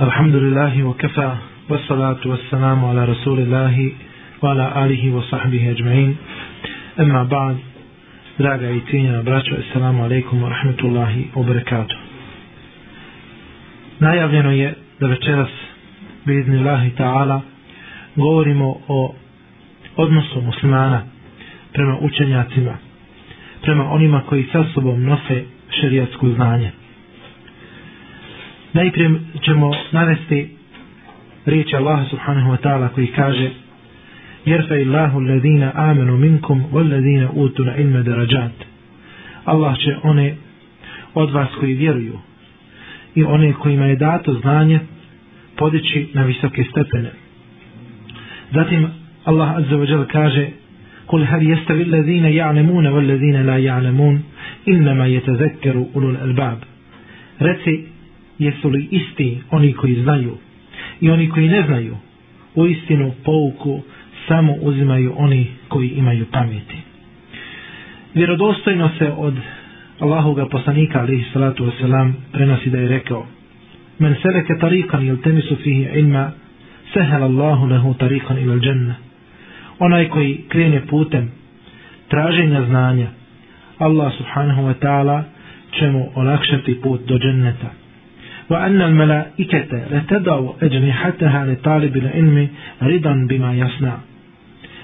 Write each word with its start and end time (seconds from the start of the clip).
الحمد 0.00 0.34
لله 0.34 0.82
وكفى 0.84 1.32
والصلاة 1.70 2.22
والسلام 2.26 2.84
على 2.84 3.04
رسول 3.04 3.38
الله 3.38 3.92
وعلى 4.42 4.84
آله 4.84 5.14
وصحبه 5.14 5.70
أجمعين 5.70 6.16
أما 7.00 7.22
بعد 7.24 7.56
draga 8.38 8.70
i 8.70 8.80
cijenjena 8.80 9.22
braćo, 9.22 9.54
assalamu 9.54 10.04
alaikum 10.04 10.42
wa 10.42 10.48
rahmatullahi 10.48 11.30
wa 11.34 11.42
barakatuh. 11.42 11.96
Najavljeno 14.00 14.50
je 14.52 14.74
da 15.00 15.06
večeras, 15.06 15.48
biiznillahi 16.26 16.90
ta'ala, 16.90 17.40
govorimo 18.16 18.80
o 18.88 19.14
odnosu 19.96 20.40
muslimana 20.40 21.02
prema 21.72 21.98
učenjacima, 22.00 22.74
prema 23.62 23.90
onima 23.90 24.22
koji 24.28 24.44
sa 24.52 24.64
sobom 24.74 25.02
nose 25.02 25.44
šerijatsko 25.80 26.28
znanje. 26.28 26.70
Najprije 28.73 29.09
ćemo 29.45 29.71
navesti 29.91 30.49
riječi 31.45 31.75
Allaha 31.75 32.05
subhanahu 32.09 32.51
wa 32.51 32.57
ta'ala 32.57 32.87
koji 32.89 33.07
kaže 33.07 33.49
Jerfa 34.45 34.75
illahu 34.75 35.19
alladhina 35.19 35.71
amanu 35.75 36.17
minkum 36.17 36.63
walladhina 36.71 37.29
utul 37.33 37.67
ilma 37.77 38.01
darajat. 38.01 38.51
Allah 39.45 39.77
će 39.77 39.95
one 40.03 40.35
od 41.13 41.31
vas 41.31 41.49
koji 41.59 41.73
vjeruju 41.73 42.19
i 43.15 43.23
one 43.23 43.53
kojima 43.53 43.85
je 43.85 43.95
dato 43.95 44.33
znanje 44.33 44.79
podići 45.57 46.07
na 46.13 46.23
visoke 46.23 46.63
stepene. 46.63 47.11
Zatim 48.51 48.87
Allah 49.25 49.57
azza 49.57 49.75
wa 49.75 49.89
jalla 49.89 50.05
kaže 50.05 50.47
قل 51.07 51.23
هل 51.23 51.51
يستوي 51.51 51.81
الذين 51.81 52.25
يعلمون 52.25 52.87
والذين 52.87 53.45
لا 53.45 53.57
يعلمون 53.57 54.23
إنما 54.67 55.07
يتذكر 55.07 55.85
أولو 55.95 56.09
الألباب 56.09 56.57
reci 57.39 57.86
jesu 58.38 58.68
li 58.68 58.88
isti 58.90 59.38
oni 59.50 59.72
koji 59.72 60.02
znaju? 60.02 60.36
I 61.00 61.10
oni 61.10 61.28
koji 61.28 61.48
ne 61.48 61.62
znaju 61.62 61.96
u 62.54 62.66
istinu 62.66 63.12
pouku 63.24 63.80
samo 64.28 64.52
uzimaju 64.52 65.14
oni 65.16 65.46
koji 65.68 65.88
imaju 65.88 66.26
pameti. 66.32 66.76
Vjerodostojno 68.14 68.90
se 68.98 69.12
od 69.16 69.34
Allahoga 70.00 70.46
poslanika 70.46 71.00
alihi 71.00 71.24
salatu 71.32 71.66
wasalam 71.66 72.12
prenosi 72.32 72.70
da 72.70 72.78
je 72.78 72.88
rekao 72.88 73.26
men 73.98 74.14
seleke 74.22 74.54
tarikan 74.60 75.06
il 75.06 75.16
temisu 75.22 75.56
fihi 75.56 75.88
ilma 75.94 76.30
sehel 76.92 77.22
Allahu 77.22 77.66
lehu 77.66 77.94
tarikan 77.94 78.38
il 78.38 78.60
dženne 78.60 78.94
onaj 79.78 80.08
koji 80.08 80.44
krene 80.48 80.86
putem 80.86 81.30
traženja 82.08 82.62
znanja 82.66 83.06
Allah 83.78 84.12
subhanahu 84.18 84.62
wa 84.62 84.74
ta'ala 84.74 85.22
će 85.78 85.90
mu 85.90 86.10
olakšati 86.14 86.80
put 86.82 87.00
do 87.06 87.18
dženneta. 87.18 87.70
وأن 88.49 88.81
الملائكة 88.81 89.87
لتدعو 89.91 90.55
أجنحتها 90.61 91.45
لطالب 91.45 91.97
العلم 91.97 92.47
رضا 92.81 93.27
بما 93.29 93.53
يصنع 93.53 93.97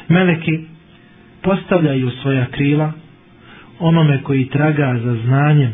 Meleki 0.09 0.59
postavljaju 1.41 2.09
svoja 2.21 2.45
krila 2.45 2.91
onome 3.79 4.23
koji 4.23 4.45
traga 4.45 4.99
za 5.03 5.15
znanjem 5.25 5.71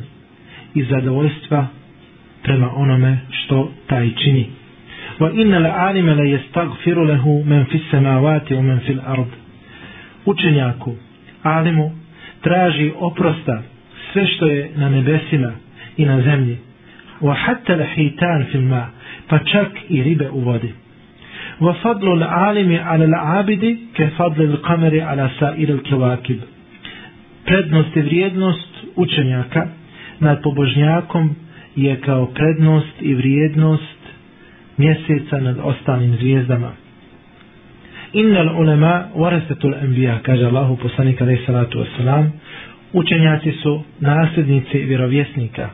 i 0.73 0.83
zadovoljstva 0.83 1.67
prema 2.43 2.71
onome 2.75 3.17
što 3.29 3.71
taj 3.87 4.09
čini. 4.15 4.49
Wa 5.19 5.41
inna 5.41 5.57
al-alima 5.57 6.13
la 6.13 6.23
yastaghfiru 6.23 7.03
lahu 7.07 7.43
man 7.45 7.65
fi 7.65 7.79
samawati 7.91 8.55
wa 8.55 8.61
man 8.61 8.79
fi 8.79 8.93
al-ard. 8.93 9.31
Učenjaku, 10.25 10.95
alimu, 11.43 11.91
traži 12.41 12.91
oprosta 12.99 13.63
sve 14.13 14.27
što 14.27 14.47
je 14.47 14.69
na 14.75 14.89
nebesima 14.89 15.51
i 15.97 16.05
na 16.05 16.21
zemlji 16.21 16.57
wa 17.20 17.34
hatta 17.34 17.72
al-hitan 17.72 18.46
fi 18.50 18.58
al-ma 18.58 18.84
pa 19.28 19.38
čak 19.38 19.70
i 19.88 20.02
ribe 20.02 20.30
u 20.30 20.40
vodi. 20.40 20.72
Wa 21.60 21.74
fadlu 21.82 22.10
al-alimi 22.12 22.78
ala 22.78 23.04
al-abidi 23.04 23.78
ka 23.96 24.08
fadli 24.16 24.46
al-qamari 24.46 25.00
ala 25.02 25.30
sa'ir 25.38 25.70
al-kawakib 25.70 26.40
prednost 27.50 27.96
i 27.96 28.00
vrijednost 28.00 28.68
učenjaka 28.96 29.66
nad 30.20 30.42
pobožnjakom 30.42 31.36
je 31.76 32.00
kao 32.00 32.26
prednost 32.26 32.94
i 33.00 33.14
vrijednost 33.14 33.98
mjeseca 34.76 35.40
nad 35.40 35.56
ostalim 35.62 36.16
zvijezdama. 36.16 36.72
Innal 38.12 38.60
ulema 38.60 39.04
warasatul 39.16 39.74
anbiya 39.82 40.18
kaže 40.22 40.44
Allahu 40.44 40.76
poslanik 40.76 41.20
alejhi 41.20 41.46
salatu 41.46 41.78
vesselam 41.78 42.32
učenjaci 42.92 43.52
su 43.62 43.82
nasljednici 44.00 44.78
vjerovjesnika. 44.78 45.70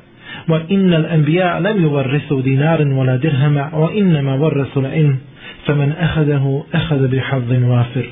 وإن 0.50 0.94
الأنبياء 0.94 1.60
لم 1.60 1.84
يورثوا 1.84 2.42
دينارا 2.42 2.94
ولا 2.94 3.16
درهما 3.16 3.76
وإنما 3.76 4.34
ورثوا 4.34 4.82
العلم 4.82 5.18
فمن 5.66 5.92
أخذه 5.92 6.64
أخذ 6.74 7.08
بحظ 7.08 7.52
وافر 7.52 8.06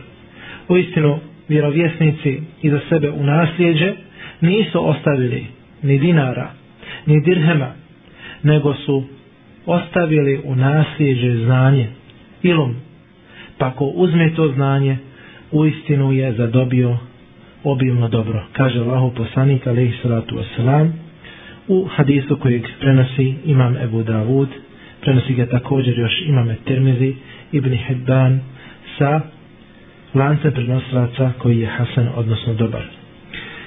وإستنو 0.70 1.20
vjerovjesnici 1.50 2.42
iza 2.62 2.80
sebe 2.90 3.10
u 3.10 3.24
nasljeđe 3.24 3.94
nisu 4.42 4.90
ostavili 4.90 5.46
ni 5.84 6.00
dinara, 6.00 6.52
ni 7.06 7.22
dirhema, 7.22 7.72
nego 8.44 8.74
su 8.74 9.04
ostavili 9.66 10.42
u 10.44 10.56
nasljeđe 10.56 11.36
znanje, 11.46 11.88
ilum. 12.44 12.76
Pa 13.58 13.72
ko 13.72 13.86
uzme 13.86 14.34
to 14.36 14.48
znanje, 14.48 14.98
u 15.52 15.66
istinu 15.66 16.14
je 16.14 16.34
zadobio 16.34 16.98
obilno 17.64 18.08
dobro. 18.08 18.46
Kaže 18.54 18.80
Allahu 18.80 19.12
poslanik, 19.16 19.68
alaihi 19.68 19.94
salatu 20.02 20.36
wasalam, 20.36 20.90
u 21.69 21.85
hadisu 21.85 22.37
kojeg 22.37 22.63
prenosi 22.81 23.35
imam 23.45 23.77
Ebu 23.77 24.03
Davud, 24.03 24.49
prenosi 25.01 25.35
ga 25.35 25.47
također 25.47 25.99
još 25.99 26.23
imam 26.27 26.57
Termizi, 26.65 27.15
Ibn 27.53 27.77
Hibban, 27.77 28.41
sa 28.99 29.21
lance 30.15 30.51
prenosilaca 30.51 31.33
koji 31.39 31.61
je 31.61 31.67
Hasan, 31.67 32.09
odnosno 32.17 32.55
dobar. 32.55 32.83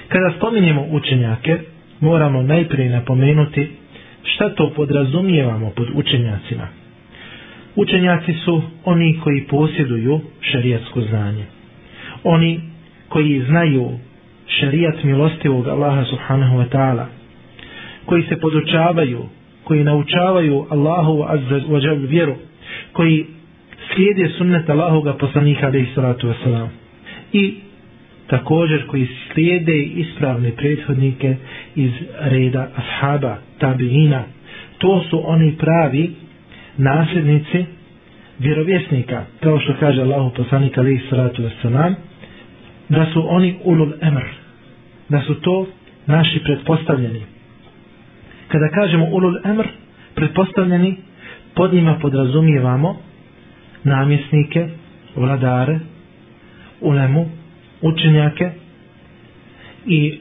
Kada 0.08 0.32
spominjemo 0.36 0.86
učenjake, 0.90 1.58
moramo 2.00 2.42
najprije 2.42 2.90
napomenuti 2.90 3.68
šta 4.22 4.54
to 4.54 4.72
podrazumijevamo 4.76 5.70
pod 5.70 5.88
učenjacima. 5.94 6.68
Učenjaci 7.76 8.32
su 8.44 8.62
oni 8.84 9.20
koji 9.24 9.44
posjeduju 9.44 10.20
šarijatsko 10.40 11.00
znanje. 11.00 11.44
Oni 12.24 12.60
koji 13.08 13.42
znaju 13.48 13.90
šarijat 14.46 15.04
milostivog 15.04 15.68
Allaha 15.68 16.04
subhanahu 16.04 16.56
wa 16.56 16.68
ta'ala, 16.68 17.04
koji 18.08 18.22
se 18.22 18.36
podučavaju, 18.36 19.22
koji 19.64 19.84
naučavaju 19.84 20.66
Allahu 20.70 21.24
azza 21.28 21.60
wa 21.68 22.08
vjeru, 22.08 22.34
koji 22.92 23.26
slijede 23.94 24.28
sunnet 24.38 24.70
Allahoga 24.70 25.12
poslanika 25.12 25.66
alaihi 25.66 25.94
salatu 25.94 26.28
vesselam. 26.28 26.70
I 27.32 27.54
također 28.26 28.86
koji 28.86 29.08
slijede 29.32 29.78
ispravne 29.82 30.50
prethodnike 30.56 31.36
iz 31.74 31.90
reda 32.20 32.68
ashaba, 32.76 33.36
tabiina. 33.58 34.24
To 34.78 35.04
su 35.10 35.22
oni 35.30 35.56
pravi 35.58 36.10
nasljednici 36.76 37.64
vjerovjesnika, 38.38 39.24
kao 39.40 39.60
što 39.60 39.74
kaže 39.80 40.02
Allahu 40.02 40.34
poslanik 40.36 40.78
alaihi 40.78 41.00
salatu 41.10 41.42
vesselam, 41.42 41.94
da 42.88 43.06
su 43.12 43.24
oni 43.28 43.54
ulul 43.64 43.92
emr, 44.00 44.24
da 45.08 45.20
su 45.20 45.34
to 45.34 45.66
naši 46.06 46.40
pretpostavljeni, 46.44 47.22
kada 48.48 48.68
kažemo 48.68 49.06
ulul 49.12 49.36
emr, 49.44 49.66
pretpostavljeni, 50.14 50.96
pod 51.54 51.74
njima 51.74 51.98
podrazumijevamo 52.02 52.96
namjesnike, 53.84 54.68
vladare, 55.16 55.78
ulemu, 56.80 57.30
učenjake 57.82 58.50
i 59.86 60.18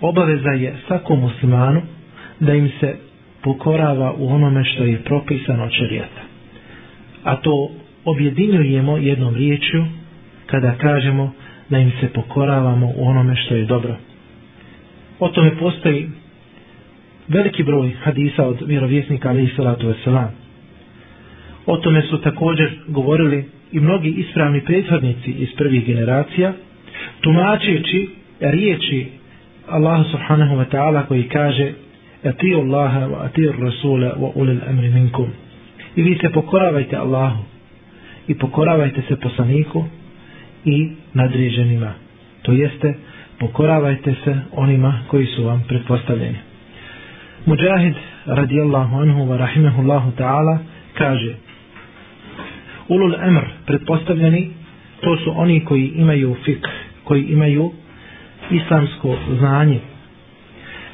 obaveza 0.00 0.50
je 0.50 0.76
svakom 0.86 1.20
muslimanu 1.20 1.82
da 2.40 2.54
im 2.54 2.70
se 2.80 2.96
pokorava 3.42 4.14
u 4.18 4.28
onome 4.28 4.64
što 4.64 4.84
je 4.84 5.04
propisano 5.04 5.68
čerijata. 5.68 6.22
A 7.24 7.36
to 7.36 7.70
objedinjujemo 8.04 8.96
jednom 8.96 9.34
riječju 9.34 9.84
kada 10.46 10.74
kažemo 10.74 11.32
da 11.68 11.78
im 11.78 11.92
se 12.00 12.08
pokoravamo 12.08 12.92
u 12.96 13.08
onome 13.08 13.36
što 13.36 13.54
je 13.54 13.64
dobro. 13.64 13.96
O 15.18 15.28
tome 15.28 15.56
postoji 15.58 16.10
veliki 17.28 17.62
broj 17.62 17.90
hadisa 18.02 18.46
od 18.46 18.62
vjerovjesnika 18.66 19.28
alaihi 19.28 19.56
salatu 19.56 19.86
wasalam. 19.86 20.28
O 21.66 21.76
tome 21.76 22.02
su 22.02 22.20
također 22.20 22.70
govorili 22.88 23.44
i 23.72 23.80
mnogi 23.80 24.08
ispravni 24.08 24.60
prethodnici 24.60 25.30
iz 25.30 25.48
prvih 25.56 25.86
generacija, 25.86 26.52
tumačeći 27.20 28.08
riječi 28.40 29.06
Allah 29.68 30.06
subhanahu 30.10 30.54
wa 30.56 30.64
ta'ala 30.70 31.06
koji 31.06 31.22
kaže 31.22 31.72
Atiju 32.24 32.58
Allaha 32.58 33.00
wa 33.00 33.24
atiju 33.24 33.52
Rasula 33.52 34.14
wa 34.16 34.30
ulil 34.34 34.60
amri 34.68 34.90
minkum. 34.90 35.26
I 35.96 36.02
vi 36.02 36.18
se 36.20 36.30
pokoravajte 36.30 36.96
Allahu 36.96 37.44
i 38.28 38.34
pokoravajte 38.34 39.02
se 39.08 39.16
poslaniku 39.16 39.84
i 40.64 40.90
nadređenima. 41.14 41.92
To 42.42 42.52
jeste, 42.52 42.94
pokoravajte 43.38 44.14
se 44.24 44.36
onima 44.52 45.02
koji 45.08 45.26
su 45.26 45.44
vam 45.44 45.64
pretpostavljeni. 45.68 46.51
Mujahid 47.46 47.94
radijallahu 48.26 48.96
anhu 48.96 49.30
wa 49.30 49.36
rahimahullahu 49.36 50.10
ta'ala 50.16 50.58
kaže 50.94 51.34
ulul 52.88 53.14
emr 53.14 53.44
pretpostavljeni 53.66 54.50
to 55.00 55.16
su 55.16 55.32
oni 55.36 55.64
koji 55.64 55.92
imaju 55.96 56.36
fik 56.44 56.68
koji 57.04 57.22
imaju 57.22 57.72
islamsko 58.50 59.16
znanje 59.38 59.80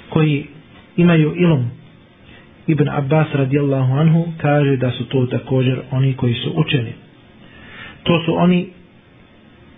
koji 0.09 0.47
imaju 0.97 1.35
ilum 1.37 1.71
Ibn 2.67 2.89
Abbas 2.89 3.27
radijallahu 3.33 3.93
anhu 3.93 4.33
kaže 4.39 4.77
da 4.77 4.91
su 4.91 5.05
to 5.05 5.27
također 5.27 5.81
oni 5.91 6.15
koji 6.15 6.35
su 6.35 6.53
učeni. 6.57 6.93
To 8.03 8.23
su 8.25 8.35
oni 8.37 8.69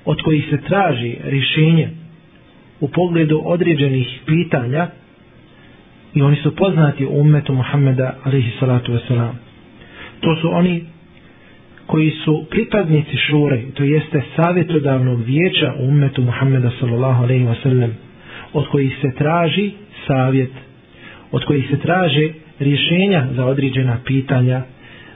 od 0.04 0.22
kojih 0.22 0.46
se 0.50 0.60
traži 0.68 1.16
rješenje 1.24 1.88
u 2.80 2.88
pogledu 2.88 3.42
određenih 3.44 4.20
pitanja 4.26 4.88
i 6.14 6.22
oni 6.22 6.36
su 6.36 6.56
poznati 6.56 7.06
u 7.06 7.20
ummetu 7.20 7.54
Muhammeda 7.54 8.14
alaihi 8.24 8.50
salatu 8.60 8.92
wasalam. 8.92 9.32
To 10.20 10.36
su 10.36 10.50
oni 10.52 10.84
koji 11.86 12.10
su 12.10 12.46
pripadnici 12.50 13.16
šure, 13.16 13.62
to 13.74 13.84
jeste 13.84 14.22
savjetodavnog 14.36 15.22
vijeća 15.22 15.74
u 15.78 15.88
ummetu 15.88 16.22
Muhammeda 16.22 16.70
sallallahu 16.80 17.22
alaihi 17.24 17.44
wasallam, 17.44 17.90
od 18.52 18.68
kojih 18.68 18.98
se 19.00 19.10
traži 19.18 19.70
savjet, 20.06 20.50
od 21.32 21.44
kojih 21.44 21.68
se 21.70 21.76
traže 21.78 22.28
rješenja 22.58 23.26
za 23.36 23.46
određena 23.46 23.98
pitanja 24.04 24.62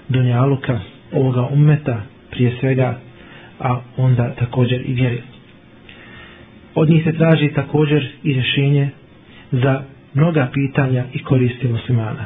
dunjaluka 0.08 0.80
ovoga 1.12 1.42
ummeta 1.42 2.02
prije 2.30 2.52
svega, 2.60 2.98
a 3.60 3.80
onda 3.96 4.34
također 4.38 4.82
i 4.86 4.92
vjeri. 4.92 5.22
Od 6.74 6.90
njih 6.90 7.04
se 7.04 7.12
traži 7.12 7.48
također 7.48 8.08
i 8.22 8.32
rješenje 8.32 8.88
za 9.52 9.82
mnoga 10.13 10.49
pitanja 10.53 11.05
i 11.13 11.23
koristi 11.23 11.67
muslimana. 11.67 12.25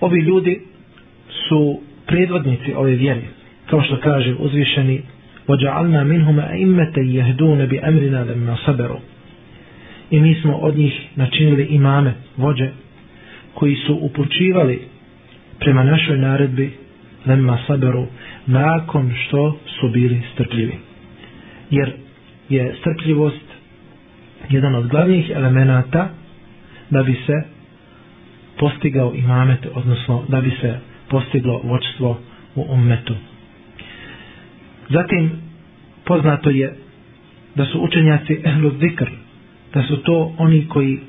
Ovi 0.00 0.20
ljudi 0.20 0.60
su 1.48 1.80
predvodnici 2.06 2.72
ove 2.76 2.92
vjere, 2.92 3.22
kao 3.70 3.82
što 3.82 3.96
kaže 3.96 4.34
uzvišeni 4.38 5.02
وَجَعَلْنَا 5.48 6.04
مِنْهُمَ 6.04 6.38
أَئِمَّةَ 6.40 6.96
يَهْدُونَ 6.96 7.66
بِأَمْرِنَا 7.66 8.20
لَمَّا 8.24 8.56
صَبَرُوا 8.66 9.00
I 10.10 10.20
mi 10.20 10.34
smo 10.34 10.56
od 10.56 10.76
njih 10.76 10.92
načinili 11.16 11.64
imame, 11.64 12.14
vođe, 12.36 12.70
koji 13.54 13.76
su 13.76 13.98
upućivali 14.00 14.80
prema 15.58 15.84
našoj 15.84 16.18
naredbi 16.18 16.72
lemma 17.26 17.58
saberu 17.66 18.06
nakon 18.46 19.12
što 19.16 19.58
su 19.80 19.88
bili 19.88 20.22
strpljivi. 20.32 20.74
Jer 21.70 21.92
je 22.48 22.74
strpljivost 22.80 23.47
jedan 24.49 24.75
od 24.75 24.87
glavnih 24.87 25.31
elemenata 25.35 26.09
da 26.89 27.03
bi 27.03 27.13
se 27.25 27.33
postigao 28.59 29.13
imamet, 29.15 29.67
odnosno 29.73 30.23
da 30.27 30.41
bi 30.41 30.51
se 30.61 30.79
postiglo 31.09 31.61
vočstvo 31.63 32.19
u 32.55 32.65
ummetu. 32.69 33.15
Zatim, 34.89 35.31
poznato 36.05 36.49
je 36.49 36.75
da 37.55 37.65
su 37.65 37.79
učenjaci 37.79 38.41
ehlu 38.45 38.71
zikr, 38.79 39.09
da 39.73 39.83
su 39.83 39.97
to 39.97 40.33
oni 40.37 40.67
koji 40.67 40.99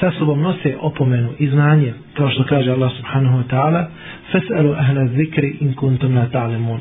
sa 0.00 0.10
sobom 0.10 0.40
nose 0.40 0.76
opomenu 0.80 1.32
i 1.38 1.48
znanje, 1.48 1.92
kao 2.14 2.30
što 2.30 2.44
kaže 2.44 2.70
Allah 2.70 2.92
subhanahu 2.96 3.38
wa 3.38 3.44
ta'ala, 3.50 3.86
fes'alu 4.32 4.74
ahla 4.78 5.06
zikri 5.08 5.56
in 5.60 5.74
kuntum 5.74 6.14
la 6.16 6.26
ta'lemun. 6.26 6.80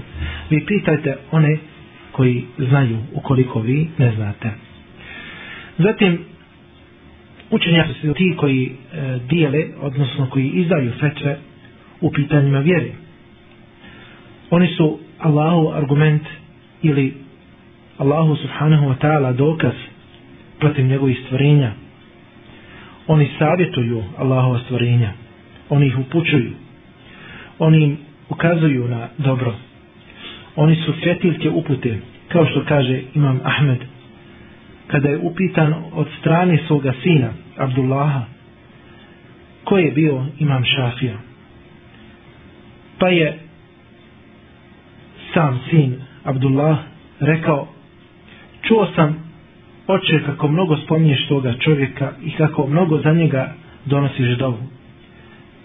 Vi 0.49 0.65
pitajte 0.65 1.17
one 1.31 1.57
koji 2.11 2.43
znaju 2.59 2.97
ukoliko 3.13 3.59
vi 3.59 3.89
ne 3.97 4.11
znate. 4.15 4.66
Zatim, 5.77 6.19
učenjaci 7.51 7.93
su 7.93 8.13
ti 8.13 8.35
koji 8.37 8.65
e, 8.65 9.19
dijele, 9.29 9.65
odnosno 9.81 10.29
koji 10.29 10.49
izdaju 10.49 10.91
fetve 10.99 11.37
u 12.01 12.11
pitanjima 12.11 12.59
vjere. 12.59 12.91
Oni 14.49 14.67
su 14.67 14.99
Allahu 15.19 15.71
argument 15.73 16.21
ili 16.81 17.13
Allahu 17.97 18.35
subhanahu 18.35 18.85
wa 18.85 18.95
ta'ala 19.01 19.35
dokaz 19.35 19.73
protiv 20.59 20.85
njegovih 20.85 21.17
stvorenja. 21.25 21.71
Oni 23.07 23.29
savjetuju 23.39 24.03
Allahova 24.17 24.59
stvorenja. 24.59 25.11
Oni 25.69 25.87
ih 25.87 25.99
upućuju. 25.99 26.51
Oni 27.59 27.83
im 27.83 27.97
ukazuju 28.29 28.87
na 28.87 29.07
dobro. 29.17 29.55
Oni 30.55 30.75
su 30.75 30.93
svjetiljke 31.03 31.49
upute, 31.49 31.99
kao 32.27 32.45
što 32.45 32.63
kaže 32.65 33.01
Imam 33.15 33.39
Ahmed 33.43 33.77
kada 34.87 35.09
je 35.09 35.17
upitan 35.17 35.73
od 35.93 36.07
strane 36.19 36.59
svoga 36.67 36.93
sina, 37.03 37.29
Abdullaha, 37.57 38.21
ko 39.63 39.77
je 39.77 39.91
bio 39.91 40.25
imam 40.39 40.63
Šafija. 40.65 41.17
Pa 42.99 43.07
je 43.07 43.39
sam 45.33 45.59
sin 45.69 45.95
Abdullah 46.23 46.77
rekao, 47.19 47.67
čuo 48.61 48.87
sam 48.95 49.31
oče 49.87 50.23
kako 50.25 50.47
mnogo 50.47 50.77
spominješ 50.77 51.27
toga 51.27 51.53
čovjeka 51.59 52.11
i 52.23 52.31
kako 52.31 52.67
mnogo 52.67 52.99
za 52.99 53.13
njega 53.13 53.53
donosiš 53.85 54.37
dovu. 54.37 54.63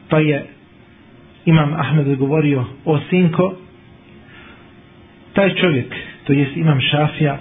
Pa 0.08 0.18
je 0.18 0.46
imam 1.44 1.74
Ahmed 1.74 2.18
govorio, 2.18 2.64
o 2.84 2.98
sinko, 3.10 3.54
taj 5.32 5.54
čovjek, 5.54 5.94
to 6.26 6.32
jest 6.32 6.56
imam 6.56 6.80
Šafija, 6.80 7.38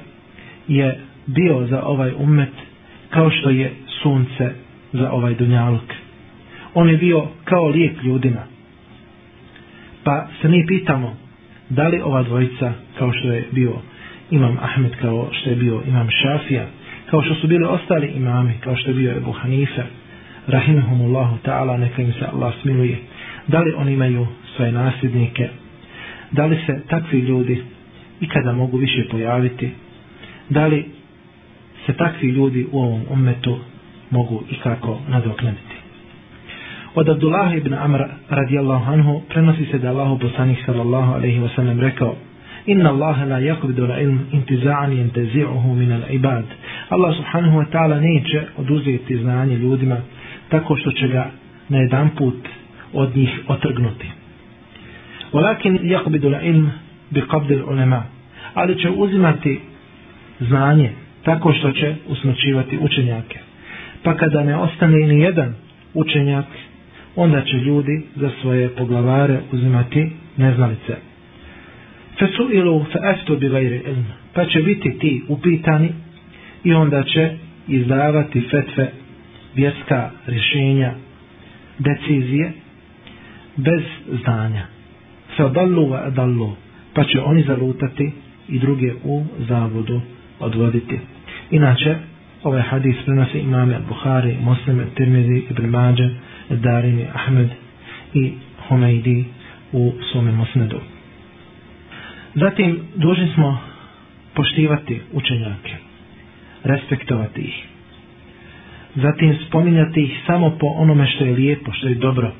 je 0.67 0.99
bio 1.25 1.67
za 1.67 1.83
ovaj 1.83 2.13
ummet 2.17 2.53
kao 3.09 3.29
što 3.29 3.49
je 3.49 3.73
sunce 4.01 4.51
za 4.93 5.11
ovaj 5.11 5.33
dunjaluk. 5.33 5.93
On 6.73 6.89
je 6.89 6.97
bio 6.97 7.27
kao 7.43 7.67
lijek 7.67 8.03
ljudima. 8.03 8.43
Pa 10.03 10.27
se 10.41 10.49
mi 10.49 10.65
pitamo 10.67 11.15
da 11.69 11.87
li 11.87 12.01
ova 12.01 12.23
dvojica 12.23 12.73
kao 12.97 13.13
što 13.13 13.31
je 13.31 13.47
bio 13.51 13.73
imam 14.31 14.57
Ahmed 14.61 14.91
kao 15.01 15.29
što 15.31 15.49
je 15.49 15.55
bio 15.55 15.81
imam 15.87 16.07
Šafija 16.21 16.65
kao 17.09 17.21
što 17.21 17.35
su 17.35 17.47
bili 17.47 17.65
ostali 17.65 18.07
imami 18.07 18.53
kao 18.63 18.75
što 18.75 18.89
je 18.89 18.93
bio 18.93 19.17
Ebu 19.17 19.31
Hanife 19.31 19.83
rahimahumullahu 20.47 21.37
ta'ala 21.45 21.77
neka 21.79 22.01
im 22.01 22.13
se 22.13 22.25
Allah 22.33 22.53
smiluje 22.61 22.97
da 23.47 23.59
li 23.59 23.73
oni 23.77 23.93
imaju 23.93 24.27
svoje 24.55 24.71
nasljednike 24.71 25.49
da 26.31 26.45
li 26.45 26.59
se 26.65 26.81
takvi 26.89 27.19
ljudi 27.19 27.63
ikada 28.21 28.53
mogu 28.53 28.77
više 28.77 29.07
pojaviti 29.11 29.69
da 30.49 30.67
li 30.67 30.85
se 31.85 31.93
takvi 31.93 32.27
ljudi 32.29 32.67
u 32.71 32.79
ovom 32.79 33.01
ummetu 33.09 33.57
mogu 34.09 34.43
i 34.49 34.55
kako 34.55 34.99
nadoknaditi. 35.09 35.75
Od 36.95 37.09
Abdullah 37.09 37.57
ibn 37.57 37.73
Amr 37.73 38.01
radijallahu 38.29 38.91
anhu 38.91 39.21
prenosi 39.29 39.65
se 39.71 39.77
da 39.77 39.89
Allahu 39.89 40.19
poslanik 40.19 40.57
sallallahu 40.65 41.13
alaihi 41.13 41.39
wa 41.39 41.55
sallam 41.55 41.79
rekao 41.79 42.15
Inna 42.65 42.89
Allaha 42.89 43.25
la 43.25 43.39
yakbidu 43.39 43.87
la 43.87 44.01
ilm 44.01 44.19
intiza'an 44.31 44.91
yantazi'uhu 44.91 45.75
min 45.75 45.91
al 45.91 46.03
ibad. 46.09 46.45
Allah 46.89 47.15
subhanahu 47.15 47.57
wa 47.57 47.65
ta'ala 47.71 47.99
neće 47.99 48.41
oduzeti 48.57 49.17
znanje 49.17 49.57
ljudima 49.57 49.97
tako 50.49 50.75
što 50.75 50.91
će 50.91 51.07
ga 51.07 51.31
na 51.69 51.77
jedan 51.77 52.09
put 52.09 52.47
od 52.93 53.15
njih 53.15 53.39
otrgnuti. 53.47 54.07
Walakin 55.33 55.79
yakbidu 55.81 56.29
la 56.29 56.41
ilm 56.41 56.69
bi 57.09 57.21
qabdi 57.21 57.63
ulema. 57.67 58.03
Ali 58.53 58.79
će 58.79 58.89
uzimati 58.89 59.59
znanje 60.39 60.91
tako 61.23 61.53
što 61.53 61.71
će 61.71 61.95
usmrćivati 62.07 62.77
učenjake. 62.81 63.39
Pa 64.03 64.15
kada 64.17 64.43
ne 64.43 64.55
ostane 64.55 64.97
ni 64.97 65.21
jedan 65.21 65.53
učenjak, 65.93 66.45
onda 67.15 67.41
će 67.41 67.57
ljudi 67.57 68.03
za 68.15 68.29
svoje 68.41 68.69
poglavare 68.69 69.39
uzimati 69.51 70.09
neznalice. 70.37 70.95
Fesu 72.19 72.49
ilu 72.51 72.85
fe 72.91 72.99
eftu 73.13 73.37
bi 73.37 73.49
gajri 73.49 73.81
ilm. 73.87 74.05
Pa 74.33 74.45
će 74.45 74.61
biti 74.61 74.99
ti 74.99 75.21
upitani 75.27 75.89
i 76.63 76.73
onda 76.73 77.03
će 77.03 77.29
izdavati 77.67 78.41
fetve 78.41 78.91
vjerska 79.55 80.11
rješenja, 80.27 80.93
decizije, 81.79 82.51
bez 83.55 83.81
znanja. 84.23 84.65
Fe 85.37 85.43
dallu 85.53 85.93
adallu. 85.93 86.55
Pa 86.93 87.03
će 87.03 87.21
oni 87.21 87.43
zalutati 87.43 88.11
i 88.49 88.59
druge 88.59 88.93
u 89.03 89.25
zavodu 89.49 90.01
odvoditi. 90.41 90.99
Inače, 91.51 91.95
ovaj 92.43 92.61
hadis 92.61 92.95
prenosi 93.05 93.39
imame 93.39 93.79
Buhari, 93.87 94.37
Muslim, 94.41 94.81
Tirmizi, 94.95 95.43
Ibn 95.49 95.65
Mađe, 95.65 96.09
Darimi, 96.49 97.07
Ahmed 97.13 97.49
i 98.13 98.33
Humaydi 98.69 99.23
u 99.71 99.93
svome 100.11 100.31
Musnedu. 100.31 100.79
Zatim, 102.35 102.79
dužni 102.95 103.31
smo 103.33 103.57
poštivati 104.33 105.01
učenjake, 105.13 105.75
respektovati 106.63 107.41
ih. 107.41 107.65
Zatim, 108.95 109.37
spominjati 109.47 110.03
ih 110.03 110.11
samo 110.27 110.49
po 110.59 110.67
onome 110.67 111.07
što 111.07 111.25
je 111.25 111.31
lijepo, 111.31 111.71
što 111.71 111.87
je 111.87 111.95
dobro. 111.95 112.31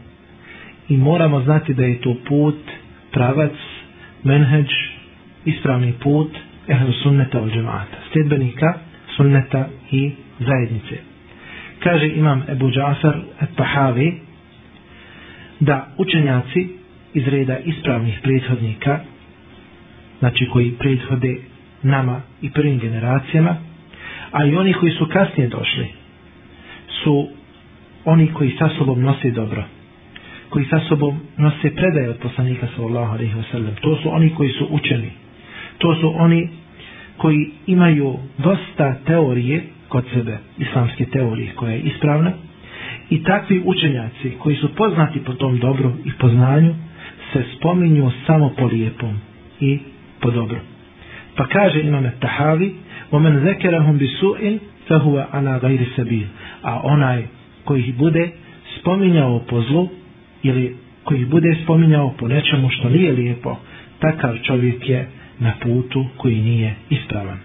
I 0.89 0.98
moramo 0.98 1.41
znati 1.41 1.74
da 1.74 1.84
je 1.84 2.01
to 2.01 2.15
put, 2.27 2.55
pravac, 3.12 3.51
menheđ, 4.24 4.67
ispravni 5.46 5.93
put, 6.03 6.38
ehlu 6.68 6.94
sunneta 7.03 7.41
od 7.41 7.51
džemata, 7.53 7.98
sljedbenika 8.13 8.74
sunneta 9.15 9.68
i 9.91 10.12
zajednice. 10.39 10.96
Kaže 11.80 12.08
imam 12.08 12.44
Ebu 12.50 12.72
Džasar 12.72 13.15
et 13.41 13.50
Tahavi 13.56 14.20
da 15.60 15.88
učenjaci 15.98 16.68
iz 17.13 17.27
reda 17.27 17.58
ispravnih 17.58 18.20
prethodnika, 18.24 19.00
znači 20.20 20.50
koji 20.53 20.72
prethode 20.72 21.36
nama 21.84 22.22
i 22.41 22.50
prvim 22.50 22.80
generacijama, 22.80 23.56
a 24.32 24.46
i 24.46 24.56
oni 24.56 24.74
koji 24.74 24.91
su 24.91 25.06
kasnije 25.06 25.50
došli, 25.50 25.88
su 27.03 27.30
oni 28.06 28.34
koji 28.34 28.51
sa 28.60 28.70
sobom 28.77 29.01
nose 29.01 29.32
dobro, 29.32 29.63
koji 30.50 30.65
sa 30.65 30.80
sobom 30.89 31.20
nose 31.38 31.75
predaje 31.75 32.10
od 32.10 32.18
poslanika 32.18 32.68
sallallahu 32.75 33.13
alaihi 33.13 33.34
wa 33.34 33.51
sallam. 33.51 33.75
To 33.82 33.96
su 34.03 34.15
oni 34.15 34.30
koji 34.36 34.50
su 34.50 34.68
učeni 34.72 35.21
To 35.80 35.95
su 35.95 36.14
oni 36.16 36.49
koji 37.16 37.50
imaju 37.66 38.16
dosta 38.38 38.95
teorije 39.06 39.62
kod 39.88 40.04
sebe, 40.14 40.38
islamske 40.59 41.04
teorije 41.04 41.52
koja 41.54 41.73
je 41.73 41.80
ispravna, 41.80 42.33
i 43.11 43.23
takvi 43.23 43.62
učenjaci 43.64 44.33
koji 44.38 44.56
su 44.56 44.75
poznati 44.75 45.21
po 45.21 45.33
tom 45.33 45.59
dobru 45.59 45.92
i 46.04 46.11
poznanju 46.18 46.75
se 47.33 47.45
spominju 47.56 48.11
samo 48.26 48.52
po 48.59 48.66
lijepom 48.66 49.18
i 49.61 49.78
po 50.21 50.30
dobru. 50.30 50.59
Pa 51.37 51.47
kaže 51.47 51.80
imame 51.80 52.12
Tahavi, 52.21 52.75
وَمَنْ 53.12 53.35
ذَكَرَهُمْ 53.47 53.99
بِسُوءٍ 53.99 54.59
فَهُوَ 54.88 55.25
عَنَا 55.33 55.59
غَيْرِ 55.59 55.80
سَبِيلٍ 55.97 56.26
A 56.62 56.80
onaj 56.83 57.23
koji 57.64 57.80
ih 57.80 57.95
bude 57.95 58.30
spominjao 58.78 59.38
po 59.38 59.62
zlu 59.62 59.88
ili 60.42 60.76
koji 61.04 61.21
ih 61.21 61.26
bude 61.26 61.56
spominjao 61.62 62.14
po 62.18 62.28
nečemu 62.28 62.71
što 62.71 62.88
nije 62.88 63.12
lijepo, 63.12 63.56
takav 63.99 64.38
čovjek 64.42 64.88
je 64.88 65.09
na 65.40 65.52
putu 65.62 66.06
koji 66.16 66.37
nije 66.37 66.75
ispravan. 66.90 67.38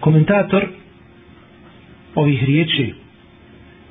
Komentator 0.00 0.66
ovih 2.14 2.44
riječi 2.44 2.94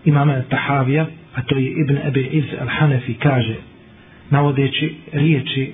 imama 0.06 0.42
Tahavija, 0.50 1.06
a 1.36 1.42
to 1.42 1.58
je 1.58 1.72
Ibn 1.72 1.98
Abi 2.08 2.30
Iz 2.32 2.44
al-Hanefi, 2.62 3.14
kaže, 3.14 3.56
navodeći 4.30 4.96
riječi 5.14 5.72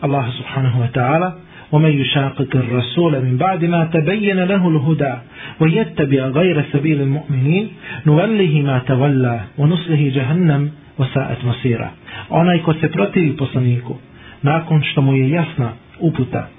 Allah 0.00 0.24
subhanahu 0.36 0.80
wa 0.80 0.92
ta'ala, 0.92 1.32
ومن 1.72 1.90
يشاقق 1.90 2.56
الرسول 2.56 3.24
من 3.24 3.36
بعد 3.36 3.64
ما 3.64 3.84
تبين 3.84 4.36
له 4.36 4.68
الهدى 4.68 5.14
ويتبع 5.60 6.26
غير 6.26 6.64
سبيل 6.72 7.00
المؤمنين 7.00 7.68
نوله 8.06 8.62
ما 8.62 8.78
تولى 8.78 9.40
ونصله 9.58 10.12
جهنم 10.14 10.70
وساءت 10.98 11.44
مصيرا 11.44 11.90
onaj 12.30 12.62
ko 12.62 12.74
se 12.74 12.88
protivi 12.88 13.36
poslaniku 13.36 13.96
nakon 14.42 14.82
što 14.82 15.02
mu 15.02 15.14
je 15.14 15.30
jasna 15.30 15.72
uputa 15.99 16.49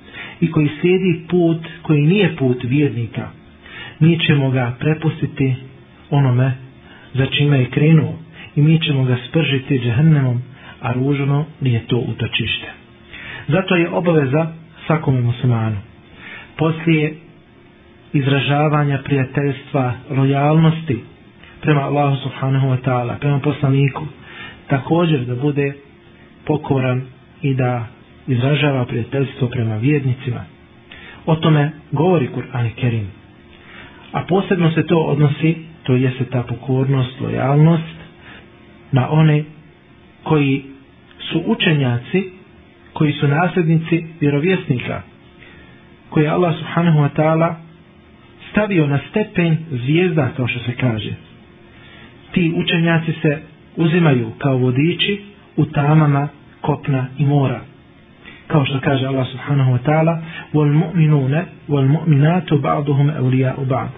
i 0.41 0.51
koji 0.51 0.71
slijedi 0.81 1.21
put 1.29 1.59
koji 1.83 2.03
nije 2.03 2.37
put 2.37 2.65
vjernika 2.65 3.29
mi 4.01 4.19
ćemo 4.19 4.51
ga 4.51 4.77
prepustiti 4.79 5.55
onome 6.11 6.53
za 7.15 7.27
čime 7.27 7.59
je 7.59 7.71
krenuo 7.71 8.19
i 8.57 8.63
mi 8.63 8.81
ćemo 8.81 9.05
ga 9.05 9.17
spržiti 9.29 9.79
džahnemom 9.79 10.43
a 10.81 10.93
ružno 10.93 11.45
nije 11.61 11.75
je 11.75 11.87
to 11.87 11.97
utočište 11.99 12.67
zato 13.49 13.77
je 13.77 13.91
obaveza 13.91 14.47
svakom 14.87 15.23
muslimanu. 15.23 15.77
Poslije 16.57 17.15
izražavanja 18.13 18.99
prijateljstva, 19.05 19.93
lojalnosti 20.11 20.99
prema 21.61 21.81
Allahu 21.81 22.17
subhanahu 22.23 22.67
wa 22.69 22.77
ta'ala, 22.85 23.19
prema 23.19 23.39
poslaniku, 23.41 24.05
također 24.69 25.21
da 25.21 25.35
bude 25.35 25.73
pokoran 26.47 27.03
i 27.43 27.55
da 27.55 27.87
izražava 28.27 28.85
prijateljstvo 28.85 29.49
prema 29.49 29.77
vjernicima. 29.77 30.45
O 31.27 31.37
tome 31.37 31.71
govori 31.93 32.29
Kur'an 32.35 32.71
Kerim. 32.75 33.07
A 34.13 34.23
posebno 34.29 34.71
se 34.71 34.87
to 34.87 34.99
odnosi, 34.99 35.57
to 35.83 35.95
jeste 35.95 36.25
ta 36.25 36.43
pokornost, 36.43 37.21
lojalnost, 37.21 37.95
na 38.93 39.11
one 39.11 39.45
koji 40.23 40.63
su 41.19 41.43
učenjaci 41.47 42.31
koji 42.93 43.13
su 43.13 43.29
nasljednici 43.29 44.07
vjerovjesnika 44.21 45.03
koje 46.11 46.29
Allah 46.29 46.55
subhanahu 46.59 46.99
wa 46.99 47.09
ta'ala 47.17 47.55
stavio 48.51 48.87
na 48.87 48.99
stepen 49.11 49.57
zvijezda 49.71 50.33
kao 50.37 50.49
što 50.49 50.59
se 50.61 50.73
kaže 50.77 51.15
ti 52.33 52.53
učenjaci 52.57 53.13
se 53.23 53.39
uzimaju 53.77 54.31
kao 54.39 54.57
vodiči 54.57 55.21
u 55.57 55.65
tamama 55.65 56.29
kopna 56.61 57.07
i 57.19 57.25
mora 57.25 57.61
kao 58.47 58.65
što 58.65 58.81
kaže 58.81 59.07
Allah 59.07 59.27
subhanahu 59.31 59.73
wa 59.73 59.79
ta'ala 59.85 60.23
wal 60.55 60.73
mu'minune 60.73 61.45
wal 61.69 61.89
mu'minatu 61.89 62.59
ba'duhum 62.59 63.11
u 63.59 63.65
ba'd. 63.65 63.89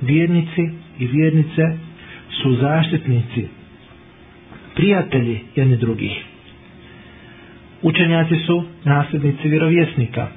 Vjernici 0.00 0.70
i 0.98 1.06
vjernice 1.06 1.62
su 2.42 2.54
zaštitnici 2.54 3.48
prijatelji 4.74 5.40
jedni 5.56 5.76
drugih. 5.76 6.24
Učenjaci 7.82 8.36
su 8.46 8.64
nasljednici 8.84 9.48
vjerovjesnika 9.48 10.28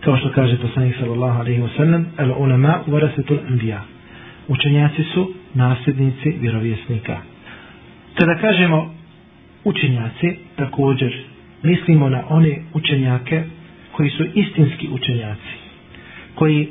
kao 0.00 0.16
što 0.16 0.30
kaže 0.32 0.58
poslanik 0.58 0.96
sallallahu 0.96 1.40
alaihi 1.40 1.60
wa 1.60 1.76
sallam 1.76 2.06
al 2.16 2.30
ulama 2.38 2.80
warasatul 2.86 3.38
anbiya. 3.48 3.80
Učenjaci 4.48 5.02
su 5.14 5.32
nasljednici 5.54 6.34
vjerovjesnika. 6.40 7.18
Kada 8.18 8.34
kažemo 8.34 8.94
učenjaci 9.64 10.36
također 10.56 11.31
mislimo 11.62 12.08
na 12.08 12.22
one 12.28 12.58
učenjake 12.74 13.42
koji 13.92 14.10
su 14.10 14.24
istinski 14.34 14.88
učenjaci 14.92 15.62
koji 16.34 16.68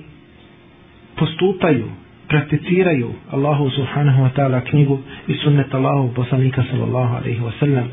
postupaju 1.16 1.86
prakticiraju 2.28 3.14
Allahu 3.32 3.70
subhanahu 3.70 4.24
wa 4.24 4.30
ta'ala 4.36 4.62
knjigu 4.70 5.00
i 5.28 5.34
sunnet 5.34 5.74
Allahu 5.74 6.14
poslanika 6.16 6.64
sallallahu 6.72 7.16
alaihi 7.16 7.42
wa 7.42 7.52
sallam. 7.60 7.88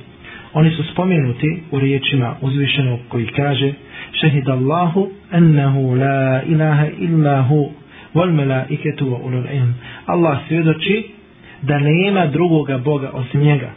Oni 0.52 0.70
su 0.70 0.82
spomenuti 0.92 1.62
u 1.70 1.78
riječima 1.78 2.36
uzvišenog 2.40 2.98
koji 3.08 3.26
kaže 3.26 3.72
Šehid 4.20 4.48
Allahu 4.48 5.08
ennehu 5.32 5.94
la 5.94 6.42
ilaha 6.42 6.86
illa 6.98 7.42
hu 7.42 7.72
wal 8.14 8.32
melaiketu 8.32 9.06
wa 9.06 9.18
ulul 9.24 9.46
ilm. 9.52 9.74
Allah 10.06 10.38
svjedoči 10.48 11.04
da 11.62 11.78
nema 11.78 12.26
drugoga 12.26 12.78
Boga 12.78 13.10
osim 13.12 13.40
njega. 13.40 13.70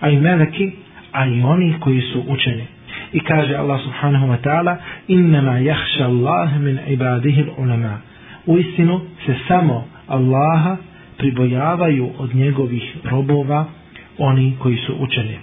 A 0.00 0.10
i 0.10 0.16
meleki, 0.20 0.72
a 1.16 1.26
i 1.26 1.42
oni 1.42 1.74
koji 1.80 2.00
su 2.00 2.22
učeni. 2.28 2.64
I 3.12 3.20
kaže 3.20 3.54
Allah 3.54 3.80
subhanahu 3.84 4.26
wa 4.26 4.38
ta'ala 4.44 4.76
innama 5.08 5.58
jahša 5.58 6.04
Allah 6.04 6.60
min 6.60 6.78
ibadihi 6.88 7.44
ulama. 7.58 7.98
U 8.46 8.58
istinu 8.58 9.00
se 9.26 9.34
samo 9.48 9.84
Allaha 10.06 10.76
pribojavaju 11.18 12.10
od 12.18 12.34
njegovih 12.34 12.96
robova 13.04 13.64
oni 14.18 14.56
koji 14.58 14.76
su 14.76 14.94
učeni. 14.98 15.38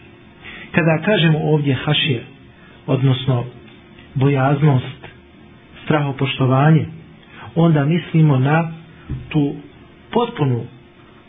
Kada 0.71 1.01
kažemo 1.05 1.39
ovdje 1.39 1.75
hašije, 1.75 2.23
odnosno 2.87 3.45
bojaznost, 4.15 5.07
strahopoštovanje, 5.83 6.85
onda 7.55 7.85
mislimo 7.85 8.37
na 8.37 8.71
tu 9.29 9.55
potpunu 10.11 10.61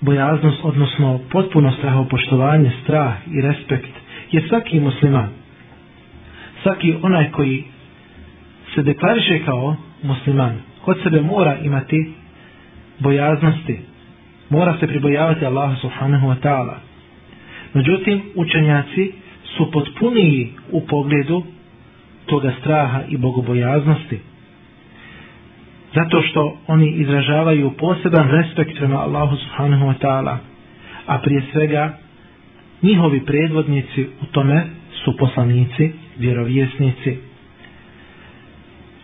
bojaznost, 0.01 0.59
odnosno 0.63 1.21
potpuno 1.33 1.73
strahopoštovanje, 1.73 2.71
strah 2.83 3.15
i 3.33 3.41
respekt, 3.41 4.04
je 4.35 4.49
svaki 4.49 4.81
musliman, 4.81 5.29
svaki 6.63 6.95
onaj 7.03 7.31
koji 7.31 7.65
se 8.75 8.83
deklariše 8.83 9.45
kao 9.45 9.77
musliman, 10.03 10.53
kod 10.85 10.97
sebe 11.03 11.21
mora 11.21 11.57
imati 11.63 12.13
bojaznosti, 12.99 13.79
mora 14.51 14.77
se 14.81 14.87
pribojavati 14.87 15.47
Allah 15.47 15.81
subhanahu 15.81 16.27
wa 16.27 16.37
ta'ala. 16.43 16.75
Međutim, 17.75 18.23
učenjaci 18.35 19.13
su 19.57 19.71
potpuniji 19.71 20.53
u 20.71 20.87
pogledu 20.87 21.43
toga 22.27 22.53
straha 22.61 23.03
i 23.09 23.17
bogobojaznosti. 23.17 24.19
Zato 25.95 26.23
što 26.23 26.59
oni 26.67 26.91
izražavaju 26.91 27.73
poseban 27.79 28.29
respekt 28.31 28.79
prema 28.79 28.99
Allahu 29.01 29.37
subhanahu 29.37 29.85
wa 29.87 29.95
ta'ala, 30.01 30.37
a 31.07 31.19
prije 31.19 31.43
svega 31.53 31.99
njihovi 32.85 33.21
predvodnici 33.21 34.07
u 34.23 34.27
tome 34.33 34.67
su 35.05 35.17
poslanici, 35.17 35.93
vjerovjesnici. 36.19 37.17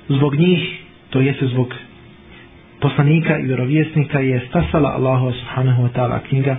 Zbog 0.08 0.34
njih, 0.34 0.80
to 1.10 1.20
jeste 1.20 1.46
zbog 1.46 1.74
poslanika 2.80 3.38
i 3.38 3.42
vjerovjesnika 3.42 4.20
je 4.20 4.46
stasala 4.48 4.88
Allahu 4.88 5.32
subhanahu 5.32 5.82
wa 5.82 5.88
ta'ala 5.92 6.18
knjiga 6.28 6.56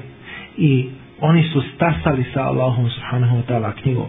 i 0.58 0.90
oni 1.22 1.44
su 1.44 1.62
stasali 1.76 2.26
sa 2.34 2.42
Allahom 2.44 2.90
subhanahu 2.90 3.36
wa 3.38 3.44
ta'ala 3.48 3.74
knjigom. 3.82 4.08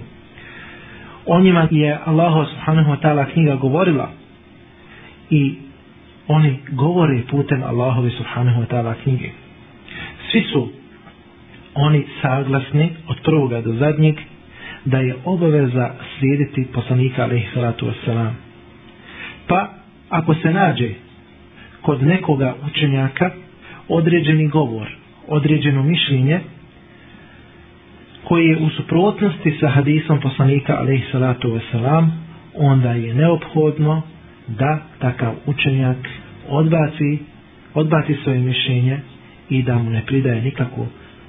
O 1.27 1.41
njima 1.41 1.69
je 1.71 1.99
Allah 2.05 2.49
subhanahu 2.49 2.91
wa 2.91 3.01
ta'ala 3.01 3.25
knjiga 3.33 3.57
govorila 3.57 4.11
i 5.31 5.55
oni 6.29 6.59
govore 6.71 7.23
putem 7.31 7.63
Allahove 7.63 8.11
subhanahu 8.11 8.63
wa 8.63 8.67
ta'ala 8.67 8.95
knjige. 9.03 9.31
Svi 10.31 10.41
su 10.53 10.82
oni 11.75 12.07
saglasni 12.23 12.91
od 13.09 13.17
prvoga 13.25 13.61
do 13.61 13.73
zadnjeg 13.73 14.17
da 14.85 14.99
je 14.99 15.17
obaveza 15.25 15.91
slijediti 16.19 16.67
poslanika 16.73 17.23
alaihi 17.23 17.47
salatu 17.55 17.87
wasalam. 17.87 18.31
Pa 19.49 19.69
ako 20.09 20.35
se 20.35 20.51
nađe 20.53 20.91
kod 21.83 22.03
nekoga 22.03 22.55
učenjaka 22.71 23.31
određeni 23.89 24.49
govor, 24.49 24.89
određeno 25.29 25.83
mišljenje 25.83 26.41
koji 28.25 28.47
je 28.47 28.59
u 28.59 28.71
suprotnosti 28.71 29.57
sa 29.61 29.69
hadisom 29.69 30.21
poslanika 30.21 30.77
alaihi 30.79 31.05
salatu 31.13 31.49
wasalam, 31.49 32.09
onda 32.55 32.93
je 32.93 33.15
neophodno 33.15 34.03
da 34.49 34.79
takav 34.99 35.35
učenjak 35.47 35.97
odbaci, 36.49 37.19
odbaci 37.75 38.15
svoje 38.25 38.39
mišljenje 38.39 38.99
i 39.51 39.63
da 39.63 39.79
mu 39.79 39.91
ne 39.91 40.03
pridaje 40.07 40.43
nikakvu 40.43 40.87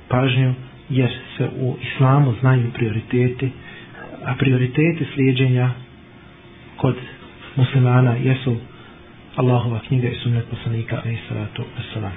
pažnju 0.10 0.54
jer 0.90 1.10
se 1.38 1.50
u 1.60 1.76
islamu 1.82 2.34
znaju 2.42 2.72
prioriteti 2.74 3.52
a 4.26 4.36
prioriteti 4.36 5.06
slijedženja 5.14 5.70
kod 6.78 6.96
muslimana 7.56 8.16
jesu 8.16 8.56
Allahova 9.36 9.80
knjiga 9.80 10.08
i 10.08 10.16
sunnet 10.16 10.46
poslanika 10.50 11.02
i 11.06 11.18
salatu 11.30 11.64
wasalam. 11.78 12.12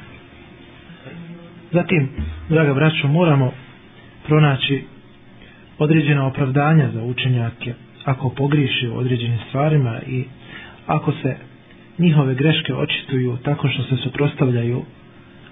Zatim, 1.73 2.09
draga 2.49 2.75
braćo, 2.75 3.09
moramo 3.09 3.53
pronaći 4.27 4.85
određena 5.79 6.27
opravdanja 6.27 6.91
za 6.91 7.03
učenjake 7.03 7.75
ako 8.05 8.31
pogriši 8.31 8.89
u 8.89 8.97
određenim 8.97 9.39
stvarima 9.49 10.01
i 10.07 10.25
ako 10.87 11.13
se 11.13 11.37
njihove 11.99 12.35
greške 12.35 12.75
očituju 12.75 13.37
tako 13.45 13.69
što 13.69 13.83
se 13.83 13.97
suprostavljaju 13.97 14.83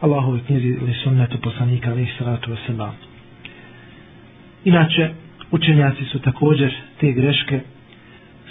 Allahove 0.04 0.40
knjizi 0.46 0.68
ili 0.68 0.94
sunnetu 1.04 1.38
poslanika 1.40 1.90
alaih 1.90 2.08
salatu 2.18 2.50
wasalam. 2.50 2.92
Inače, 4.64 5.10
učenjaci 5.50 6.04
su 6.04 6.18
također 6.18 6.72
te 7.00 7.12
greške 7.12 7.60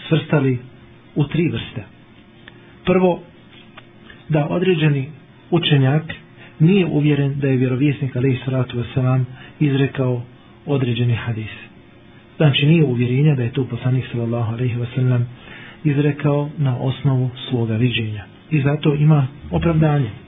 svrstali 0.07 0.59
u 1.15 1.27
tri 1.27 1.49
vrste. 1.49 1.83
Prvo, 2.85 3.21
da 4.29 4.47
određeni 4.49 5.09
učenjak 5.51 6.03
nije 6.59 6.85
uvjeren 6.85 7.39
da 7.39 7.47
je 7.47 7.57
vjerovjesnik 7.57 8.15
alaih 8.15 8.41
salatu 8.45 8.77
wasalam 8.77 9.23
izrekao 9.59 10.21
određeni 10.65 11.13
hadis. 11.13 11.53
Znači 12.37 12.65
nije 12.65 12.83
uvjerenja 12.83 13.35
da 13.35 13.43
je 13.43 13.53
to 13.53 13.65
poslanik 13.65 14.05
sallallahu 14.11 14.53
alaihi 14.53 14.77
wasalam 14.77 15.21
izrekao 15.83 16.49
na 16.57 16.77
osnovu 16.77 17.29
svoga 17.49 17.75
viđenja. 17.75 18.25
I 18.51 18.61
zato 18.61 18.93
ima 18.93 19.27
opravdanje. 19.51 20.22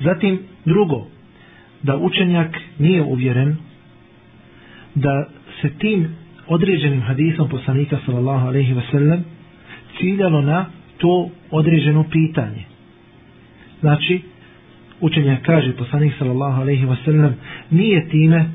Zatim 0.00 0.38
drugo, 0.64 1.06
da 1.82 1.96
učenjak 1.96 2.56
nije 2.78 3.02
uvjeren 3.02 3.56
da 4.94 5.28
se 5.60 5.70
tim 5.78 6.08
određenim 6.46 7.00
hadisom 7.00 7.48
poslanika 7.48 7.98
sallallahu 8.06 8.46
alejhi 8.46 8.72
ve 8.72 8.82
sellem 8.90 9.24
ciljalo 9.98 10.42
na 10.42 10.66
to 10.98 11.30
određeno 11.50 12.04
pitanje. 12.10 12.64
Znači, 13.80 14.20
učenjak 15.00 15.42
kaže 15.42 15.72
poslanik 15.72 16.14
sallallahu 16.18 16.60
alejhi 16.60 16.86
ve 16.86 16.96
sellem 17.04 17.34
nije 17.70 18.08
time 18.08 18.50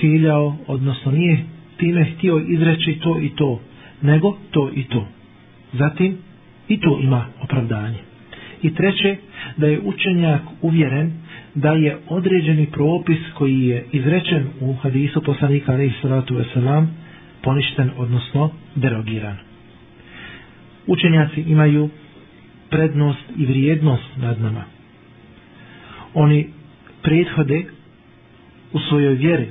ciljao, 0.00 0.56
odnosno 0.66 1.12
nije 1.12 1.44
time 1.76 2.04
htio 2.04 2.44
izreći 2.48 2.98
to 3.02 3.20
i 3.20 3.28
to, 3.28 3.60
nego 4.02 4.36
to 4.50 4.70
i 4.74 4.84
to. 4.84 5.06
Zatim, 5.72 6.18
i 6.68 6.80
to 6.80 6.98
ima 7.02 7.26
opravdanje. 7.42 8.13
I 8.64 8.74
treće, 8.74 9.16
da 9.56 9.66
je 9.66 9.80
učenjak 9.80 10.40
uvjeren 10.62 11.12
da 11.54 11.72
je 11.72 11.98
određeni 12.08 12.66
propis 12.66 13.18
koji 13.34 13.60
je 13.66 13.84
izrečen 13.92 14.46
u 14.60 14.74
hadisu 14.74 15.22
poslanika 15.22 15.72
alaihi 15.72 15.94
salatu 16.02 16.34
wasalam 16.34 16.86
poništen, 17.42 17.90
odnosno 17.96 18.50
derogiran. 18.74 19.36
Učenjaci 20.86 21.40
imaju 21.40 21.90
prednost 22.70 23.24
i 23.36 23.46
vrijednost 23.46 24.16
nad 24.16 24.40
nama. 24.40 24.64
Oni 26.14 26.48
prethode 27.02 27.62
u 28.72 28.78
svojoj 28.78 29.14
vjeri. 29.14 29.48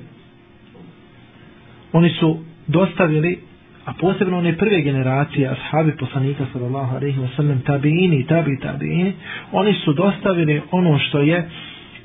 Oni 1.91 2.10
su 2.10 2.39
dostavili 2.67 3.39
a 3.86 3.94
posebno 3.94 4.38
one 4.38 4.58
prve 4.58 4.82
generacije 4.82 5.48
ashabi 5.50 5.92
poslanika 5.92 6.46
sallallahu 6.54 6.96
alejhi 6.96 7.20
ve 7.20 7.27
sellem 7.36 7.62
tabiini 7.62 8.25
tabi 8.27 8.60
tabiini 8.60 9.14
oni 9.51 9.74
su 9.74 9.94
dostavili 9.94 10.62
ono 10.72 11.00
što 11.00 11.20
je 11.20 11.50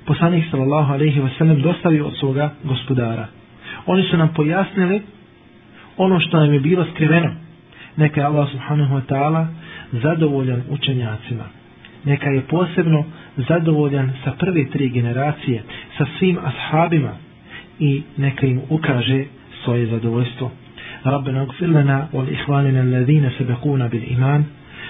poslanik 0.07 0.45
sallallahu 0.51 0.93
alejhi 0.93 1.21
ve 1.21 1.31
sellem 1.39 1.63
dostavio 1.63 2.07
od 2.07 2.17
svoga 2.17 2.51
gospodara. 2.65 3.27
Oni 3.87 4.03
su 4.03 4.17
nam 4.17 4.29
pojasnili 4.35 5.03
ono 5.97 6.21
što 6.21 6.41
nam 6.41 6.53
je 6.55 6.61
bilo 6.61 6.87
skriveno. 6.95 7.31
Neka 7.97 8.21
je 8.21 8.27
Allah 8.27 8.49
subhanahu 8.51 8.95
wa 8.95 9.03
ta'ala 9.09 9.47
zadovoljan 9.93 10.63
učenjacima. 10.71 11.45
Neka 12.05 12.31
je 12.31 12.41
posebno 12.41 13.05
zadovoljan 13.37 14.13
sa 14.25 14.33
prve 14.39 14.71
tri 14.71 14.89
generacije 14.89 15.63
sa 15.99 16.05
svim 16.19 16.39
ashabima 16.45 17.13
i 17.79 18.03
neka 18.17 18.47
im 18.47 18.61
ukaže 18.69 19.25
svoje 19.65 19.87
zadovoljstvo. 19.87 20.51
ربنا 21.06 21.42
اغفر 21.42 21.66
لنا 21.66 22.10
والإخواننا 22.14 22.82
الذين 22.82 23.30
سبقونا 23.40 23.88
بالإيمان 23.88 24.44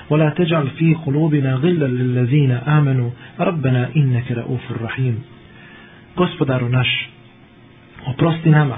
ولا 0.10 0.30
تجعل 0.30 0.68
في 0.68 0.94
قلوبنا 0.94 1.54
غلا 1.54 1.88
للذين 1.88 2.52
آمنوا 2.52 3.10
ربنا 3.40 3.90
إنك 3.96 4.32
رؤوف 4.32 4.72
رحيم 4.82 5.24
Gospodaru 6.16 6.70
naš, 6.70 7.10
oprosti 8.06 8.50
nama 8.50 8.78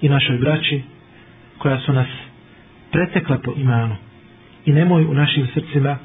i 0.00 0.08
našoj 0.08 0.38
braći 0.38 0.82
koja 1.58 1.80
su 1.80 1.92
nas 1.92 2.06
pretekla 2.92 3.38
po 3.38 3.52
imanu 3.56 3.96
i 4.64 4.72
nemoj 4.72 5.04
u 5.04 5.14
našim 5.14 5.46
srcima 5.54 5.98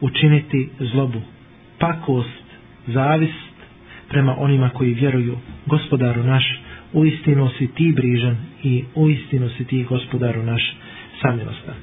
učiniti 0.00 0.68
zlobu, 0.80 1.20
pakost, 1.78 2.42
zavist 2.86 3.52
prema 4.08 4.36
onima 4.38 4.68
koji 4.68 4.94
vjeruju. 4.94 5.38
Gospodaru 5.66 6.22
naš, 6.22 6.60
uistinu 6.97 7.49
si 7.57 7.67
ti 7.67 7.93
brižan 7.95 8.35
i 8.63 8.83
uistinu 8.95 9.49
si 9.49 9.65
ti 9.65 9.83
gospodaru 9.83 10.43
naš 10.43 10.75
samilostan. 11.21 11.75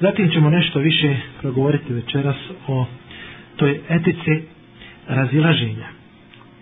Zatim 0.00 0.30
ćemo 0.30 0.50
nešto 0.50 0.78
više 0.78 1.16
progovoriti 1.40 1.92
večeras 1.92 2.36
o 2.68 2.86
toj 3.56 3.80
etici 3.88 4.42
razilaženja. 5.08 5.88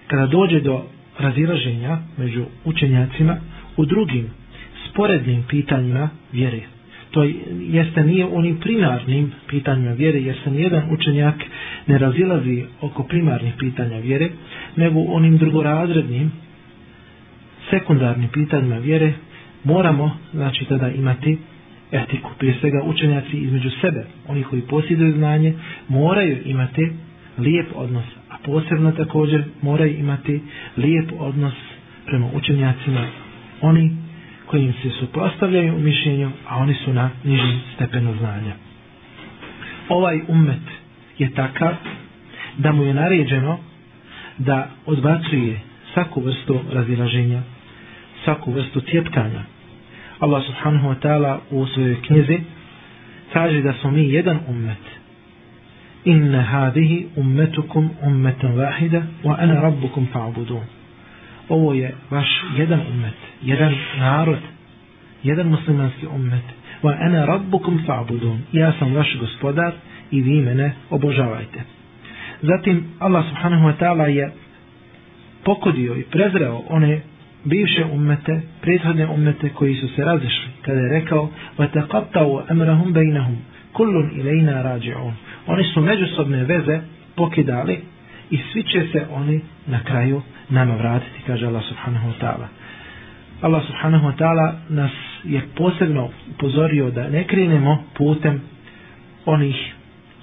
Kada 0.06 0.26
dođe 0.26 0.60
do 0.60 0.84
razilaženja 1.18 1.98
među 2.16 2.44
učenjacima 2.64 3.36
u 3.76 3.84
drugim 3.84 4.30
sporednim 4.90 5.42
pitanjima 5.48 6.08
vjere, 6.32 6.60
to 7.10 7.24
jeste 7.60 8.04
nije 8.04 8.26
onim 8.26 8.56
primarnim 8.56 9.32
pitanjima 9.48 9.92
vjere, 9.92 10.20
jer 10.20 10.36
se 10.44 10.50
nijedan 10.50 10.90
učenjak 10.90 11.34
ne 11.86 11.98
razilazi 11.98 12.64
oko 12.80 13.02
primarnih 13.02 13.54
pitanja 13.58 13.98
vjere, 13.98 14.28
nego 14.76 15.00
onim 15.00 15.38
drugorazrednim 15.38 16.32
sekundarnim 17.70 18.28
pitanjima 18.28 18.76
vjere 18.78 19.12
moramo 19.64 20.18
znači 20.32 20.64
tada 20.64 20.88
imati 20.88 21.38
etiku. 21.92 22.30
Prije 22.38 22.54
svega 22.60 22.82
učenjaci 22.84 23.36
između 23.36 23.70
sebe, 23.80 24.04
oni 24.28 24.42
koji 24.42 24.62
posjeduju 24.62 25.12
znanje, 25.12 25.54
moraju 25.88 26.38
imati 26.44 26.92
lijep 27.38 27.66
odnos, 27.74 28.04
a 28.30 28.36
posebno 28.44 28.92
također 28.92 29.44
moraju 29.62 29.98
imati 29.98 30.40
lijep 30.76 31.10
odnos 31.18 31.54
prema 32.06 32.26
učenjacima, 32.34 33.06
oni 33.60 33.96
koji 34.46 34.64
im 34.64 34.72
se 34.72 34.90
suprostavljaju 34.90 35.76
u 35.76 35.78
mišljenju, 35.78 36.30
a 36.48 36.56
oni 36.56 36.74
su 36.74 36.92
na 36.92 37.10
nižim 37.24 37.60
stepenu 37.74 38.14
znanja. 38.18 38.54
Ovaj 39.88 40.20
umet 40.28 40.60
je 41.18 41.30
takav 41.30 41.74
da 42.58 42.72
mu 42.72 42.82
je 42.82 42.94
naređeno 42.94 43.58
da 44.38 44.70
odbacuje 44.86 45.60
svaku 45.94 46.20
vrstu 46.20 46.60
razilaženja 46.72 47.42
svaku 48.28 48.52
vrstu 48.52 48.80
cjepkanja. 48.80 49.42
Allah 50.20 50.42
subhanahu 50.44 50.88
wa 50.88 50.96
ta'ala 51.00 51.38
u 51.50 51.66
svojoj 51.66 51.96
knjizi 52.02 52.40
kaže 53.32 53.62
da 53.62 53.72
smo 53.72 53.90
mi 53.90 54.12
jedan 54.12 54.38
ummet. 54.48 54.84
Inna 56.04 56.42
hadihi 56.42 57.06
ummetukum 57.16 57.90
ummetan 58.02 58.52
vahida 58.52 59.02
wa 59.24 59.36
ana 59.38 59.60
rabbukum 59.60 60.06
fa'budun. 60.12 60.64
Ovo 61.48 61.74
je 61.74 61.94
vaš 62.10 62.28
jedan 62.56 62.80
ummet, 62.90 63.14
jedan 63.42 63.74
narod, 63.98 64.38
jedan 65.22 65.46
muslimanski 65.48 66.06
ummet. 66.06 66.44
Wa 66.82 66.96
ana 67.00 67.24
rabbukum 67.24 67.80
fa'budun. 67.86 68.38
Ja 68.52 68.72
sam 68.78 68.94
vaš 68.94 69.16
gospodar 69.20 69.72
i 70.10 70.22
vi 70.22 70.40
mene 70.40 70.72
obožavajte. 70.90 71.60
Zatim 72.42 72.84
Allah 72.98 73.24
subhanahu 73.28 73.68
wa 73.68 73.74
ta'ala 73.78 74.06
je 74.06 74.32
pokodio 75.44 75.96
i 75.96 76.02
prezreo 76.02 76.62
one 76.68 77.00
bivše 77.43 77.85
ummete, 77.85 78.41
prethodne 78.61 79.07
ummete 79.07 79.49
koji 79.49 79.75
su 79.75 79.87
se 79.87 80.03
razišli, 80.03 80.49
kada 80.61 80.79
je 80.79 80.89
rekao 80.89 81.29
وَتَقَبْتَوْ 81.57 82.41
أَمْرَهُمْ 82.51 82.93
بَيْنَهُمْ 82.93 83.35
كُلٌ 83.73 84.09
إِلَيْنَا 84.19 84.61
رَاجِعُونَ 84.61 85.13
Oni 85.47 85.63
su 85.63 85.81
međusobne 85.81 86.43
veze 86.43 86.79
pokidali 87.15 87.79
i 88.31 88.39
svi 88.51 88.63
će 88.63 88.87
se 88.91 89.05
oni 89.11 89.41
na 89.67 89.79
kraju 89.83 90.21
nama 90.49 90.75
vratiti, 90.75 91.19
kaže 91.27 91.47
Allah 91.47 91.63
subhanahu 91.63 92.07
wa 92.07 92.13
ta'ala. 92.21 92.47
Allah 93.41 93.63
subhanahu 93.67 94.07
wa 94.07 94.15
ta'ala 94.17 94.53
nas 94.69 94.91
je 95.23 95.41
posebno 95.55 96.09
upozorio 96.35 96.91
da 96.91 97.09
ne 97.09 97.23
krenemo 97.23 97.83
putem 97.97 98.41
onih 99.25 99.73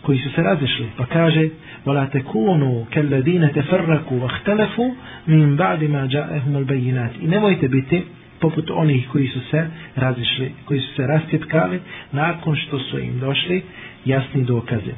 koji 0.04 0.18
su 0.18 0.30
se 0.30 0.42
razišli. 0.42 0.86
Pa 0.96 1.06
kaže, 1.06 1.48
وَلَا 1.86 2.06
تَكُونُوا 2.06 2.84
كَلَّذِينَ 2.94 3.52
تَفَرَّكُوا 3.52 4.20
وَاخْتَلَفُوا 4.22 4.90
مِنْ 5.26 5.56
بَعْدِ 5.56 5.82
مَا 5.84 6.06
جَاءَهُمُ 6.06 6.56
الْبَيِّنَاتِ 6.56 7.12
I 7.20 7.26
nemojte 7.26 7.68
biti 7.68 8.02
poput 8.40 8.70
onih 8.70 9.08
koji 9.12 9.26
su 9.26 9.40
se 9.50 9.66
razišli, 9.96 10.52
koji 10.64 10.80
su 10.80 10.94
se 10.94 11.06
rastjetkali 11.06 11.80
nakon 12.12 12.56
što 12.56 12.78
su 12.78 12.98
im 12.98 13.18
došli 13.20 13.62
jasni 14.04 14.44
dokaze. 14.44 14.92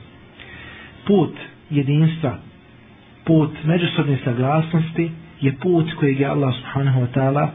Put 1.06 1.36
jedinstva, 1.70 2.38
put 3.24 3.50
međusobne 3.64 4.18
saglasnosti 4.24 5.10
je 5.40 5.52
put 5.52 5.94
kojeg 5.94 6.20
je 6.20 6.26
Allah 6.26 6.54
subhanahu 6.54 7.00
wa 7.00 7.06
ta'ala 7.14 7.48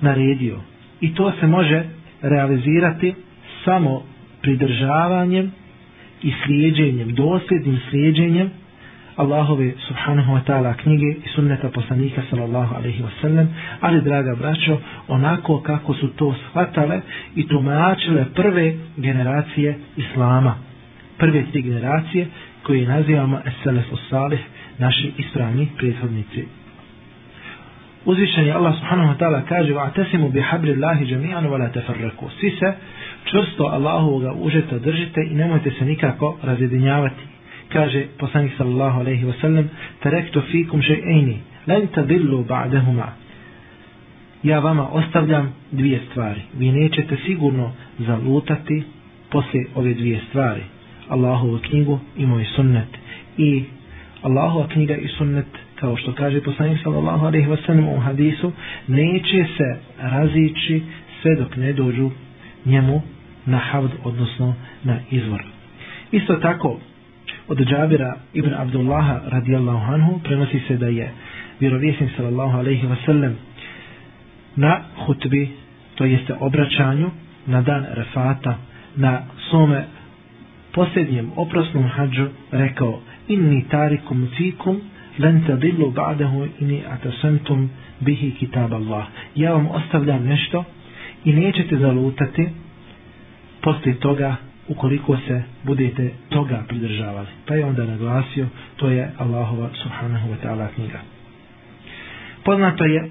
naredio. 0.00 0.60
I 1.00 1.14
to 1.14 1.32
se 1.40 1.46
može 1.46 1.82
realizirati 2.22 3.14
samo 3.64 4.02
pridržavanjem 4.42 5.52
i 6.22 6.32
slijedženjem, 6.44 7.14
dosljednim 7.14 7.80
slijedženjem 7.90 8.50
Allahove 9.16 9.72
subhanahu 9.86 10.34
wa 10.34 10.42
ta'ala 10.42 10.74
knjige 10.74 11.06
i 11.06 11.28
sunneta 11.34 11.70
poslanika 11.70 12.22
sallallahu 12.30 12.74
alaihi 12.74 13.02
wa 13.02 13.10
sallam, 13.20 13.48
ali 13.80 14.00
draga 14.00 14.34
braćo, 14.34 14.78
onako 15.08 15.60
kako 15.60 15.94
su 15.94 16.08
to 16.08 16.34
shvatale 16.48 17.00
i 17.34 17.48
tumačile 17.48 18.24
prve 18.34 18.74
generacije 18.96 19.78
Islama. 19.96 20.54
Prve 21.18 21.44
tri 21.52 21.62
generacije 21.62 22.26
koje 22.62 22.86
nazivamo 22.86 23.40
Esselef 23.46 23.86
Salih, 24.10 24.40
naši 24.78 25.12
ispravni 25.18 25.68
prethodnici. 25.76 26.44
Uzvišen 28.04 28.46
je 28.46 28.52
Allah 28.52 28.74
subhanahu 28.78 29.12
wa 29.12 29.18
ta'ala 29.18 29.42
kaže 29.48 29.72
وَعْتَسِمُ 29.72 30.28
بِحَبْرِ 30.32 30.68
اللَّهِ 30.76 31.04
جَمِيعًا 31.04 31.40
وَلَا 31.40 31.68
تَفَرَّكُ 31.68 32.30
Svi 32.40 32.50
se 32.50 32.72
čvrsto 33.23 33.63
Allahovog 33.63 34.45
užeta 34.45 34.77
držite 34.77 35.21
i 35.31 35.35
nemojte 35.35 35.71
se 35.71 35.85
nikako 35.85 36.37
razjedinjavati. 36.43 37.23
Kaže 37.73 38.05
poslanik 38.19 38.51
sallallahu 38.57 38.99
alejhi 38.99 39.25
ve 39.25 39.33
sellem: 39.41 39.69
"Tarektu 39.99 40.41
fikum 40.41 40.81
shay'aini, 40.81 41.35
lan 41.67 41.87
tadillu 41.87 42.43
ba'dahuma." 42.43 43.07
Ja 44.43 44.59
vama 44.59 44.89
ostavljam 44.89 45.53
dvije 45.71 46.01
stvari. 46.11 46.41
Vi 46.57 46.71
nećete 46.71 47.17
sigurno 47.25 47.71
zalutati 47.99 48.83
poslije 49.31 49.67
ove 49.75 49.93
dvije 49.93 50.19
stvari. 50.29 50.61
Allahovu 51.09 51.59
knjigu 51.69 51.99
i 52.17 52.25
moj 52.25 52.45
sunnet. 52.45 52.97
I 53.37 53.63
Allahova 54.21 54.67
knjiga 54.67 54.95
i 54.95 55.07
sunnet, 55.07 55.45
kao 55.75 55.97
što 55.97 56.13
kaže 56.13 56.41
poslanik 56.41 56.79
sallallahu 56.83 57.25
alejhi 57.25 57.49
ve 57.49 57.57
sellem 57.65 57.87
u 57.87 57.99
hadisu, 57.99 58.51
neće 58.87 59.45
se 59.57 59.79
razići 60.01 60.81
sve 61.21 61.35
dok 61.35 61.55
ne 61.55 61.73
dođu 61.73 62.11
njemu 62.69 63.01
na 63.45 63.57
havd 63.57 63.91
odnosno 64.03 64.53
na 64.83 64.99
izvor 65.11 65.43
isto 66.11 66.35
tako 66.35 66.79
od 67.47 67.57
Džabira 67.57 68.15
ibn 68.33 68.53
Abdullaha 68.53 69.21
radijallahu 69.25 69.93
anhu 69.93 70.19
prenosi 70.23 70.59
se 70.67 70.77
da 70.77 70.87
je 70.87 71.11
vjerovjesnik 71.59 72.09
sallallahu 72.15 72.57
alejhi 72.57 72.87
ve 72.87 72.95
sellem 73.05 73.35
na 74.55 74.81
hutbi 75.05 75.49
to 75.95 76.05
jeste 76.05 76.33
obraćanju 76.39 77.09
na 77.45 77.61
dan 77.61 77.85
refata 77.93 78.57
na 78.95 79.21
svome 79.49 79.85
posljednjem 80.73 81.31
oprosnom 81.35 81.83
hađu 81.83 82.27
rekao 82.51 82.99
inni 83.27 83.65
tarikum 83.69 84.27
fikum 84.37 84.81
len 85.19 85.43
tadillu 85.47 85.91
ba'dahu 85.91 86.47
ini 86.59 86.83
atasantum 86.87 87.69
bihi 87.99 88.31
kitab 88.39 88.73
Allah. 88.73 89.05
Ja 89.35 89.51
vam 89.53 89.67
ostavljam 89.67 90.23
nešto 90.23 90.63
i 91.25 91.33
nećete 91.33 91.77
zalutati 91.77 92.49
poslije 93.61 93.95
toga 93.99 94.35
ukoliko 94.67 95.17
se 95.27 95.43
budete 95.63 96.11
toga 96.29 96.63
pridržavali. 96.67 97.27
Pa 97.45 97.55
je 97.55 97.65
onda 97.65 97.85
naglasio, 97.85 98.47
to 98.75 98.89
je 98.89 99.11
Allahova 99.17 99.69
subhanahu 99.83 100.29
wa 100.29 100.35
ta'ala 100.43 100.67
knjiga. 100.75 100.99
Poznato 102.43 102.83
je 102.83 103.09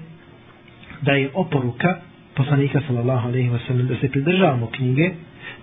da 1.01 1.11
je 1.11 1.29
oporuka 1.33 1.95
poslanika 2.35 2.81
sallallahu 2.87 3.27
alaihi 3.27 3.49
wa 3.49 3.59
sallam 3.67 3.87
da 3.87 3.95
se 3.95 4.09
pridržavamo 4.09 4.67
knjige 4.71 5.11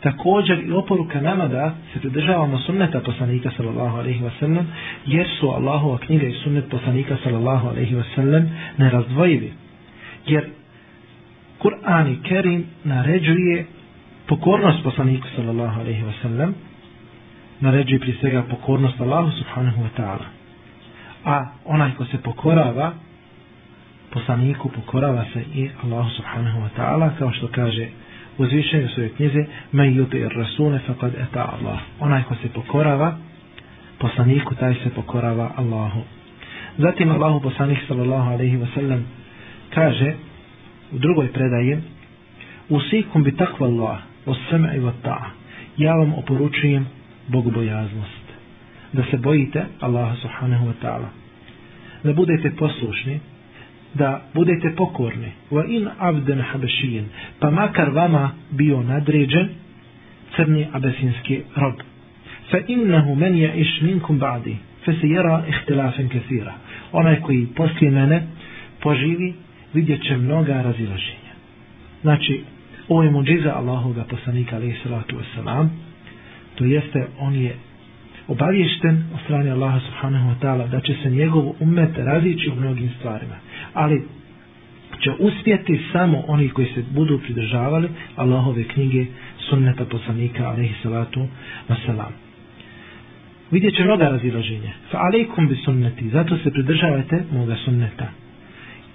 također 0.00 0.58
i 0.58 0.72
oporuka 0.72 1.20
nama 1.20 1.48
da 1.48 1.74
se 1.92 2.00
pridržavamo 2.00 2.58
sunneta 2.58 3.00
poslanika 3.00 3.50
sallallahu 3.56 3.98
alaihi 3.98 4.24
wa 4.24 4.30
sallam 4.40 4.66
jer 5.06 5.26
su 5.40 5.48
Allahova 5.48 5.98
knjiga 5.98 6.26
i 6.26 6.32
sunnet 6.32 6.64
poslanika 6.70 7.16
sallallahu 7.24 7.68
alaihi 7.68 7.94
wa 7.94 8.04
sallam 8.14 8.50
nerazdvojivi 8.78 9.52
jer 10.26 10.44
Kur'an 11.58 12.12
i 12.12 12.22
Kerim 12.22 12.66
naređuje 12.84 13.66
pokornost 14.26 14.82
poslaniku 14.84 15.26
sallallahu 15.36 15.80
alaihi 15.80 16.02
wa 16.02 16.12
sallam 16.22 16.54
naređuje 17.60 18.00
prije 18.00 18.16
svega 18.20 18.42
pokornost 18.42 19.00
Allahu 19.00 19.30
subhanahu 19.30 19.82
wa 19.82 19.88
ta'ala. 19.96 20.26
A 21.24 21.46
onaj 21.64 21.94
ko 21.94 22.04
se 22.04 22.18
pokorava 22.18 22.92
poslaniku 24.10 24.68
pokorava 24.68 25.24
se 25.32 25.44
i 25.54 25.70
Allahu 25.84 26.10
subhanahu 26.10 26.58
wa 26.60 26.68
ta'ala 26.76 27.10
kao 27.18 27.32
što 27.32 27.48
kaže 27.48 27.88
uzvišenje 28.38 28.84
u 28.84 28.88
svojoj 28.88 29.14
knjize 29.14 29.44
men 29.72 29.94
yuti 29.94 30.16
ir 30.16 30.32
rasune 30.36 30.80
faqad 30.88 31.10
eta 31.28 31.48
Allah. 31.52 31.78
Onaj 32.00 32.22
ko 32.22 32.34
se 32.34 32.48
pokorava 32.48 33.16
poslaniku 33.98 34.54
taj 34.54 34.74
se 34.74 34.90
pokorava 34.94 35.50
Allahu. 35.56 36.00
Zatim 36.78 37.10
Allahu 37.10 37.40
poslanik 37.40 37.78
sallallahu 37.88 38.30
alaihi 38.30 38.56
wa 38.56 38.66
sallam 38.74 39.04
kaže 39.74 40.14
u 40.92 40.98
drugoj 40.98 41.32
predaji 41.32 41.78
usikum 42.68 43.22
bi 43.22 43.36
takva 43.36 43.66
Allah 43.66 43.98
o 44.26 44.34
seme 44.50 44.76
i 44.76 44.80
vata 44.80 45.30
ja 45.76 45.94
vam 45.94 46.12
oporučujem 46.14 46.86
bogobojaznost 47.28 48.26
da 48.92 49.02
se 49.10 49.16
bojite 49.16 49.64
Allaha 49.80 50.16
subhanahu 50.16 50.66
wa 50.66 50.72
ta'ala. 50.82 51.08
Da 52.04 52.12
budete 52.12 52.50
poslušni 52.50 53.20
da 53.94 54.22
budete 54.34 54.74
pokorni. 54.76 55.32
Wa 55.50 55.64
in 55.68 55.88
abden 55.98 56.40
habashiyin 56.40 57.04
pa 57.40 57.50
makar 57.50 57.90
vama 57.90 58.30
bio 58.50 58.82
nadređen 58.82 59.48
crni 60.36 60.66
abesinski 60.72 61.42
rob. 61.56 61.74
Fa 62.50 62.58
innahu 62.68 63.14
men 63.14 63.34
ya'ish 63.34 63.82
minkum 63.82 64.18
ba'di 64.18 64.56
fa 64.84 64.92
jera 65.02 65.44
ihtilafen 65.48 66.08
kathira 66.08 66.54
onaj 66.92 67.20
koji 67.20 67.46
poslije 67.56 67.90
mene 67.90 68.26
poživi 68.82 69.34
vidjet 69.76 70.02
će 70.02 70.16
mnoga 70.16 70.62
razilaženja 70.62 71.32
znači 72.02 72.42
ovo 72.88 73.02
je 73.02 73.10
muđiza 73.10 73.54
Allahoga 73.56 74.04
poslanika 74.10 74.56
alaihi 74.56 74.78
salatu 74.82 75.16
wasalam 75.16 75.68
to 76.54 76.64
jeste 76.64 77.06
on 77.18 77.34
je 77.34 77.56
obavješten 78.28 79.04
od 79.14 79.20
strane 79.24 79.50
Allaha 79.50 79.80
subhanahu 79.80 80.30
wa 80.30 80.38
ta'ala 80.40 80.68
da 80.68 80.80
će 80.80 80.94
se 81.02 81.10
njegov 81.10 81.52
umet 81.60 81.90
razići 81.96 82.50
u 82.50 82.54
mnogim 82.54 82.90
stvarima. 82.98 83.34
Ali 83.74 84.02
će 85.00 85.10
uspjeti 85.18 85.80
samo 85.92 86.24
oni 86.26 86.48
koji 86.48 86.66
se 86.74 86.82
budu 86.90 87.18
pridržavali 87.18 87.88
Allahove 88.16 88.64
knjige 88.64 89.06
sunneta 89.50 89.84
poslanika 89.84 90.48
alaihi 90.48 90.74
salatu 90.82 91.26
wasalam. 91.68 92.12
Vidjet 93.50 93.76
će 93.76 93.84
mnoga 93.84 94.08
razilaženja. 94.08 94.72
Fa 94.90 94.98
alaikum 94.98 95.48
bi 95.48 95.56
sunneti, 95.64 96.08
zato 96.08 96.36
se 96.36 96.50
pridržavajte 96.50 97.24
moga 97.32 97.56
sunneta. 97.64 98.08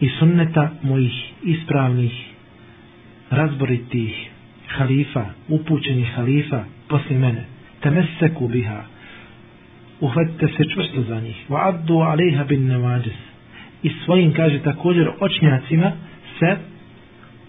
I 0.02 0.10
sunneta 0.20 0.70
mojih 0.84 1.14
ispravnih, 1.44 2.14
razboritih 3.30 4.30
halifa, 4.68 5.26
upućenih 5.48 6.12
halifa 6.16 6.64
poslije 6.88 7.20
mene. 7.20 7.46
Temeseku 7.82 8.48
biha, 8.48 8.84
uhvatite 10.00 10.48
se 10.48 10.64
čvrsto 10.74 11.02
za 11.02 11.20
njih. 11.20 11.36
Wa 11.50 11.68
addu 11.68 11.98
alejha 11.98 12.44
bin 12.44 12.68
nevađis. 12.68 13.20
I 13.84 13.90
svojim, 14.06 14.34
kaže 14.34 14.60
također, 14.60 15.10
očnjacima 15.20 15.92
se 16.40 16.58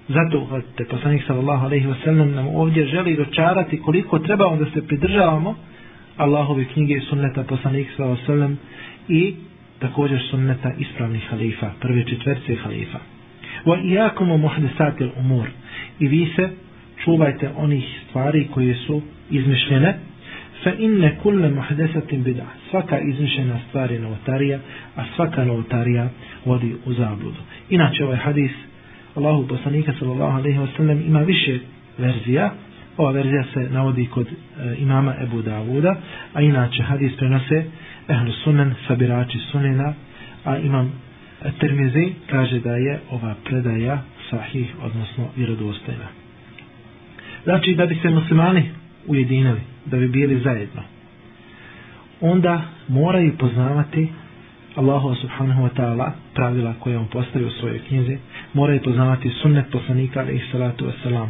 zato 0.08 0.38
uhvatite. 0.38 0.84
Poslanik 0.84 1.22
sallallahu 1.26 1.66
alejhi 1.66 1.86
wa 1.86 2.04
sallam 2.04 2.30
nam 2.34 2.46
ovdje 2.48 2.86
želi 2.86 3.16
dočarati 3.16 3.80
koliko 3.80 4.18
treba 4.18 4.46
onda 4.46 4.64
se 4.74 4.86
pridržavamo 4.86 5.54
Allahove 6.16 6.64
knjige 6.64 6.94
i 6.94 7.00
sunneta 7.00 7.44
poslanik 7.44 7.88
sallallahu 7.96 8.20
alejhi 8.20 8.32
wa 8.32 8.34
sallam 8.34 8.58
i 9.08 9.34
također 9.82 10.20
sunneta 10.30 10.72
ispravnih 10.78 11.22
halifa, 11.30 11.70
prve 11.80 12.04
četvrce 12.04 12.54
halifa. 12.54 12.98
Wa 13.64 13.76
iyakum 13.84 14.28
muhdisatil 14.40 15.10
umur. 15.18 15.46
I 15.98 16.08
vi 16.08 16.28
se 16.36 16.48
čuvajte 17.04 17.50
onih 17.56 17.84
stvari 18.08 18.48
koje 18.54 18.74
su 18.74 19.02
izmišljene, 19.30 19.94
fa 20.64 20.70
inne 20.78 21.18
kulle 21.22 21.50
muhdesatin 21.50 22.22
bida. 22.22 22.46
Svaka 22.70 22.98
izmišljena 22.98 23.58
stvar 23.68 23.92
je 23.92 24.00
novotarija, 24.00 24.58
a 24.96 25.04
svaka 25.16 25.44
novotarija 25.44 26.08
vodi 26.44 26.74
u 26.84 26.92
zabludu. 26.92 27.40
Inače 27.70 28.04
ovaj 28.04 28.16
hadis 28.16 28.50
Allahu 29.14 29.46
poslanika 29.48 29.92
sallallahu 29.98 30.38
alejhi 30.38 30.58
ve 30.58 30.66
sellem 30.76 31.02
ima 31.06 31.20
više 31.20 31.58
verzija. 31.98 32.54
Ova 32.96 33.10
verzija 33.10 33.44
se 33.54 33.60
navodi 33.70 34.06
kod 34.06 34.26
e, 34.26 34.32
imama 34.78 35.14
Ebu 35.22 35.42
Davuda, 35.42 35.96
a 36.34 36.40
inače 36.40 36.82
hadis 36.82 37.12
prenose 37.16 37.64
ehlu 38.08 38.32
sunen, 38.32 38.74
sabirači 38.88 39.38
sunena, 39.50 39.94
a 40.44 40.56
imam 40.58 40.92
Termizi 41.60 42.12
kaže 42.30 42.60
da 42.60 42.76
je 42.76 43.00
ova 43.10 43.34
predaja 43.44 44.02
sahih, 44.30 44.74
odnosno 44.82 45.28
vjerodostojna. 45.36 46.06
Znači 47.44 47.74
da 47.74 47.86
bi 47.86 47.98
se 48.02 48.10
muslimani 48.10 48.70
ujedinili, 49.06 49.60
da 49.86 49.96
bi 49.96 50.08
bili 50.08 50.40
zajedno. 50.40 50.82
onda 52.20 52.62
moraju 52.88 53.36
poznavati 53.38 54.08
Allahu 54.76 55.14
subhanahu 55.14 55.62
wa 55.62 55.70
ta'ala 55.76 56.10
pravila 56.34 56.74
koje 56.80 56.98
on 56.98 57.06
postavio 57.06 57.48
u 57.48 57.50
svojoj 57.50 57.78
knjizi, 57.88 58.18
moraju 58.54 58.80
poznavati 58.82 59.30
sunnet 59.42 59.66
poslanika 59.72 60.20
alaihi 60.20 60.52
salatu 60.52 60.86
wasalam 60.86 61.26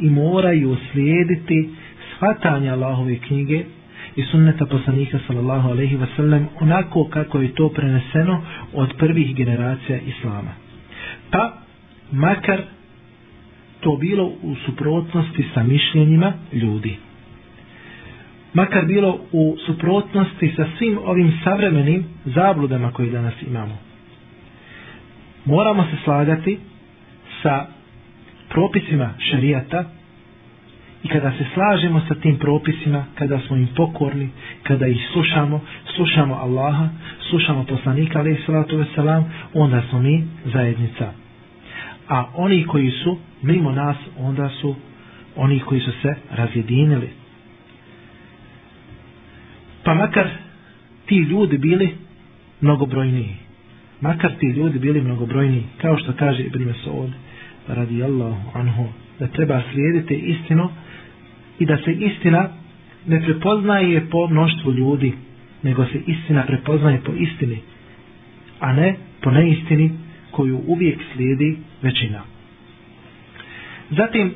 i 0.00 0.10
moraju 0.10 0.76
slijediti 0.92 1.70
shvatanje 2.14 2.70
Allahove 2.70 3.18
knjige 3.18 3.64
i 4.16 4.22
sunneta 4.22 4.66
poslanika 4.66 5.18
sallallahu 5.26 5.68
alaihi 5.68 5.96
wasallam 5.96 6.44
onako 6.60 7.04
kako 7.04 7.40
je 7.40 7.54
to 7.54 7.68
preneseno 7.68 8.42
od 8.72 8.94
prvih 8.98 9.36
generacija 9.36 9.98
Islama. 9.98 10.50
Pa, 11.30 11.52
makar 12.12 12.62
to 13.80 13.96
bilo 13.96 14.24
u 14.42 14.54
suprotnosti 14.66 15.44
sa 15.54 15.62
mišljenjima 15.62 16.32
ljudi 16.52 16.96
makar 18.54 18.84
bilo 18.86 19.18
u 19.32 19.56
suprotnosti 19.66 20.52
sa 20.56 20.66
svim 20.78 20.98
ovim 21.04 21.32
savremenim 21.44 22.04
zabludama 22.24 22.92
koje 22.92 23.10
danas 23.10 23.34
imamo. 23.46 23.78
Moramo 25.44 25.82
se 25.84 25.96
slagati 26.04 26.58
sa 27.42 27.66
propisima 28.48 29.10
šarijata 29.30 29.84
i 31.02 31.08
kada 31.08 31.30
se 31.30 31.44
slažemo 31.54 32.00
sa 32.08 32.14
tim 32.14 32.38
propisima, 32.38 33.04
kada 33.14 33.40
smo 33.46 33.56
im 33.56 33.68
pokorni, 33.76 34.28
kada 34.62 34.86
ih 34.86 35.08
slušamo, 35.12 35.60
slušamo 35.96 36.34
Allaha, 36.34 36.88
slušamo 37.30 37.64
poslanika, 37.64 38.18
ali 38.18 38.42
salatu 38.46 38.76
veselam, 38.76 39.32
onda 39.54 39.82
smo 39.90 39.98
mi 39.98 40.24
zajednica. 40.44 41.12
A 42.08 42.24
oni 42.34 42.64
koji 42.66 42.90
su 42.90 43.18
mimo 43.42 43.72
nas, 43.72 43.96
onda 44.18 44.48
su 44.48 44.74
oni 45.36 45.60
koji 45.60 45.80
su 45.80 45.90
se 46.02 46.14
razjedinili. 46.30 47.08
Pa 49.84 49.94
makar 49.94 50.28
ti 51.06 51.16
ljudi 51.18 51.58
bili 51.58 51.94
mnogobrojniji. 52.60 53.36
Makar 54.00 54.32
ti 54.40 54.46
ljudi 54.46 54.78
bili 54.78 55.00
mnogobrojniji. 55.00 55.64
Kao 55.80 55.98
što 55.98 56.12
kaže 56.12 56.42
Ibn 56.42 56.64
Mesud 56.64 57.10
radi 57.68 58.02
Allahu 58.02 58.58
anhu 58.58 58.88
da 59.18 59.26
treba 59.26 59.62
slijediti 59.72 60.14
istinu 60.14 60.68
i 61.58 61.66
da 61.66 61.76
se 61.76 61.92
istina 61.92 62.48
ne 63.06 63.22
prepoznaje 63.24 64.10
po 64.10 64.26
mnoštvu 64.26 64.72
ljudi 64.72 65.12
nego 65.62 65.84
se 65.84 66.00
istina 66.06 66.44
prepoznaje 66.46 67.00
po 67.04 67.12
istini 67.12 67.58
a 68.60 68.72
ne 68.72 68.96
po 69.20 69.30
neistini 69.30 69.90
koju 70.30 70.62
uvijek 70.66 70.98
slijedi 71.14 71.56
većina. 71.82 72.20
Zatim 73.90 74.34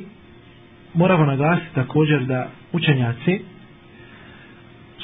moramo 0.95 1.25
naglasiti 1.25 1.75
također 1.75 2.25
da 2.25 2.51
učenjaci 2.73 3.41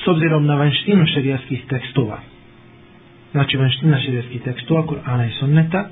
s 0.05 0.09
obzirom 0.09 0.46
na 0.46 0.55
vanštinu 0.55 1.07
šerijskih 1.07 1.62
tekstova 1.68 2.20
znači 3.33 3.57
vanština 3.57 3.98
šerijskih 4.01 4.42
tekstova 4.42 4.83
Kur'ana 4.87 5.27
i 5.29 5.38
Sunneta 5.40 5.88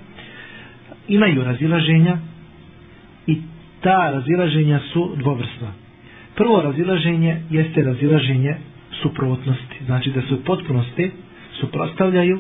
imaju 1.09 1.45
razilaženja 1.45 2.19
i 3.27 3.37
ta 3.81 4.11
razilaženja 4.11 4.81
su 4.93 5.15
dvovrsna 5.17 5.73
prvo 6.41 6.63
razilaženje 6.63 7.37
jeste 7.51 7.83
razilaženje 7.83 8.55
suprotnosti 9.03 9.77
znači 9.87 10.11
da 10.11 10.21
se 10.23 10.35
u 10.35 10.45
potpunosti 10.45 11.11
suprostavljaju 11.61 12.39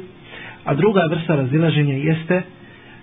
a 0.65 0.75
druga 0.75 1.01
vrsta 1.11 1.35
razilaženja 1.35 1.95
jeste 1.95 2.35
e, 2.35 2.43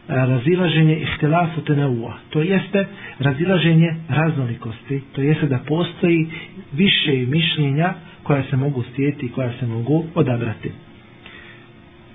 razilaženje 0.08 0.96
ihtilafu 1.00 1.62
tenaua, 1.62 2.14
To 2.30 2.42
jeste 2.42 2.86
razilaženje 3.20 3.96
raznolikosti. 4.10 5.02
To 5.12 5.22
jeste 5.22 5.46
da 5.48 5.60
postoji 5.68 6.28
više 6.74 7.26
mišljenja 7.28 7.94
koja 8.24 8.44
se 8.44 8.56
mogu 8.58 8.84
stijeti 8.92 9.26
i 9.26 9.32
koja 9.32 9.52
se 9.60 9.66
mogu 9.68 10.06
odabrati. 10.16 10.72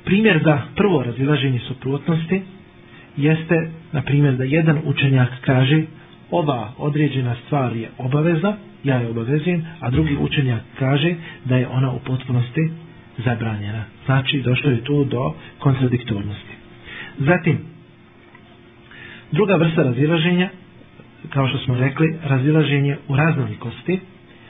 Primjer 0.05 0.41
za 0.45 0.59
prvo 0.77 1.03
razilaženje 1.03 1.59
suprotnosti 1.59 2.43
jeste, 3.17 3.71
na 3.93 4.03
primjer, 4.03 4.35
da 4.35 4.45
jedan 4.45 4.79
učenjak 4.85 5.29
kaže 5.41 5.83
ova 6.31 6.73
određena 6.79 7.35
stvar 7.47 7.77
je 7.77 7.89
obaveza, 7.99 8.57
ja 8.85 8.97
je 8.97 9.09
obavezujem, 9.09 9.65
a 9.81 9.91
drugi 9.91 10.17
učenjak 10.21 10.63
kaže 10.79 11.15
da 11.45 11.57
je 11.57 11.69
ona 11.69 11.93
u 11.93 11.99
potpunosti 11.99 12.71
zabranjena. 13.25 13.85
Znači, 14.07 14.43
došlo 14.43 14.71
je 14.71 14.85
tu 14.85 15.05
do 15.05 15.35
kontradiktornosti. 15.59 16.55
Zatim, 17.19 17.59
druga 19.33 19.55
vrsta 19.55 19.83
razilaženja, 19.83 20.49
kao 21.31 21.49
što 21.49 21.59
smo 21.59 21.75
rekli, 21.75 22.19
razilaženje 22.23 22.97
u 23.09 23.17
raznolikosti, 23.17 24.01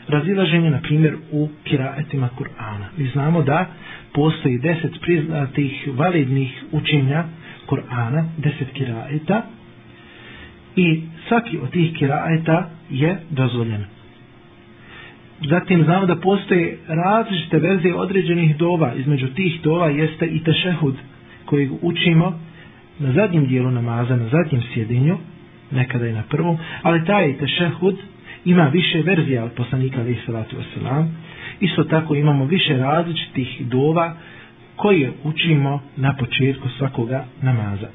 razilaženje, 0.09 0.71
na 0.71 0.81
primjer, 0.81 1.17
u 1.33 1.49
kiraetima 1.65 2.29
Kur'ana. 2.39 2.87
Mi 2.97 3.09
znamo 3.09 3.43
da 3.43 3.67
postoji 4.15 4.59
deset 4.59 5.01
priznatih 5.01 5.89
validnih 5.95 6.65
učenja 6.73 7.25
Kur'ana, 7.67 8.25
deset 8.39 8.73
kiraeta, 8.73 9.43
i 10.77 11.03
svaki 11.29 11.59
od 11.59 11.71
tih 11.71 11.97
kiraeta 11.99 12.71
je 12.91 13.21
dozvoljen. 13.31 13.85
Zatim 15.49 15.85
znamo 15.85 16.07
da 16.07 16.17
postoje 16.17 16.79
različite 16.89 17.59
verzije 17.59 17.95
određenih 17.95 18.57
dova. 18.57 18.95
Između 18.95 19.27
tih 19.35 19.61
dova 19.63 19.89
jeste 19.89 20.27
i 20.27 20.45
tešehud 20.45 20.97
koji 21.45 21.71
učimo 21.83 22.39
na 22.99 23.13
zadnjem 23.13 23.47
dijelu 23.47 23.71
namaza, 23.71 24.17
na 24.17 24.29
zadnjem 24.29 24.63
sjedinju, 24.75 25.19
nekada 25.71 26.07
i 26.09 26.13
na 26.13 26.23
prvom, 26.29 26.57
ali 26.83 27.05
taj 27.05 27.37
tešehud 27.39 27.97
ima 28.45 28.65
više 28.65 29.03
verzija 29.03 29.45
od 29.45 29.53
poslanika 29.53 30.01
alaih 30.01 30.23
salatu 30.27 30.57
wasalam. 30.57 31.07
Isto 31.61 31.85
tako 31.85 32.15
imamo 32.15 32.45
više 32.45 32.77
različitih 32.77 33.67
dova 33.67 34.17
koje 34.77 35.13
učimo 35.25 35.83
na 35.97 36.17
početku 36.17 36.69
svakoga 36.79 37.25
namaza. 37.43 37.89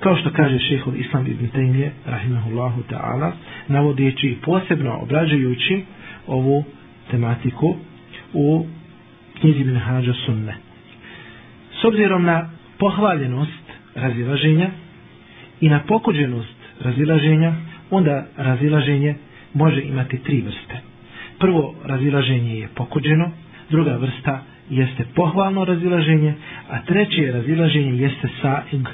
Kao 0.00 0.16
što 0.16 0.30
kaže 0.30 0.58
šehol 0.58 0.94
Islam 0.96 1.26
ibn 1.26 1.46
Taymiye, 1.54 1.90
rahimahullahu 2.06 2.82
ta'ala, 2.90 3.32
navodeći 3.68 4.36
posebno 4.44 4.98
obrađajući 5.02 5.82
ovu 6.26 6.64
tematiku 7.10 7.76
u 8.32 8.66
knjizi 9.40 9.60
ibn 9.60 9.76
Hađa 9.76 10.12
Sunne. 10.26 10.54
S 11.80 11.84
obzirom 11.84 12.24
na 12.24 12.50
pohvaljenost 12.78 13.62
razilaženja 13.94 14.70
i 15.60 15.68
na 15.68 15.80
pokuđenost 15.88 16.56
razilaženja, 16.80 17.52
onda 17.90 18.26
razilaženje 18.36 19.14
može 19.54 19.80
imati 19.82 20.18
tri 20.18 20.40
vrste. 20.40 20.76
Prvo 21.38 21.74
razilaženje 21.84 22.58
je 22.58 22.68
pokuđeno, 22.74 23.30
druga 23.70 23.96
vrsta 23.96 24.42
jeste 24.70 25.04
pohvalno 25.14 25.64
razilaženje, 25.64 26.34
a 26.70 26.82
treće 26.82 27.32
razilaženje 27.32 27.92
jeste 27.92 28.28
saig. 28.42 28.86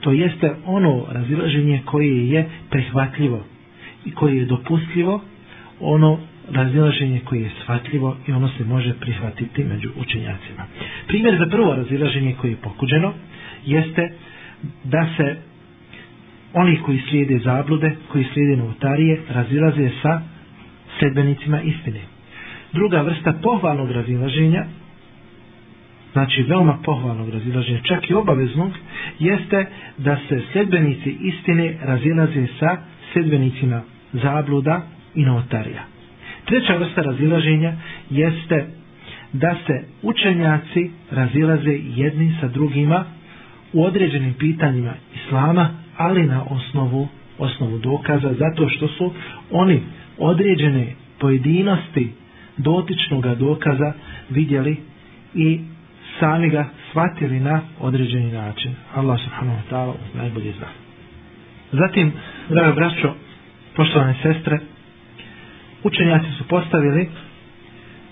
To 0.00 0.12
jeste 0.12 0.54
ono 0.66 1.04
razilaženje 1.10 1.82
koje 1.84 2.28
je 2.28 2.48
prihvatljivo 2.70 3.44
i 4.04 4.10
koje 4.10 4.36
je 4.36 4.44
dopustljivo, 4.44 5.20
ono 5.80 6.18
razilaženje 6.52 7.20
koje 7.24 7.40
je 7.42 7.50
shvatljivo 7.62 8.16
i 8.26 8.32
ono 8.32 8.48
se 8.48 8.64
može 8.64 8.94
prihvatiti 9.00 9.64
među 9.64 9.90
učenjacima. 9.96 10.64
Primjer 11.06 11.38
za 11.38 11.46
prvo 11.46 11.74
razilaženje 11.74 12.34
koje 12.40 12.50
je 12.50 12.56
pokuđeno 12.56 13.12
jeste 13.66 14.10
da 14.84 15.08
se 15.16 15.36
oni 16.52 16.76
koji 16.76 17.02
slijede 17.08 17.38
zablude, 17.38 17.96
koji 18.12 18.24
slijede 18.32 18.56
novotarije, 18.56 19.20
razilaze 19.28 19.90
sa 20.02 20.20
sedbenicima 21.00 21.60
istine. 21.60 22.00
Druga 22.72 23.00
vrsta 23.02 23.32
pohvalnog 23.42 23.90
razilaženja, 23.90 24.64
znači 26.12 26.42
veoma 26.42 26.78
pohvalnog 26.84 27.28
razilaženja, 27.28 27.80
čak 27.82 28.10
i 28.10 28.14
obaveznog, 28.14 28.72
jeste 29.18 29.66
da 29.98 30.18
se 30.28 30.40
sedbenici 30.52 31.16
istine 31.20 31.76
razilaze 31.82 32.46
sa 32.58 32.76
sedbenicima 33.14 33.82
zabluda 34.12 34.82
i 35.14 35.24
novotarija. 35.24 35.97
Treća 36.48 36.76
vrsta 36.76 37.02
razilaženja 37.02 37.72
jeste 38.10 38.66
da 39.32 39.56
se 39.66 39.84
učenjaci 40.02 40.90
razilaze 41.10 41.78
jedni 41.96 42.36
sa 42.40 42.48
drugima 42.48 43.04
u 43.72 43.84
određenim 43.84 44.34
pitanjima 44.34 44.92
islama, 45.14 45.70
ali 45.96 46.26
na 46.26 46.44
osnovu 46.50 47.08
osnovu 47.38 47.78
dokaza 47.78 48.32
zato 48.38 48.68
što 48.68 48.88
su 48.88 49.12
oni 49.50 49.80
određene 50.18 50.86
pojedinosti 51.18 52.12
dotičnog 52.56 53.34
dokaza 53.34 53.92
vidjeli 54.30 54.76
i 55.34 55.60
sami 56.20 56.48
ga 56.48 56.68
shvatili 56.90 57.40
na 57.40 57.60
određeni 57.80 58.32
način. 58.32 58.74
Allah 58.94 59.20
subhanahu 59.24 59.58
wa 59.58 59.74
ta'ala 59.74 59.94
najbolje 60.14 60.52
zna. 60.52 60.66
Zatim, 61.72 62.12
draga 62.48 62.72
braćo, 62.72 63.14
poštovane 63.76 64.14
sestre, 64.22 64.58
učenjaci 65.84 66.26
su 66.38 66.44
postavili 66.48 67.08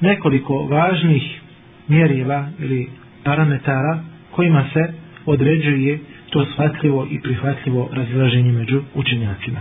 nekoliko 0.00 0.54
važnih 0.54 1.40
mjerila 1.88 2.48
ili 2.58 2.88
parametara 3.24 3.98
kojima 4.30 4.64
se 4.72 4.92
određuje 5.26 5.98
to 6.30 6.46
shvatljivo 6.52 7.06
i 7.10 7.20
prihvatljivo 7.20 7.88
razilaženje 7.92 8.52
među 8.52 8.82
učenjacima. 8.94 9.60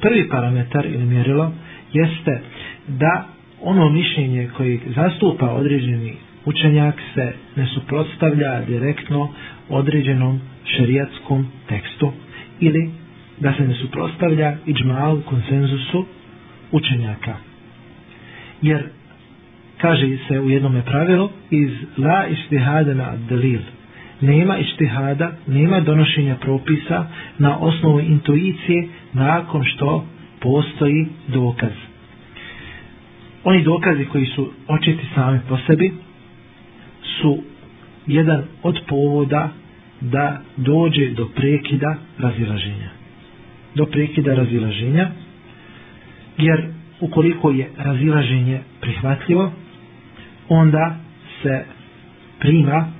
Prvi 0.00 0.28
parametar 0.28 0.86
ili 0.86 1.04
mjerilo 1.04 1.52
jeste 1.92 2.40
da 2.88 3.26
ono 3.62 3.90
mišljenje 3.90 4.48
koje 4.56 4.78
zastupa 4.96 5.50
određeni 5.50 6.14
učenjak 6.44 6.94
se 7.14 7.32
ne 7.56 7.66
suprotstavlja 7.66 8.60
direktno 8.66 9.28
određenom 9.68 10.40
šerijatskom 10.64 11.46
tekstu 11.68 12.12
ili 12.60 12.90
da 13.40 13.52
se 13.52 13.62
ne 13.62 13.74
suprotstavlja 13.74 14.56
iđmalu 14.66 15.20
konsenzusu 15.20 16.06
učenjaka. 16.72 17.36
Jer 18.62 18.88
kaže 19.80 20.18
se 20.28 20.40
u 20.40 20.50
jednom 20.50 20.82
pravilu 20.86 21.30
iz 21.50 21.70
la 21.98 22.26
ištihada 22.26 22.94
na 22.94 23.16
delil. 23.28 23.60
Nema 24.20 24.58
ištihada, 24.58 25.32
nema 25.46 25.80
donošenja 25.80 26.36
propisa 26.36 27.06
na 27.38 27.58
osnovu 27.58 28.00
intuicije 28.00 28.88
nakon 29.12 29.64
što 29.64 30.06
postoji 30.40 31.06
dokaz. 31.28 31.72
Oni 33.44 33.62
dokazi 33.62 34.04
koji 34.04 34.26
su 34.26 34.52
očiti 34.68 35.04
sami 35.14 35.40
po 35.48 35.58
sebi 35.66 35.92
su 37.20 37.42
jedan 38.06 38.42
od 38.62 38.80
povoda 38.88 39.48
da 40.00 40.40
dođe 40.56 41.10
do 41.10 41.28
prekida 41.34 41.96
razilaženja. 42.18 42.90
Do 43.74 43.86
prekida 43.86 44.34
razilaženja, 44.34 45.10
jer 46.38 46.68
ukoliko 47.00 47.50
je 47.50 47.70
razilaženje 47.76 48.60
prihvatljivo, 48.80 49.52
onda 50.48 50.96
se 51.42 51.64
prima 52.40 52.92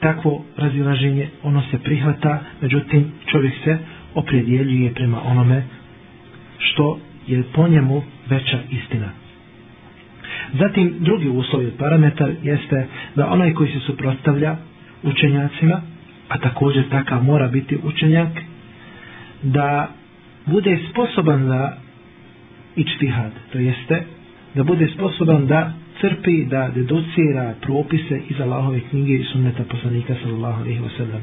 takvo 0.00 0.44
razilaženje, 0.56 1.28
ono 1.42 1.62
se 1.70 1.78
prihvata, 1.78 2.40
međutim 2.60 3.12
čovjek 3.26 3.54
se 3.64 3.78
opredjeljuje 4.14 4.94
prema 4.94 5.22
onome 5.24 5.62
što 6.58 6.98
je 7.26 7.42
po 7.54 7.68
njemu 7.68 8.02
veća 8.28 8.58
istina. 8.70 9.08
Zatim 10.52 10.94
drugi 11.00 11.28
uslov 11.28 11.62
i 11.62 11.70
parametar 11.70 12.30
jeste 12.42 12.86
da 13.16 13.28
onaj 13.28 13.52
koji 13.52 13.70
se 13.72 13.78
suprotstavlja 13.80 14.56
učenjacima, 15.02 15.80
a 16.28 16.38
također 16.38 16.88
takav 16.90 17.22
mora 17.24 17.48
biti 17.48 17.78
učenjak, 17.82 18.28
da 19.42 19.88
bude 20.46 20.78
sposoban 20.90 21.48
da 21.48 21.81
ičtihad, 22.76 23.32
to 23.52 23.58
jeste 23.58 24.04
da 24.54 24.62
bude 24.64 24.88
sposoban 24.94 25.46
da 25.46 25.72
crpi, 26.00 26.44
da 26.44 26.70
deducira 26.74 27.54
propise 27.60 28.20
iz 28.28 28.40
Allahove 28.40 28.80
knjige 28.80 29.12
i 29.14 29.24
sunneta 29.24 29.64
poslanika 29.70 30.14
sallallahu 30.22 30.60
alaihi 30.60 30.80
wa. 30.80 31.20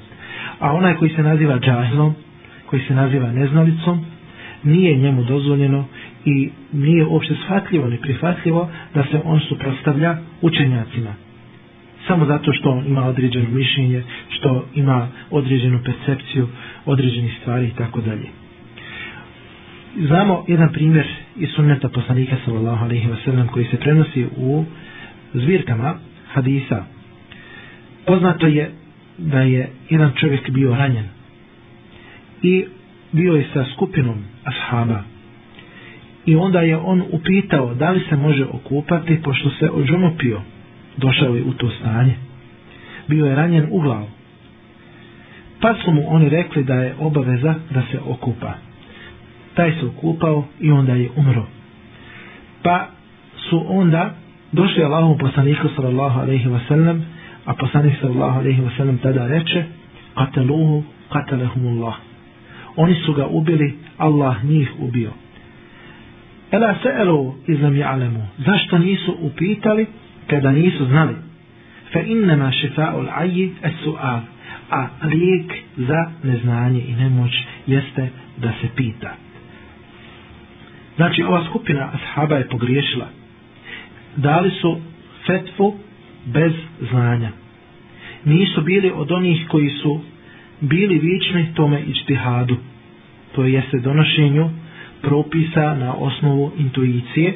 A 0.59 0.73
onaj 0.73 0.95
koji 0.95 1.12
se 1.12 1.23
naziva 1.23 1.59
džahilom, 1.59 2.13
koji 2.65 2.81
se 2.88 2.93
naziva 2.93 3.31
neznalicom, 3.31 4.05
nije 4.63 4.97
njemu 4.97 5.23
dozvoljeno 5.23 5.85
i 6.25 6.49
nije 6.73 7.05
uopšte 7.05 7.35
shvatljivo 7.45 7.88
ni 7.88 7.97
prihvatljivo 7.97 8.69
da 8.93 9.03
se 9.03 9.21
on 9.23 9.39
suprostavlja 9.39 10.17
učenjacima. 10.41 11.13
Samo 12.07 12.25
zato 12.25 12.53
što 12.53 12.69
on 12.71 12.88
ima 12.88 13.05
određeno 13.05 13.49
mišljenje, 13.49 14.03
što 14.29 14.65
ima 14.75 15.07
određenu 15.31 15.79
percepciju 15.85 16.47
određenih 16.85 17.38
stvari 17.41 17.67
i 17.67 17.75
tako 17.77 18.01
dalje. 18.01 18.38
Znamo 19.97 20.45
jedan 20.47 20.71
primjer 20.73 21.08
iz 21.36 21.49
sunneta 21.49 21.89
poslanika 21.89 22.36
sallallahu 22.45 22.86
alaihi 22.86 23.08
wa 23.08 23.23
sallam 23.25 23.47
koji 23.47 23.65
se 23.65 23.78
prenosi 23.78 24.28
u 24.38 24.65
zbirkama 25.34 25.95
hadisa. 26.34 26.84
Poznato 28.06 28.47
je 28.47 28.71
da 29.17 29.41
je 29.41 29.69
jedan 29.89 30.12
čovjek 30.15 30.49
bio 30.49 30.75
ranjen 30.75 31.06
i 32.43 32.65
bio 33.12 33.34
je 33.34 33.47
sa 33.54 33.65
skupinom 33.73 34.23
ashaba. 34.43 35.04
I 36.25 36.36
onda 36.36 36.62
je 36.62 36.78
on 36.78 37.04
upitao 37.12 37.73
da 37.73 37.91
li 37.91 38.02
se 38.10 38.15
može 38.15 38.45
okupati 38.45 39.21
pošto 39.23 39.49
se 39.49 39.69
ođunopio 39.69 40.41
došao 40.97 41.36
je 41.36 41.43
u 41.43 41.54
to 41.54 41.69
stanje. 41.69 42.13
Bio 43.08 43.25
je 43.25 43.36
ranjen 43.36 43.67
u 43.71 43.82
glavu. 43.82 44.08
Pa 45.62 45.75
su 45.84 45.91
mu 45.91 46.04
oni 46.08 46.30
rekli 46.30 46.63
da 46.63 46.73
je 46.73 46.95
obaveza 46.99 47.56
da 47.69 47.82
se 47.91 47.99
okupa 48.06 48.68
taj 49.59 49.71
se 49.71 49.85
okupao 49.85 50.45
i 50.59 50.71
onda 50.71 50.93
je 50.93 51.09
umro 51.15 51.45
pa 52.63 52.87
su 53.49 53.65
onda 53.67 54.13
došli 54.51 54.83
Allahom 54.83 55.17
poslaniku 55.17 55.67
sallallahu 55.75 56.19
alaihi 56.19 56.47
wasallam, 56.49 57.01
a 57.45 57.53
poslanik 57.53 57.93
sallallahu 58.01 58.39
alaihi 58.39 58.61
wasallam 58.61 58.97
tada 59.03 59.27
reče 59.27 59.63
kateluhu 60.15 60.83
katelehumullah 61.09 61.95
oni 62.75 62.95
su 63.05 63.13
ga 63.13 63.27
ubili 63.27 63.77
Allah 63.97 64.43
njih 64.43 64.71
ubio 64.79 65.11
Ela 66.51 66.75
se'elu 66.83 67.35
izlam 67.47 67.75
ja'lemu. 67.75 68.21
Zašto 68.37 68.77
nisu 68.77 69.17
upitali 69.21 69.85
kada 70.27 70.51
nisu 70.51 70.85
znali? 70.85 71.15
Fe 71.93 72.03
innama 72.05 72.51
šifa'ul 72.51 73.09
aji 73.15 73.51
es 73.63 73.73
su'al. 73.85 74.21
A 74.71 74.87
lijek 75.03 75.53
za 75.77 76.11
neznanje 76.23 76.81
i 76.81 76.93
nemoć 76.93 77.31
jeste 77.67 78.09
da 78.37 78.51
se 78.61 78.67
pita. 78.75 79.13
Znači, 80.99 81.23
ova 81.23 81.43
skupina 81.45 81.91
ashaba 81.93 82.35
je 82.38 82.47
pogriješila. 82.47 83.07
Dali 84.15 84.51
su 84.62 84.79
fetvu 85.27 85.75
bez 86.25 86.51
znanja. 86.91 87.29
Nisu 88.25 88.62
bili 88.62 88.91
od 88.95 89.12
onih 89.12 89.45
koji 89.47 89.69
su 89.69 89.99
bili 90.62 90.99
vični 90.99 91.53
tome 91.53 91.81
ičtihadu. 91.81 92.55
To 93.35 93.43
jeste 93.45 93.79
donošenju 93.79 94.49
propisa 95.01 95.75
na 95.75 95.93
osnovu 95.93 96.51
intuicije 96.57 97.33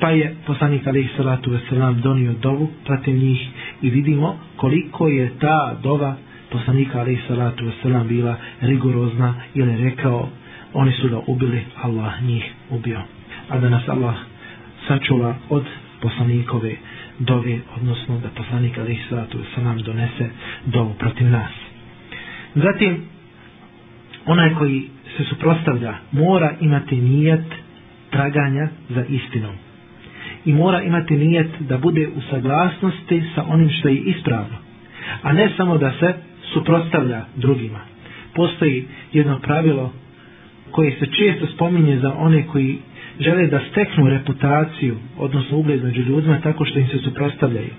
pa 0.00 0.10
je 0.10 0.34
poslanik 0.46 0.86
alaihi 0.86 1.08
salatu 1.16 1.50
wasalam 1.50 2.00
donio 2.00 2.32
dovu 2.42 2.68
protiv 2.84 3.14
njih 3.16 3.48
i 3.82 3.90
vidimo 3.90 4.38
koliko 4.56 5.08
je 5.08 5.32
ta 5.40 5.76
dova 5.82 6.16
poslanika 6.50 7.00
alaihi 7.00 7.20
salatu 7.28 7.64
wasalam 7.64 8.08
bila 8.08 8.36
rigorozna 8.60 9.34
ili 9.54 9.76
rekao 9.76 10.28
oni 10.72 10.92
su 10.92 11.08
da 11.08 11.20
ubili 11.26 11.64
Allah 11.82 12.22
njih 12.22 12.44
ubio. 12.70 13.00
A 13.48 13.58
da 13.58 13.68
nas 13.68 13.88
Allah 13.88 14.14
sačuva 14.88 15.34
od 15.48 15.64
poslanikove 16.00 16.74
dove 17.18 17.58
odnosno 17.76 18.18
da 18.18 18.28
poslanik 18.28 18.78
alaihi 18.78 19.00
sa 19.08 19.16
wasalam 19.16 19.82
donese 19.82 20.30
dovu 20.66 20.94
protiv 20.98 21.30
nas. 21.30 21.50
Zatim 22.54 23.02
onaj 24.26 24.54
koji 24.54 24.88
se 25.16 25.24
suprostavlja 25.24 25.94
mora 26.12 26.54
imati 26.60 26.96
nijet 26.96 27.44
traganja 28.10 28.68
za 28.88 29.04
istinom. 29.04 29.54
I 30.44 30.52
mora 30.52 30.82
imati 30.82 31.16
nijet 31.16 31.50
da 31.60 31.78
bude 31.78 32.08
u 32.16 32.20
saglasnosti 32.30 33.22
sa 33.34 33.44
onim 33.48 33.70
što 33.70 33.88
je 33.88 33.94
ispravno. 33.96 34.56
A 35.22 35.32
ne 35.32 35.50
samo 35.56 35.78
da 35.78 35.92
se 36.00 36.14
suprostavlja 36.52 37.24
drugima. 37.36 37.80
Postoji 38.34 38.84
jedno 39.12 39.38
pravilo 39.38 39.92
koje 40.70 40.92
se 40.98 41.06
često 41.06 41.46
spominje 41.46 41.98
za 41.98 42.14
one 42.14 42.46
koji 42.46 42.78
žele 43.20 43.46
da 43.46 43.60
steknu 43.70 44.08
reputaciju 44.08 44.96
odnosno 45.18 45.58
ugled 45.58 45.84
među 45.84 46.02
ljudima 46.02 46.40
tako 46.40 46.64
što 46.64 46.78
im 46.78 46.86
se 46.86 46.98
suprostavljaju 46.98 47.70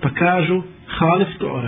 pa 0.00 0.10
kažu 0.10 0.62
halif 0.86 1.28
to 1.38 1.62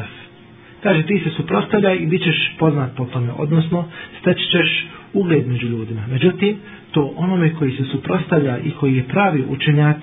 kaže 0.83 1.03
ti 1.07 1.21
se 1.25 1.31
suprostavljaj 1.31 1.97
i 1.97 2.07
bit 2.07 2.23
ćeš 2.23 2.57
poznat 2.59 2.91
po 2.97 3.05
tome 3.05 3.33
odnosno 3.39 3.85
steći 4.21 4.45
ćeš 4.45 4.87
ugled 5.13 5.49
među 5.49 5.67
ljudima. 5.67 6.07
Međutim, 6.11 6.57
to 6.91 7.13
onome 7.17 7.55
koji 7.55 7.73
se 7.73 7.85
suprostavlja 7.85 8.59
i 8.59 8.71
koji 8.71 8.97
je 8.97 9.09
pravi 9.09 9.45
učenjak 9.49 9.97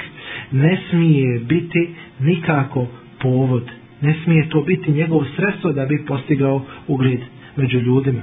ne 0.51 0.81
smije 0.89 1.39
biti 1.39 1.89
nikako 2.19 2.87
povod. 3.21 3.71
Ne 4.01 4.15
smije 4.23 4.49
to 4.49 4.61
biti 4.61 4.91
njegov 4.91 5.23
sredstvo 5.35 5.71
da 5.71 5.85
bi 5.85 6.05
postigao 6.07 6.65
ugled 6.87 7.19
među 7.55 7.79
ljudima 7.79 8.21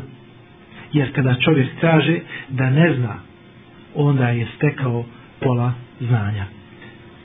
Jer 0.94 1.14
kada 1.16 1.36
čovjek 1.36 1.68
kaže 1.82 2.20
da 2.50 2.70
ne 2.70 2.94
zna, 2.96 3.16
onda 3.96 4.30
je 4.30 4.48
stekao 4.56 5.06
pola 5.40 5.74
znanja. 6.00 6.46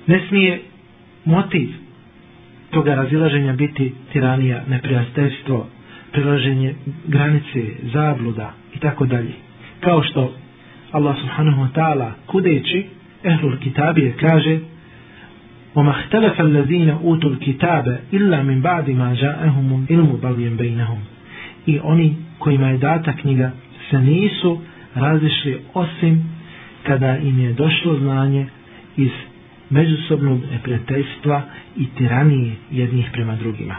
Ne 0.07 0.21
smije 0.29 0.61
motiv 1.25 1.69
toga 2.71 2.95
razilaženja 2.95 3.53
biti 3.53 3.93
tiranija, 4.13 4.63
neprijateljstvo, 4.69 5.67
prilaženje 6.13 6.75
granice, 7.07 7.63
zabluda 7.93 8.53
i 8.75 8.79
tako 8.79 9.07
dalje 9.07 9.33
kao 9.81 10.03
što 10.03 10.33
Allah 10.93 11.17
subhanahu 11.21 11.63
wa 11.63 11.69
ta'ala 11.75 12.11
kudeći 12.27 12.87
ehlul 13.25 13.57
kitabije 13.59 14.13
kaže 14.21 14.59
وَمَا 15.75 15.91
اخْتَلَفَ 15.91 16.41
الَّذِينَ 16.41 16.91
أُوتُوا 16.91 17.31
الْكِتَابَ 17.31 17.87
إِلَّا 18.13 18.43
مِنْ 18.43 18.61
بَعْدِ 18.63 18.91
مَا 18.91 19.11
جَاءَهُمُ 19.15 19.87
إِلْمُ 19.91 20.09
بَغْيًا 20.23 20.51
بَيْنَهُمْ 20.59 20.99
I 21.67 21.81
oni 21.83 22.17
kojima 22.40 22.68
je 22.68 22.78
data 22.78 23.14
knjiga 23.14 23.52
se 23.90 24.00
nisu 24.00 24.62
razišli 24.96 25.62
osim 25.74 26.24
kada 26.84 27.18
im 27.18 27.40
je 27.40 27.54
došlo 27.54 28.00
znanje 28.00 28.48
iz 28.98 29.12
međusobnog 29.70 30.40
neprijateljstva 30.52 31.42
i 31.78 31.86
tiranije 31.98 32.56
jednih 32.72 33.10
prema 33.14 33.36
drugima. 33.36 33.76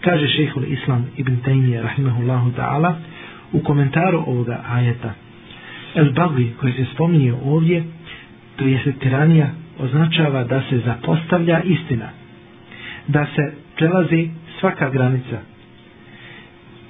Kaže 0.00 0.26
šehhul 0.28 0.64
Islam 0.64 1.06
ibn 1.16 1.36
Taymiye 1.44 1.82
rahimahullahu 1.82 2.50
ta'ala 2.56 2.94
u 3.52 3.60
komentaru 3.60 4.24
ovoga 4.26 4.64
ajeta 4.68 5.14
El 5.94 6.12
Bagli 6.12 6.52
koji 6.60 6.72
se 6.72 6.84
spominje 6.94 7.32
ovdje, 7.44 7.84
to 8.56 8.64
je 8.64 8.80
se 8.84 8.92
tiranija, 8.92 9.50
označava 9.78 10.44
da 10.44 10.62
se 10.70 10.78
zapostavlja 10.78 11.60
istina. 11.62 12.08
da 13.08 13.26
se 13.26 13.52
prelazi 13.76 14.30
svaka 14.60 14.90
granica 14.90 15.40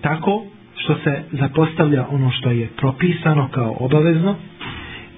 tako 0.01 0.47
što 0.83 0.95
se 1.05 1.23
zapostavlja 1.33 2.07
ono 2.11 2.31
što 2.31 2.51
je 2.51 2.69
propisano 2.77 3.49
kao 3.49 3.77
obavezno 3.81 4.37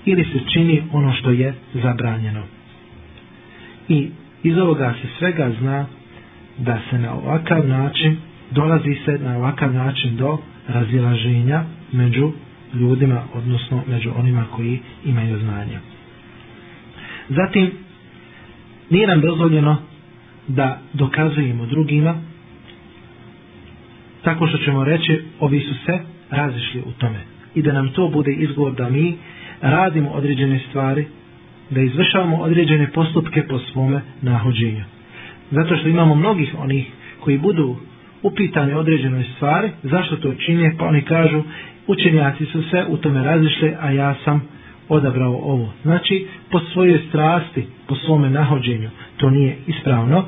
ili 0.04 0.24
se 0.24 0.40
čini 0.52 0.82
ono 0.92 1.12
što 1.12 1.30
je 1.30 1.54
zabranjeno. 1.74 2.42
I 3.88 4.08
iz 4.42 4.58
ovoga 4.58 4.94
se 5.02 5.08
svega 5.18 5.50
zna 5.60 5.86
da 6.58 6.80
se 6.90 6.98
na 6.98 7.14
ovakav 7.14 7.68
način 7.68 8.16
dolazi 8.50 8.96
se 9.04 9.18
na 9.24 9.36
ovakav 9.36 9.74
način 9.74 10.16
do 10.16 10.38
razilaženja 10.68 11.64
među 11.92 12.32
ljudima, 12.74 13.22
odnosno 13.34 13.82
među 13.86 14.10
onima 14.16 14.44
koji 14.56 14.80
imaju 15.04 15.38
znanje. 15.38 15.78
Zatim, 17.28 17.70
nije 18.90 19.06
nam 19.06 19.20
dozvoljeno 19.20 19.76
da 20.48 20.78
dokazujemo 20.92 21.66
drugima 21.66 22.14
tako 24.24 24.46
što 24.46 24.58
ćemo 24.58 24.84
reći 24.84 25.22
ovi 25.40 25.60
su 25.60 25.74
se 25.86 25.98
razišli 26.30 26.80
u 26.80 26.92
tome. 26.98 27.18
I 27.54 27.62
da 27.62 27.72
nam 27.72 27.88
to 27.88 28.08
bude 28.08 28.32
izgovor 28.32 28.72
da 28.74 28.90
mi 28.90 29.16
radimo 29.60 30.10
određene 30.10 30.60
stvari 30.68 31.06
da 31.70 31.80
izvršavamo 31.80 32.36
određene 32.36 32.90
postupke 32.92 33.42
po 33.42 33.58
svome 33.58 34.00
nahođenju. 34.22 34.84
Zato 35.50 35.76
što 35.76 35.88
imamo 35.88 36.14
mnogih 36.14 36.54
onih 36.58 36.86
koji 37.20 37.38
budu 37.38 37.76
upitani 38.22 38.72
određenoj 38.72 39.24
stvari 39.36 39.70
zašto 39.82 40.16
to 40.16 40.34
čine 40.34 40.74
pa 40.78 40.84
oni 40.86 41.02
kažu 41.02 41.42
učenjaci 41.86 42.44
su 42.46 42.62
se 42.62 42.84
u 42.88 42.96
tome 42.96 43.24
razišli 43.24 43.74
a 43.80 43.90
ja 43.90 44.14
sam 44.24 44.48
odabrao 44.88 45.32
ovo. 45.32 45.72
Znači 45.82 46.26
po 46.50 46.60
svojoj 46.60 47.00
strasti 47.08 47.66
po 47.86 47.94
svome 47.94 48.30
nahođenju 48.30 48.90
to 49.16 49.30
nije 49.30 49.56
ispravno 49.66 50.24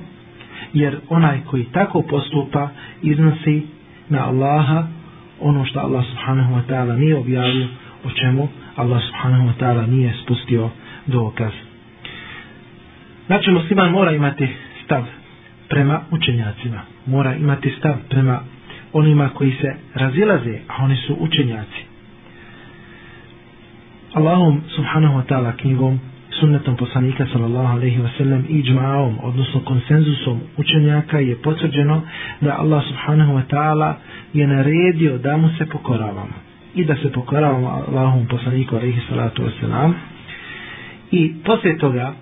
jer 0.73 0.97
onaj 1.09 1.41
koji 1.51 1.65
tako 1.65 2.03
postupa 2.03 2.69
iznosi 3.03 3.63
na 4.09 4.27
Allaha 4.27 4.87
ono 5.41 5.65
što 5.65 5.81
Allah 5.81 6.05
subhanahu 6.11 6.55
wa 6.55 6.63
ta'ala 6.69 6.99
nije 6.99 7.17
objavio 7.17 7.67
o 8.05 8.11
čemu 8.11 8.49
Allah 8.77 9.03
subhanahu 9.03 9.49
wa 9.49 9.53
ta'ala 9.59 9.87
nije 9.87 10.13
spustio 10.23 10.71
dokaz. 11.07 11.53
Znači 13.27 13.51
musliman 13.51 13.91
mora 13.91 14.13
imati 14.13 14.49
stav 14.85 15.03
prema 15.69 16.01
učenjacima. 16.11 16.81
Mora 17.07 17.35
imati 17.35 17.71
stav 17.79 17.95
prema 18.09 18.41
onima 18.93 19.29
koji 19.29 19.53
se 19.61 19.75
razilaze, 19.95 20.59
a 20.69 20.85
oni 20.85 20.97
su 20.97 21.17
učenjaci. 21.21 21.83
Allahom 24.13 24.61
subhanahu 24.77 25.19
wa 25.19 25.25
ta'ala 25.29 25.53
knjigom 25.57 26.01
sunnetom 26.41 26.77
poslanika 26.77 27.27
sallallahu 27.33 27.77
alaihi 27.77 28.01
ve 28.03 28.09
sellem 28.19 28.45
i 28.49 28.63
džmaom, 28.63 29.19
odnosno 29.23 29.61
konsenzusom 29.61 30.41
učenjaka 30.57 31.19
je 31.19 31.37
potvrđeno 31.43 32.03
da 32.41 32.57
Allah 32.59 32.83
subhanahu 32.89 33.33
wa 33.33 33.43
ta'ala 33.51 33.95
je 34.33 34.47
naredio 34.47 35.19
da 35.19 35.37
mu 35.37 35.49
se 35.59 35.67
pokoravamo 35.67 36.37
i 36.75 36.85
da 36.85 36.97
se 36.97 37.13
pokoravamo 37.13 37.69
Allahom 37.69 38.27
poslaniku 38.27 38.77
alaihi 38.77 39.01
salatu 39.09 39.43
ve 39.43 39.51
sallam. 39.61 39.95
I 41.11 41.35
poslije 41.45 41.79
toga 41.79 42.15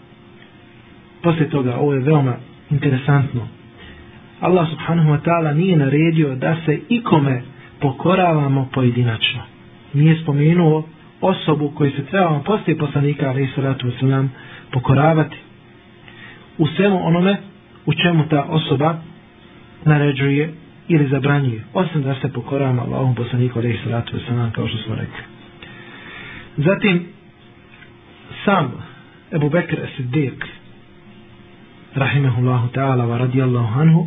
poslije 1.23 1.51
toga 1.51 1.77
ovo 1.77 1.95
je 1.95 2.01
veoma 2.01 2.37
interesantno. 2.71 3.49
Allah 4.41 4.69
subhanahu 4.71 5.11
wa 5.11 5.21
ta'ala 5.25 5.55
nije 5.55 5.77
naredio 5.77 6.35
da 6.35 6.57
se 6.67 6.79
ikome 6.89 7.43
pokoravamo 7.81 8.69
pojedinačno. 8.75 9.43
Nije 9.93 10.23
spomenuo 10.23 10.85
osobu 11.25 11.73
koju 11.75 11.91
se 11.91 12.05
trebamo 12.05 12.43
poslije 12.43 12.79
poslanika 12.79 13.29
ali 13.29 13.49
salatu 13.55 13.87
wasalam 13.87 14.29
pokoravati 14.73 15.37
u 16.59 16.67
svemu 16.67 17.07
onome 17.07 17.37
u 17.87 17.93
čemu 17.95 18.29
ta 18.29 18.43
osoba 18.43 18.97
naređuje 19.85 20.55
ili 20.89 21.09
zabranjuje 21.09 21.65
osim 21.75 22.03
da 22.03 22.15
se 22.15 22.33
pokoravamo 22.33 22.83
Allahom 22.83 23.15
poslaniku 23.15 23.59
ali 23.59 23.81
salatu 23.85 24.17
wasalam 24.17 24.53
kao 24.53 24.69
što 24.69 24.79
smo 24.79 24.95
rekli. 24.95 25.23
Zatim 26.57 27.07
sam 28.45 28.73
Ebu 29.33 29.51
Bekr 29.51 29.77
Siddiq 29.97 30.45
rahimehullahu 31.95 32.69
ta'ala 32.69 33.05
wa 33.07 33.19
radijallahu 33.19 33.81
anhu 33.81 34.07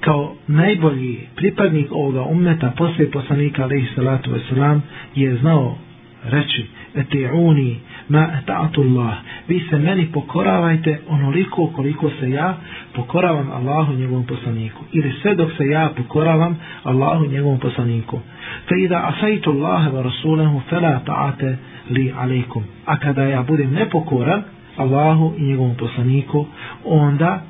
kao 0.00 0.34
najbolji 0.46 1.28
pripadnik 1.36 1.92
ovoga 1.92 2.22
ummeta 2.22 2.72
poslije 2.76 3.10
poslanika 3.10 3.62
alaihi 3.62 3.88
salatu 3.94 4.30
wasalam 4.30 4.80
je 5.14 5.36
znao 5.36 5.78
reći 6.24 6.66
eti'uni 6.94 7.76
ma 8.08 8.28
eta'atu 8.42 8.80
Allah. 8.82 9.14
Vi 9.48 9.66
se 9.70 9.78
meni 9.78 10.06
pokoravajte 10.12 11.00
onoliko 11.08 11.66
koliko 11.66 12.10
se 12.20 12.30
ja 12.30 12.56
pokoravam 12.94 13.50
Allahu 13.50 13.92
njegovom 13.92 14.26
poslaniku. 14.26 14.84
Ili 14.92 15.12
sve 15.22 15.34
dok 15.34 15.50
se 15.56 15.64
ja 15.64 15.90
pokoravam 15.96 16.58
Allahu 16.82 17.26
njegovom 17.26 17.58
poslaniku. 17.58 18.20
Fe 18.68 18.74
ida 18.84 18.98
asaitu 19.06 19.50
Allahe 19.50 19.90
wa 19.90 20.02
rasulahu 20.02 20.60
fela 20.70 21.00
ta'ate 21.06 21.56
li 21.90 22.12
alaikum 22.18 22.64
a 22.86 22.96
kada 22.98 23.22
ja 23.22 23.42
budem 23.42 23.70
nepokoran 23.72 24.42
Allahu 24.76 25.34
i 25.38 25.42
njegovom 25.42 25.76
poslaniku 25.76 26.46
onda 26.84 27.42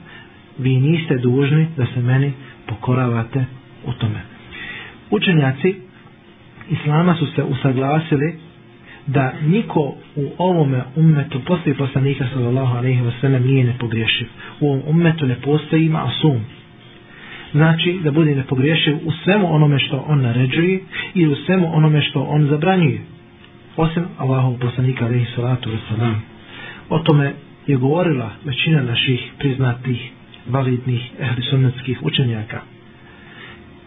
vi 0.59 0.81
niste 0.81 1.19
dužni 1.19 1.67
da 1.77 1.87
se 1.95 2.01
meni 2.01 2.33
pokoravate 2.67 3.45
u 3.87 3.93
tome. 3.93 4.21
Učenjaci 5.11 5.89
Islama 6.71 7.15
su 7.15 7.27
se 7.27 7.43
usaglasili 7.43 8.39
da 9.09 9.33
niko 9.47 9.95
u 10.17 10.31
ovome 10.39 10.83
ummetu 10.97 11.41
poslije 11.47 11.75
poslanika 11.77 12.27
sallallahu 12.33 12.77
alaihi 12.77 13.03
wa 13.03 13.13
sallam 13.21 13.43
nije 13.43 13.65
nepogriješiv. 13.65 14.27
U 14.61 14.69
ovom 14.69 14.83
ummetu 14.87 15.27
ne 15.27 15.35
postoji 15.35 15.89
masum. 15.89 16.41
Znači 17.53 18.01
da 18.05 18.11
bude 18.11 18.35
nepogriješiv 18.35 18.97
u 18.97 19.13
svemu 19.25 19.55
onome 19.55 19.79
što 19.79 20.05
on 20.09 20.21
naređuje 20.21 20.81
i 21.15 21.27
u 21.27 21.35
svemu 21.35 21.77
onome 21.77 22.03
što 22.03 22.23
on 22.23 22.47
zabranjuje. 22.47 23.01
Osim 23.77 24.05
Allahov 24.19 24.59
poslanika 24.61 25.05
alaihi 25.05 25.27
salatu 25.37 25.71
wa 25.71 25.79
sallam. 25.89 26.23
O 26.89 26.99
tome 26.99 27.33
je 27.67 27.77
govorila 27.77 28.31
većina 28.45 28.83
naših 28.83 29.33
priznatih 29.39 30.11
validnih 30.49 31.11
ehlisunetskih 31.21 32.03
učenjaka. 32.03 32.61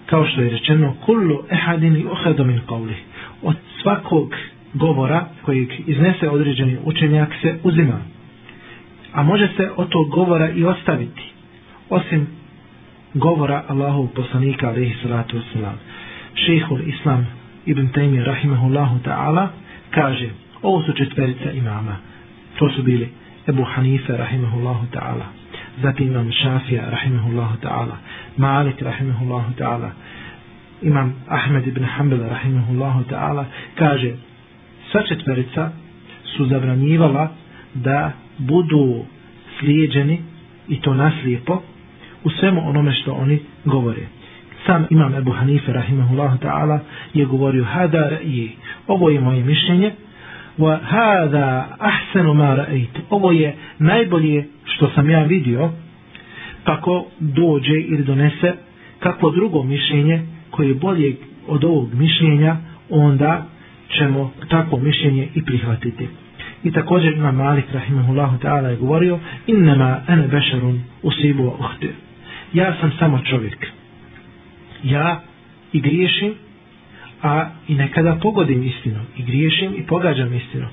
Kao 0.06 0.26
što 0.26 0.42
je 0.42 0.50
rečeno, 0.50 0.96
kullu 1.06 1.44
ehadin 1.50 1.96
i 1.96 2.06
ohadu 2.06 2.46
min 2.46 2.60
qavli. 2.68 2.94
Od 3.42 3.56
svakog 3.82 4.36
govora 4.74 5.26
kojeg 5.42 5.70
iznese 5.88 6.30
određeni 6.30 6.78
učenjak 6.84 7.30
se 7.42 7.60
uzima. 7.64 8.02
A 9.14 9.24
može 9.24 9.48
se 9.58 9.70
od 9.76 9.90
tog 9.90 10.10
govora 10.10 10.50
i 10.50 10.64
ostaviti. 10.64 11.22
Osim 11.90 12.28
govora 13.14 13.64
Allahov 13.68 14.08
poslanika 14.08 14.68
alaihi 14.68 14.96
salatu 15.04 15.38
wasalam. 15.38 15.76
Šehul 16.36 16.82
Islam 16.88 17.28
ibn 17.66 17.88
Taymi 17.88 18.24
rahimahullahu 18.24 19.00
ta'ala 19.04 19.48
kaže 19.90 20.30
ovo 20.62 20.84
su 20.84 20.94
četverica 20.94 21.52
imama. 21.52 21.96
To 22.60 22.70
su 22.70 22.84
bili 22.84 23.10
Ebu 23.48 23.64
Hanife 23.64 24.18
rahimahullahu 24.18 24.86
ta'ala. 24.92 25.26
Zatim 25.82 26.08
imam 26.08 26.32
Šafija 26.32 26.90
rahimahullahu 26.90 27.58
ta'ala. 27.62 27.98
Malik 28.38 28.82
rahimahullahu 28.82 29.54
ta'ala. 29.58 29.92
Imam 30.82 31.14
Ahmed 31.28 31.68
ibn 31.68 31.84
Hanbel 31.84 32.20
rahimahullahu 32.30 33.04
ta'ala 33.10 33.46
kaže 33.76 34.16
sva 34.92 35.02
četverica 35.08 35.72
su 36.38 36.46
zabranjivala 36.46 37.30
da 37.74 38.12
budu 38.38 39.04
slijeđeni 39.60 40.22
i 40.68 40.82
to 40.82 40.94
naslijepo 40.94 41.62
u 42.24 42.30
svemu 42.30 42.70
onome 42.70 42.92
što 42.94 43.12
oni 43.12 43.40
govore. 43.66 44.02
Sam 44.66 44.86
imam 44.90 45.16
Ebu 45.16 45.32
Hanife 45.32 45.74
rahimahullahu 45.74 46.38
ta'ala 46.38 46.80
je 47.14 47.26
govorio 47.26 47.64
hada 47.64 48.10
i 48.24 48.50
ovo 48.88 49.10
je 49.10 49.20
moje 49.20 49.44
mišljenje 49.44 49.92
wa 50.60 50.80
hada 50.84 51.68
ahsanu 51.80 52.34
ma 52.34 52.56
ra'ayt 52.56 53.00
ovo 53.10 53.32
je 53.32 53.56
najbolje 53.80 54.48
što 54.64 54.90
sam 54.96 55.10
ja 55.10 55.24
vidio 55.24 55.70
pa 56.64 56.82
ko 56.82 57.06
dođe 57.20 57.74
ili 57.74 58.04
donese 58.04 58.54
kako 59.00 59.30
drugo 59.32 59.64
mišljenje 59.64 60.22
koje 60.52 60.68
je 60.68 60.76
bolje 60.76 61.16
od 61.48 61.64
ovog 61.64 61.94
mišljenja 61.94 62.58
onda 62.90 63.46
ćemo 63.98 64.32
takvo 64.50 64.78
mišljenje 64.78 65.28
i 65.36 65.46
prihvatiti. 65.46 66.08
I 66.64 66.72
također 66.72 67.14
ima 67.14 67.32
Malik 67.32 67.66
rahimahullahu 67.74 68.38
ta'ala 68.38 68.68
je 68.70 68.76
govorio 68.76 69.20
innama 69.48 70.02
ene 70.08 70.28
bešarun 70.28 70.82
usibu 71.04 71.44
uhti. 71.44 71.90
Ja 72.54 72.76
sam 72.82 72.92
samo 73.00 73.20
čovjek. 73.30 73.68
Ja 74.84 75.22
i 75.74 75.82
griješim, 75.82 76.34
a 77.22 77.50
i 77.68 77.76
nekada 77.76 78.18
pogodim 78.22 78.64
istinu. 78.64 79.00
I 79.18 79.24
griješim 79.24 79.74
i 79.78 79.84
pogađam 79.88 80.34
istinu. 80.34 80.68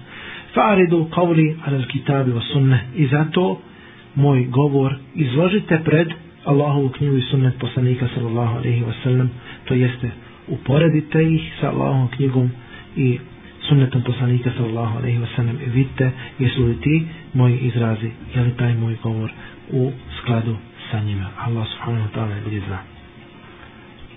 Faridu 0.55 1.09
kavli 1.15 1.57
alal 1.67 1.85
kitabi 1.87 2.31
wa 2.31 2.53
sunne. 2.53 2.81
I 2.97 3.07
zato 3.07 3.61
moj 4.15 4.45
govor 4.45 4.95
izložite 5.15 5.81
pred 5.85 6.09
Allahovu 6.45 6.89
knjigu 6.89 7.17
i 7.17 7.23
sunnet 7.23 7.55
poslanika 7.59 8.09
sallallahu 8.15 8.57
alaihi 8.57 8.83
wa 8.83 8.93
sallam. 9.03 9.31
To 9.65 9.75
jeste 9.75 10.11
uporedite 10.49 11.23
ih 11.35 11.53
sa 11.61 11.69
Allahovom 11.69 12.09
knjigom 12.09 12.51
i 12.99 13.19
sunnetom 13.69 14.03
poslanika 14.03 14.51
sallallahu 14.57 14.99
alaihi 14.99 15.19
wasallam 15.19 15.57
vidite 15.75 16.11
jesu 16.39 16.67
li 16.67 16.81
ti 16.81 17.07
moji 17.35 17.59
izrazi 17.59 18.11
je 18.35 18.43
li 18.43 18.57
taj 18.57 18.75
moj 18.75 18.97
govor 19.03 19.31
u 19.73 19.93
skladu 20.19 20.57
sa 20.91 21.01
njima. 21.01 21.27
Allah 21.47 21.67
subhanahu 21.69 22.09
wa 22.09 22.15
ta'ala 22.15 22.53
je 22.53 22.61
zna. 22.67 22.79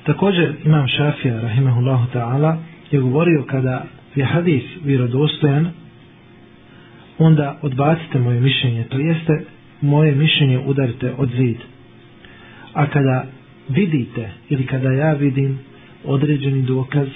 Također 0.04 0.54
imam 0.66 0.88
Šafija 0.88 1.42
rahimahullahu 1.42 2.06
ta'ala 2.14 2.58
je 2.92 3.00
govorio 3.00 3.44
kada 3.48 3.86
je 4.16 4.26
hadis 4.26 4.64
vjerodostojan 4.84 5.72
onda 7.18 7.60
odbacite 7.62 8.20
moje 8.20 8.40
mišljenje 8.40 8.84
to 8.84 9.00
jeste 9.00 9.46
moje 9.82 10.16
mišljenje 10.16 10.60
udarite 10.60 11.14
od 11.18 11.30
zid 11.30 11.58
a 12.74 12.86
kada 12.88 13.26
vidite 13.70 14.30
ili 14.50 14.66
kada 14.66 14.92
ja 14.92 15.14
vidim 15.14 15.60
određeni 16.06 16.62
dokaz 16.62 17.08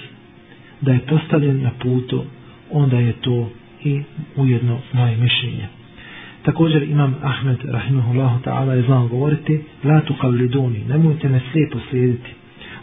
da 0.80 0.92
je 0.92 1.06
postavljen 1.08 1.62
na 1.62 1.70
putu, 1.82 2.24
onda 2.70 2.96
je 2.98 3.12
to 3.12 3.50
i 3.84 4.02
ujedno 4.36 4.78
moje 4.92 5.16
mišljenje. 5.16 5.68
Također 6.42 6.82
imam 6.82 7.14
Ahmed 7.22 7.58
rahimahullah 7.64 8.42
ta'ala 8.44 8.72
je 8.72 8.82
znao 8.82 9.08
govoriti 9.08 9.60
La 9.84 10.00
tuqalliduni, 10.00 10.88
nemojte 10.88 11.28
me 11.28 11.40
slijepo 11.52 11.78
slijediti. 11.90 12.30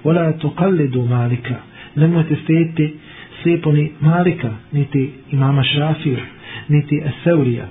Ola 0.04 0.34
tuqallidu 0.38 1.10
malika, 1.10 1.56
nemojte 1.96 2.36
slijediti 2.46 2.94
slijepo 3.42 3.72
ni 3.72 3.92
malika, 4.00 4.54
niti 4.72 5.12
imama 5.32 5.64
šrafija, 5.64 6.20
niti 6.68 7.02
eseurija. 7.06 7.68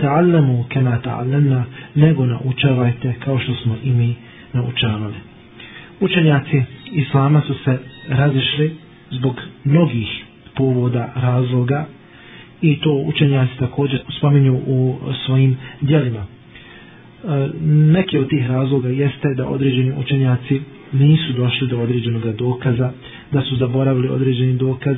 Ta'allamu 0.00 0.64
kema 0.68 0.98
ta'allamna, 1.04 1.62
nego 1.94 2.26
naučavajte 2.26 3.14
kao 3.24 3.38
što 3.38 3.54
smo 3.54 3.76
i 3.84 3.90
mi 3.90 4.14
naučavali. 4.52 5.14
Učenjaci 6.00 6.62
islama 6.92 7.40
su 7.40 7.54
se 7.64 7.78
razišli 8.08 8.76
zbog 9.18 9.34
mnogih 9.64 10.24
povoda, 10.56 11.12
razloga 11.14 11.86
i 12.62 12.76
to 12.80 12.92
učenjaci 12.92 13.58
također 13.58 14.00
spominju 14.18 14.54
u 14.66 14.94
svojim 15.26 15.56
dijelima. 15.80 16.20
E, 16.20 16.26
Neki 17.92 18.18
od 18.18 18.28
tih 18.28 18.50
razloga 18.50 18.88
jeste 18.88 19.34
da 19.36 19.48
određeni 19.48 19.92
učenjaci 19.98 20.60
nisu 20.92 21.32
došli 21.32 21.68
do 21.68 21.80
određenog 21.80 22.36
dokaza, 22.36 22.92
da 23.32 23.40
su 23.42 23.56
zaboravili 23.56 24.08
određeni 24.08 24.56
dokaz, 24.56 24.96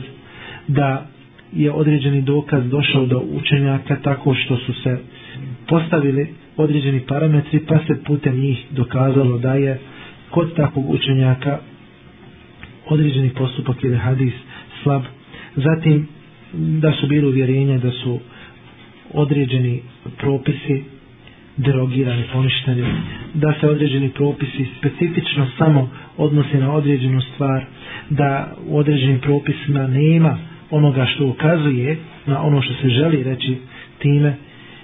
da 0.69 1.07
je 1.53 1.73
određeni 1.73 2.23
dokaz 2.23 2.65
došao 2.71 3.07
do 3.07 3.19
učenjaka 3.19 3.97
tako 4.03 4.35
što 4.35 4.57
su 4.57 4.73
se 4.73 4.99
postavili 5.69 6.29
određeni 6.57 7.01
parametri 7.01 7.61
pa 7.69 7.79
se 7.79 8.03
putem 8.07 8.41
njih 8.41 8.67
dokazalo 8.71 9.39
da 9.39 9.55
je 9.55 9.79
kod 10.31 10.55
takvog 10.55 10.91
učenjaka 10.91 11.59
određeni 12.89 13.31
postupak 13.31 13.85
ili 13.85 13.97
hadis 13.97 14.33
slab. 14.83 15.03
Zatim 15.57 16.09
da 16.53 16.93
su 16.93 17.07
bili 17.07 17.27
uvjerenja 17.27 17.79
da 17.79 17.91
su 17.91 18.19
određeni 19.13 19.81
propisi 20.19 20.85
derogirani, 21.57 22.23
poništeni, 22.33 22.85
da 23.35 23.55
se 23.61 23.69
određeni 23.69 24.09
propisi 24.09 24.67
specifično 24.79 25.47
samo 25.59 25.91
odnose 26.17 26.59
na 26.59 26.73
određenu 26.73 27.21
stvar, 27.21 27.65
da 28.11 28.57
u 28.67 28.79
određenim 28.79 29.21
propisima 29.21 29.87
nema 29.87 30.39
onoga 30.71 31.07
što 31.07 31.27
ukazuje 31.27 31.97
na 32.27 32.43
ono 32.43 32.63
što 32.63 32.75
se 32.75 32.89
želi 32.89 33.23
reći 33.23 33.57
time, 33.99 34.37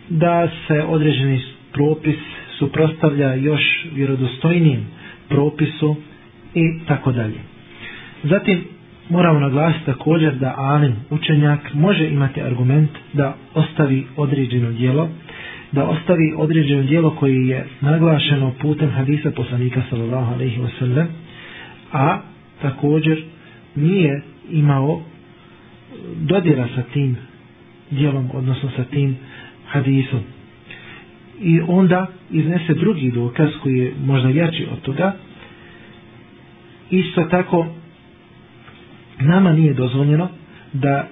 da 0.09 0.49
se 0.67 0.83
određeni 0.83 1.41
propis 1.73 2.17
suprostavlja 2.59 3.35
još 3.35 3.87
vjerodostojnim 3.95 4.87
propisu 5.29 5.97
i 6.55 6.79
tako 6.89 7.13
dalje. 7.13 7.54
Zatim 8.25 8.65
moramo 9.09 9.41
naglasiti 9.41 9.87
također 9.87 10.35
da 10.35 10.55
alim 10.57 10.95
učenjak 11.11 11.75
može 11.75 12.09
imati 12.09 12.43
argument 12.43 12.91
da 13.13 13.35
ostavi 13.55 14.07
određeno 14.17 14.71
dijelo 14.73 15.09
da 15.73 15.85
ostavi 15.85 16.35
određeno 16.37 16.83
dijelo 16.83 17.11
koji 17.11 17.47
je 17.49 17.67
naglašeno 17.81 18.53
putem 18.61 18.91
hadisa 18.91 19.31
poslanika 19.31 19.83
sallallahu 19.91 20.35
alejhi 20.35 20.61
ve 20.61 20.69
sellem 20.79 21.09
a 21.93 22.19
također 22.63 23.23
nije 23.75 24.23
imao 24.51 25.01
dodira 26.17 26.69
sa 26.75 26.83
tim 26.93 27.17
dijelom 27.91 28.31
odnosno 28.35 28.71
sa 28.77 28.85
tim 28.85 29.17
hadisom. 29.67 30.21
I 31.41 31.61
onda 31.69 32.07
iznese 32.31 32.75
drugi 32.75 33.11
dokaz 33.11 33.49
koji 33.63 33.77
je 33.77 33.93
možda 34.05 34.29
jači 34.29 34.67
od 34.73 34.81
toga. 34.81 35.13
Isto 36.91 37.23
tako 37.25 37.67
nama 39.21 39.53
nije 39.53 39.75
dozvoljeno 39.75 40.29
da 40.73 41.09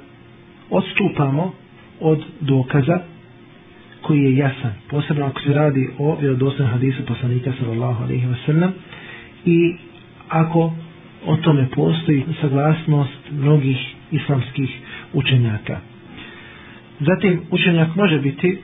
odstupamo 0.70 1.52
od 2.00 2.22
dokaza 2.40 2.98
koji 4.02 4.22
je 4.22 4.36
jasan, 4.36 4.72
posebno 4.90 5.26
ako 5.26 5.40
se 5.40 5.54
radi 5.54 5.88
o 5.98 6.16
vjerodostojnom 6.20 6.72
hadisu 6.72 7.06
poslanika 7.06 7.52
sallallahu 7.60 8.04
alejhi 8.04 8.26
ve 8.26 8.36
sellem 8.46 8.72
i 9.44 9.74
ako 10.28 10.72
o 11.26 11.36
tome 11.36 11.68
postoji 11.74 12.24
saglasnost 12.40 13.30
mnogih 13.30 13.76
islamskih 14.10 14.70
učenjaka. 15.12 15.80
Zatim 17.00 17.40
učenjak 17.50 17.96
može 17.96 18.18
biti 18.18 18.58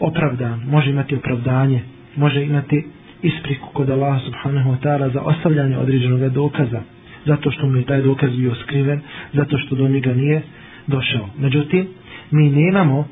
opravdan, 0.00 0.60
može 0.66 0.90
imati 0.90 1.14
opravdanje, 1.16 1.80
može 2.16 2.42
imati 2.44 2.84
ispriku 3.22 3.68
kod 3.72 3.90
Allaha 3.90 4.20
subhanahu 4.20 4.70
wa 4.70 4.78
ta'ala 4.82 5.12
za 5.12 5.20
ostavljanje 5.20 5.78
određenog 5.78 6.28
dokaza, 6.32 6.82
zato 7.26 7.50
što 7.50 7.66
mu 7.66 7.76
je 7.76 7.84
taj 7.84 8.02
dokaz 8.02 8.36
bio 8.36 8.54
skriven, 8.54 9.00
zato 9.32 9.58
što 9.58 9.76
do 9.76 9.88
njega 9.88 10.14
nije 10.14 10.42
došao. 10.86 11.28
Međutim, 11.38 11.88
mi 12.30 12.50
nemamo 12.50 13.08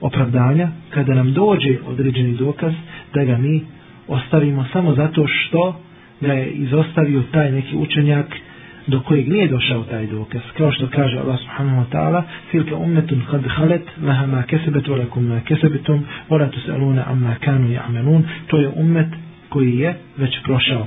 opravdanja 0.00 0.68
kada 0.90 1.14
nam 1.14 1.32
dođe 1.32 1.76
određeni 1.86 2.36
dokaz 2.36 2.72
da 3.14 3.24
ga 3.24 3.38
mi 3.38 3.64
ostavimo 4.08 4.64
samo 4.72 4.94
zato 4.94 5.26
što 5.26 5.80
ga 6.20 6.32
je 6.32 6.50
izostavio 6.50 7.22
taj 7.32 7.52
neki 7.52 7.76
učenjak 7.76 8.26
do 8.86 9.00
kojeg 9.00 9.28
nije 9.28 9.48
došao 9.48 9.82
taj 9.82 10.06
dokaz. 10.06 10.40
Kao 10.56 10.72
što 10.72 10.86
kaže 10.86 11.18
Allah 11.18 11.38
subhanahu 11.38 11.82
wa 11.82 11.86
ta'ala 11.92 12.22
tilka 12.50 12.76
ummetun 12.76 13.22
kad 13.30 13.46
halet 13.46 13.82
laha 14.02 14.26
ma 14.26 14.42
kesebet 14.42 14.88
volakum 14.88 15.24
ma 15.26 15.40
kesebetum 15.40 16.04
volatu 16.28 16.60
se 16.60 16.72
aluna 16.72 17.04
amma 17.06 17.34
kanu 17.44 17.68
ja'menun 17.68 18.22
to 18.46 18.56
je 18.56 18.72
ummet 18.76 19.08
koji 19.48 19.78
je 19.78 19.94
već 20.16 20.42
prošao 20.44 20.86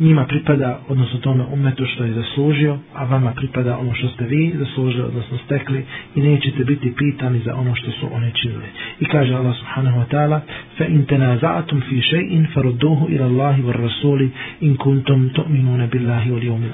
njima 0.00 0.26
pripada, 0.26 0.80
odnosno 0.88 1.18
tome 1.18 1.44
umetu 1.52 1.86
što 1.86 2.04
je 2.04 2.12
zaslužio, 2.12 2.78
a 2.94 3.04
vama 3.04 3.32
pripada 3.32 3.78
ono 3.78 3.94
što 3.94 4.08
ste 4.08 4.24
vi 4.24 4.54
zaslužili, 4.58 5.02
odnosno 5.04 5.38
stekli 5.44 5.84
i 6.14 6.20
nećete 6.20 6.64
biti 6.64 6.94
pitani 6.98 7.40
za 7.44 7.54
ono 7.54 7.74
što 7.74 7.90
su 7.90 8.06
oni 8.12 8.32
činili. 8.42 8.66
I 9.00 9.04
kaže 9.04 9.34
Allah 9.34 9.56
subhanahu 9.56 9.98
wa 10.00 10.06
ta'ala 10.10 10.40
fa 10.78 10.84
in 10.84 11.06
فِي 11.06 11.80
fi 11.88 12.00
še'in 12.00 12.46
إِلَى 12.56 13.14
ila 13.14 13.26
Allahi 13.26 13.62
إِن 13.62 13.72
rasuli 13.72 14.30
in 14.60 14.76
kuntum 14.76 15.30
tu'minuna 15.34 15.86
billahi 15.86 16.30
wal 16.30 16.44
yawmil 16.44 16.72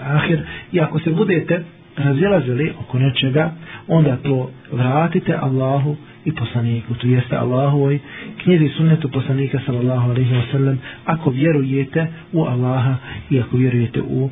i 0.72 0.80
ako 0.80 0.98
se 0.98 1.10
budete 1.10 1.64
razjelazili 1.96 2.72
oko 2.80 2.98
nečega, 2.98 3.52
onda 3.88 4.16
to 4.16 4.50
vratite 4.72 5.34
Allahu 5.40 5.96
i 6.24 6.32
poslaniku, 6.32 6.94
to 6.94 7.06
jeste 7.06 7.36
Allahovoj 7.36 7.98
knjizi 8.42 8.68
sunnetu 8.68 9.08
poslanika 9.08 9.60
sallallahu 9.66 10.10
alaihi 10.10 10.34
wa 10.34 10.52
sallam, 10.52 10.78
ako 11.04 11.30
vjerujete 11.30 12.06
u 12.32 12.44
Allaha 12.44 12.96
i 13.30 13.40
ako 13.40 13.56
vjerujete 13.56 14.02
u 14.02 14.30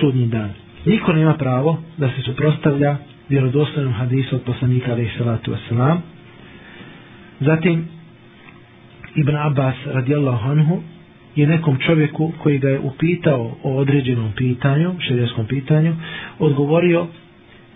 sudnji 0.00 0.26
dan. 0.26 0.50
Niko 0.86 1.12
nema 1.12 1.34
pravo 1.34 1.82
da 1.96 2.08
se 2.08 2.22
suprostavlja 2.22 2.96
vjerodostojnom 3.28 3.92
hadisu 3.92 4.36
od 4.36 4.42
poslanika 4.42 4.92
alaihi 4.92 5.18
salatu 5.18 5.52
wa. 5.70 5.96
Zatim, 7.40 7.88
Ibn 9.14 9.36
Abbas 9.36 9.74
radijallahu 9.86 10.50
anhu 10.50 10.82
je 11.36 11.46
nekom 11.46 11.78
čovjeku 11.86 12.32
koji 12.42 12.58
ga 12.58 12.68
je 12.68 12.80
upitao 12.80 13.56
o 13.62 13.76
određenom 13.76 14.32
pitanju, 14.36 14.94
šedijskom 15.08 15.46
pitanju, 15.46 15.96
odgovorio 16.38 17.06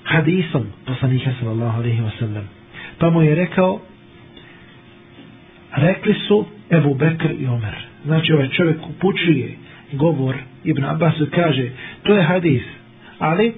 hadisom 0.05 0.67
poslanika 0.87 1.31
sallallahu 1.41 1.79
alaihi 1.79 2.01
wa 2.01 2.11
sallam 2.19 2.62
pa 2.99 3.11
mu 3.11 3.23
je 3.23 3.35
rekao 3.35 3.81
rekli 5.73 6.15
su 6.29 6.45
Ebu 6.71 6.95
Bekr 6.95 7.31
i 7.39 7.47
Omer. 7.47 7.75
Znači 8.05 8.33
ovaj 8.33 8.49
čovjek 8.49 8.77
upućuje 8.91 9.57
govor 9.93 10.37
Ibn 10.65 10.85
Abbas 10.85 11.15
kaže 11.31 11.71
to 12.03 12.15
je 12.15 12.23
hadis 12.23 12.63
ali 13.19 13.55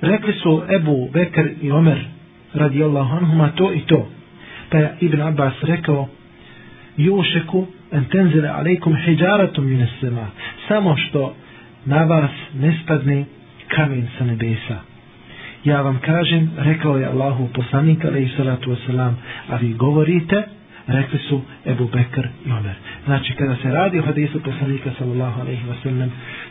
rekli 0.00 0.32
su 0.32 0.62
Ebu 0.76 1.08
Bekr 1.12 1.48
i 1.62 1.70
Omer 1.70 2.04
radijallahu 2.54 3.16
anhuma 3.16 3.50
to 3.56 3.72
i 3.72 3.80
to. 3.80 4.08
Pa 4.70 4.78
je 4.78 4.96
Ibn 5.00 5.20
Abbas 5.22 5.54
rekao 5.62 6.08
jušeku 6.96 7.66
en 7.92 8.04
tenzile 8.04 8.48
alejkum 8.48 8.96
hijjaratum 8.96 9.70
minas 9.70 9.90
sema. 10.00 10.26
Samo 10.68 10.96
što 10.96 11.34
na 11.84 12.04
vas 12.04 12.30
ne 12.54 12.78
spadne 12.82 13.24
kamen 13.68 14.08
sa 14.18 14.24
nebesa 14.24 14.95
ja 15.64 15.82
vam 15.82 15.98
kažem, 15.98 16.50
rekao 16.56 16.96
je 16.96 17.06
Allahu 17.06 17.48
poslanik, 17.54 18.04
alaihi 18.04 18.36
salatu 18.36 18.70
wasalam, 18.70 19.12
a 19.48 19.56
vi 19.56 19.72
govorite, 19.72 20.42
rekli 20.86 21.18
su 21.18 21.42
Ebu 21.66 21.88
Bekr 21.92 22.26
i 22.46 22.50
Omer. 22.50 22.74
Znači, 23.04 23.32
kada 23.32 23.56
se 23.56 23.70
radi 23.70 23.98
o 23.98 24.02
hadisu 24.02 24.42
poslanika, 24.42 24.90
sallallahu 24.98 25.40
alaihi 25.40 25.62
wasallam, 25.66 26.08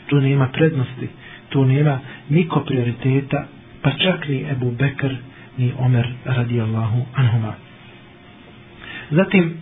tu 0.08 0.22
nema 0.22 0.48
prednosti, 0.48 1.10
tu 1.50 1.66
nema 1.66 2.00
niko 2.30 2.60
prioriteta, 2.60 3.46
pa 3.82 3.92
čak 3.92 4.28
ni 4.28 4.46
Ebu 4.52 4.72
Bekr, 4.72 5.16
ni 5.58 5.74
Omer, 5.78 6.08
radi 6.26 6.62
Allahu 6.62 7.06
anhuma. 7.16 7.54
Zatim, 9.12 9.58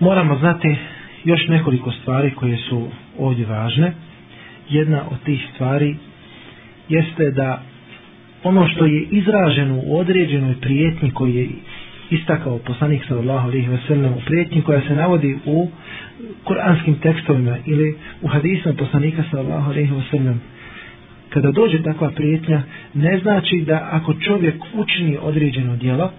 moramo 0.00 0.38
znati 0.38 0.76
još 1.24 1.48
nekoliko 1.48 1.92
stvari 1.92 2.30
koje 2.30 2.56
su 2.56 2.88
ovdje 3.18 3.46
važne. 3.46 3.92
Jedna 4.68 5.02
od 5.10 5.22
tih 5.24 5.48
stvari 5.54 5.96
jeste 6.90 7.30
da 7.30 7.62
ono 8.44 8.68
što 8.68 8.86
je 8.86 9.06
izraženo 9.10 9.80
u 9.84 9.98
određenoj 9.98 10.54
prijetnji 10.60 11.10
koji 11.10 11.34
je 11.34 11.48
istakao 12.10 12.58
poslanik 12.58 13.02
sallallahu 13.08 13.48
alejhi 13.48 13.68
ve 13.68 13.78
sellem 13.86 14.12
u 14.12 14.20
prijetnji 14.26 14.62
koja 14.62 14.80
se 14.80 14.94
navodi 14.94 15.38
u 15.46 15.68
kuranskim 16.44 16.94
tekstovima 16.94 17.56
ili 17.66 17.96
u 18.22 18.28
hadisima 18.28 18.74
poslanika 18.74 19.24
sallallahu 19.30 19.70
alejhi 19.70 19.94
ve 19.94 20.02
sellem. 20.10 20.40
Kada 21.28 21.50
dođe 21.50 21.82
takva 21.82 22.10
prijetnja 22.10 22.62
ne 22.94 23.18
znači 23.18 23.64
da 23.66 23.88
ako 23.92 24.14
čovjek 24.14 24.54
učini 24.74 25.18
određeno 25.22 25.76
djelo 25.76 26.10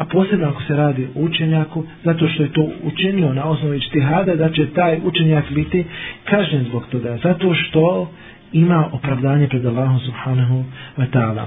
a 0.00 0.04
posebno 0.04 0.48
ako 0.48 0.62
se 0.62 0.76
radi 0.76 1.08
o 1.14 1.20
učenjaku 1.20 1.84
zato 2.04 2.28
što 2.28 2.42
je 2.42 2.52
to 2.52 2.68
učinio 2.82 3.32
na 3.32 3.44
osnovi 3.44 3.80
čtihada 3.80 4.34
da 4.34 4.50
će 4.50 4.66
taj 4.66 5.00
učenjak 5.04 5.44
biti 5.50 5.84
kažnjen 6.24 6.64
zbog 6.64 6.86
toga 6.90 7.18
zato 7.22 7.54
što 7.54 8.10
ima 8.52 8.88
opravdanje 8.92 9.48
pred 9.48 9.66
Allahom 9.66 10.00
subhanahu 10.00 10.64
wa 10.98 11.06
ta'ala. 11.12 11.46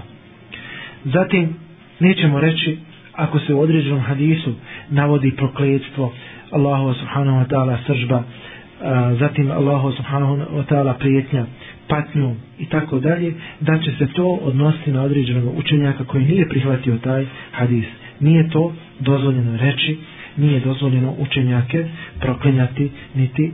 Zatim 1.05 1.53
nećemo 1.99 2.39
reći 2.39 2.77
ako 3.13 3.39
se 3.39 3.53
u 3.53 3.59
određenom 3.59 3.99
hadisu 3.99 4.53
navodi 4.89 5.31
prokledstvo 5.31 6.13
Allahu 6.51 6.93
subhanahu 6.93 7.37
wa 7.37 7.47
ta'ala 7.47 7.77
sržba 7.87 8.23
a, 8.81 9.15
zatim 9.19 9.51
Allahu 9.51 9.91
subhanahu 9.91 10.35
wa 10.35 10.63
ta'ala 10.65 10.93
prijetnja 10.99 11.45
patnju 11.87 12.35
i 12.59 12.65
tako 12.65 12.99
dalje 12.99 13.33
da 13.59 13.79
će 13.79 13.91
se 13.91 14.07
to 14.13 14.27
odnositi 14.27 14.91
na 14.91 15.01
određenog 15.01 15.57
učenjaka 15.57 16.03
koji 16.03 16.25
nije 16.25 16.49
prihvatio 16.49 16.97
taj 16.97 17.25
hadis. 17.51 17.85
Nije 18.19 18.49
to 18.49 18.73
dozvoljeno 18.99 19.57
reći 19.57 19.97
nije 20.37 20.59
dozvoljeno 20.59 21.15
učenjake 21.19 21.85
proklinjati 22.19 22.91
niti 23.15 23.51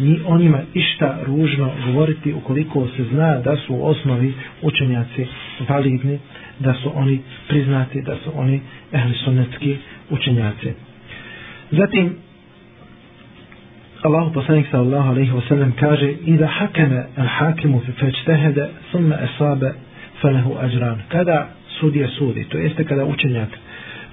ni 0.00 0.20
onima 0.26 0.60
išta 0.74 1.18
ružno 1.26 1.70
govoriti 1.86 2.32
ukoliko 2.32 2.88
se 2.96 3.04
zna 3.04 3.38
da 3.38 3.56
su 3.56 3.74
u 3.74 3.86
osnovi 3.86 4.32
učenjaci 4.62 5.26
validni 5.68 6.18
da 6.58 6.74
su 6.74 6.90
oni 6.94 7.20
priznati, 7.48 8.02
da 8.02 8.16
su 8.24 8.30
oni 8.34 8.60
ehlisonetski 8.92 9.76
učenjaci. 10.10 10.72
Zatim, 11.70 12.16
Allahu 14.02 14.32
poslanik 14.32 14.66
sallallahu 14.70 15.08
alaihi 15.08 15.32
wasallam 15.32 15.70
kaže 15.80 16.12
Ida 16.26 16.46
hakeme 16.46 17.06
al 17.16 17.26
hakimu 17.26 17.80
fi 17.80 17.92
fećtehede 17.92 18.68
summe 18.90 19.16
esabe 19.24 19.72
falehu 20.20 20.56
ajran. 20.60 21.02
Kada 21.08 21.48
sudija 21.80 22.08
sudi, 22.08 22.44
to 22.44 22.58
jeste 22.58 22.84
kada 22.84 23.04
učenjak 23.04 23.48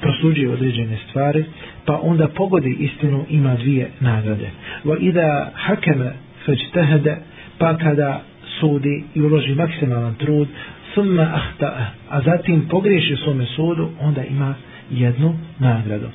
prosuđuje 0.01 0.49
određene 0.49 0.97
stvari, 1.09 1.45
pa 1.85 1.99
onda 2.01 2.27
pogodi 2.27 2.77
istinu 2.79 3.25
ima 3.29 3.55
dvije 3.55 3.89
nagrade. 3.99 4.49
Va 4.83 4.95
ida 4.99 5.51
hakeme 5.53 6.13
fećtehede, 6.45 7.17
pa 7.57 7.77
kada 7.77 8.21
sudi 8.59 9.03
i 9.15 9.21
uloži 9.21 9.55
maksimalan 9.55 10.15
trud, 10.15 10.47
summa 10.93 11.31
ahta 11.33 11.91
a 12.09 12.21
zatim 12.21 12.67
pogriješi 12.69 13.15
svome 13.15 13.45
sudu 13.45 13.89
onda 14.01 14.23
ima 14.23 14.55
jednu 14.89 15.35
nagradu 15.59 16.07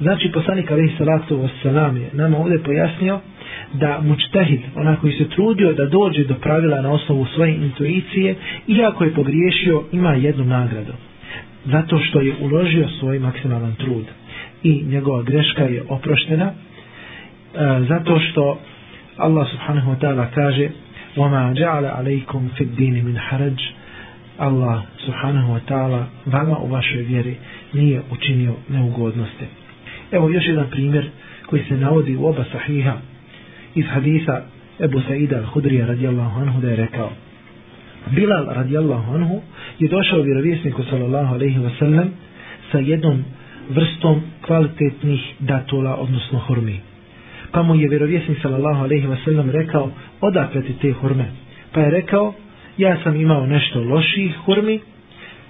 znači 0.00 0.30
poslanik 0.32 0.70
alaihi 0.70 0.96
salatu 0.98 1.36
wasalam 1.36 1.96
je 1.96 2.10
nama 2.12 2.38
ovdje 2.38 2.62
pojasnio 2.62 3.20
da 3.72 4.00
mučtehid, 4.00 4.60
onaj 4.74 4.96
koji 4.96 5.12
se 5.12 5.28
trudio 5.28 5.72
da 5.72 5.86
dođe 5.86 6.24
do 6.24 6.34
pravila 6.34 6.80
na 6.80 6.92
osnovu 6.92 7.26
svoje 7.34 7.54
intuicije, 7.54 8.34
iako 8.66 9.04
je 9.04 9.14
pogriješio, 9.14 9.82
ima 9.92 10.12
jednu 10.14 10.44
nagradu 10.44 10.92
Zato 11.65 11.99
što 11.99 12.21
je 12.21 12.35
uložio 12.41 12.87
svoj 12.99 13.19
maksimalan 13.19 13.75
trud. 13.75 14.05
I 14.63 14.83
njegova 14.83 15.23
greška 15.23 15.63
je 15.63 15.83
oproštena. 15.89 16.45
E, 16.45 16.53
zato 17.89 18.19
što 18.19 18.59
Allah 19.17 19.47
subhanahu 19.51 19.91
wa 19.91 19.99
ta'ala 19.99 20.25
kaže 20.33 20.69
وَمَا 21.17 21.53
جَعَلَ 21.53 21.85
عَلَيْكُمْ 21.85 22.41
فِي 22.57 22.63
الدِّينِ 22.63 23.03
مِنْ 23.07 23.17
حَرَجٍ 23.17 23.59
Allah 24.37 24.83
subhanahu 25.05 25.55
wa 25.55 25.59
ta'ala 25.67 26.03
vama 26.25 26.57
u 26.57 26.67
vašoj 26.67 27.01
vjeri 27.01 27.35
nije 27.73 28.01
učinio 28.11 28.53
neugodnosti. 28.69 29.45
Evo 30.11 30.29
još 30.29 30.47
jedan 30.47 30.69
primjer 30.69 31.09
koji 31.45 31.63
se 31.63 31.77
navodi 31.77 32.15
u 32.15 32.25
oba 32.25 32.43
sahiha 32.51 32.93
iz 33.75 33.85
hadisa 33.89 34.41
Ebu 34.79 35.01
Saida 35.07 35.35
al-Hudrija 35.35 35.85
radijallahu 35.85 36.41
anhu 36.41 36.61
da 36.61 36.69
je 36.69 36.75
rekao 36.75 37.11
Bilal 38.06 38.46
radijallahu 38.48 39.14
anhu 39.14 39.42
je 39.78 39.88
došao 39.88 40.22
vjerovjesniku 40.22 40.82
sallallahu 40.82 41.34
alaihi 41.34 41.58
wasallam 41.58 42.06
sa 42.72 42.78
jednom 42.78 43.24
vrstom 43.68 44.20
kvalitetnih 44.46 45.34
datula 45.38 45.96
odnosno 45.96 46.38
hurmi. 46.38 46.80
Pa 47.52 47.62
mu 47.62 47.74
je 47.74 47.88
vjerovjesnik 47.88 48.38
sallallahu 48.42 48.84
alaihi 48.84 49.06
wasallam 49.06 49.50
rekao 49.50 49.90
odakle 50.20 50.62
ti 50.62 50.72
te 50.72 50.92
hurme. 50.92 51.24
Pa 51.72 51.80
je 51.80 51.90
rekao 51.90 52.34
ja 52.76 52.96
sam 53.04 53.16
imao 53.16 53.46
nešto 53.46 53.82
loših 53.82 54.36
hurmi, 54.44 54.80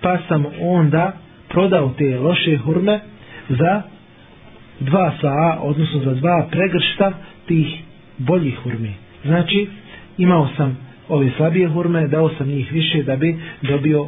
pa 0.00 0.18
sam 0.28 0.44
onda 0.60 1.12
prodao 1.48 1.94
te 1.98 2.18
loše 2.18 2.56
hurme 2.56 3.00
za 3.48 3.82
dva 4.80 5.12
saa, 5.20 5.58
odnosno 5.62 6.00
za 6.00 6.14
dva 6.14 6.48
pregršta 6.50 7.12
tih 7.46 7.66
boljih 8.18 8.58
hurmi. 8.62 8.94
Znači, 9.24 9.68
imao 10.18 10.48
sam 10.56 10.78
ove 11.10 11.30
slabije 11.36 11.68
hurme, 11.68 12.08
dao 12.08 12.30
sam 12.38 12.48
njih 12.48 12.72
više 12.72 13.02
da 13.02 13.16
bi 13.16 13.38
dobio 13.62 14.06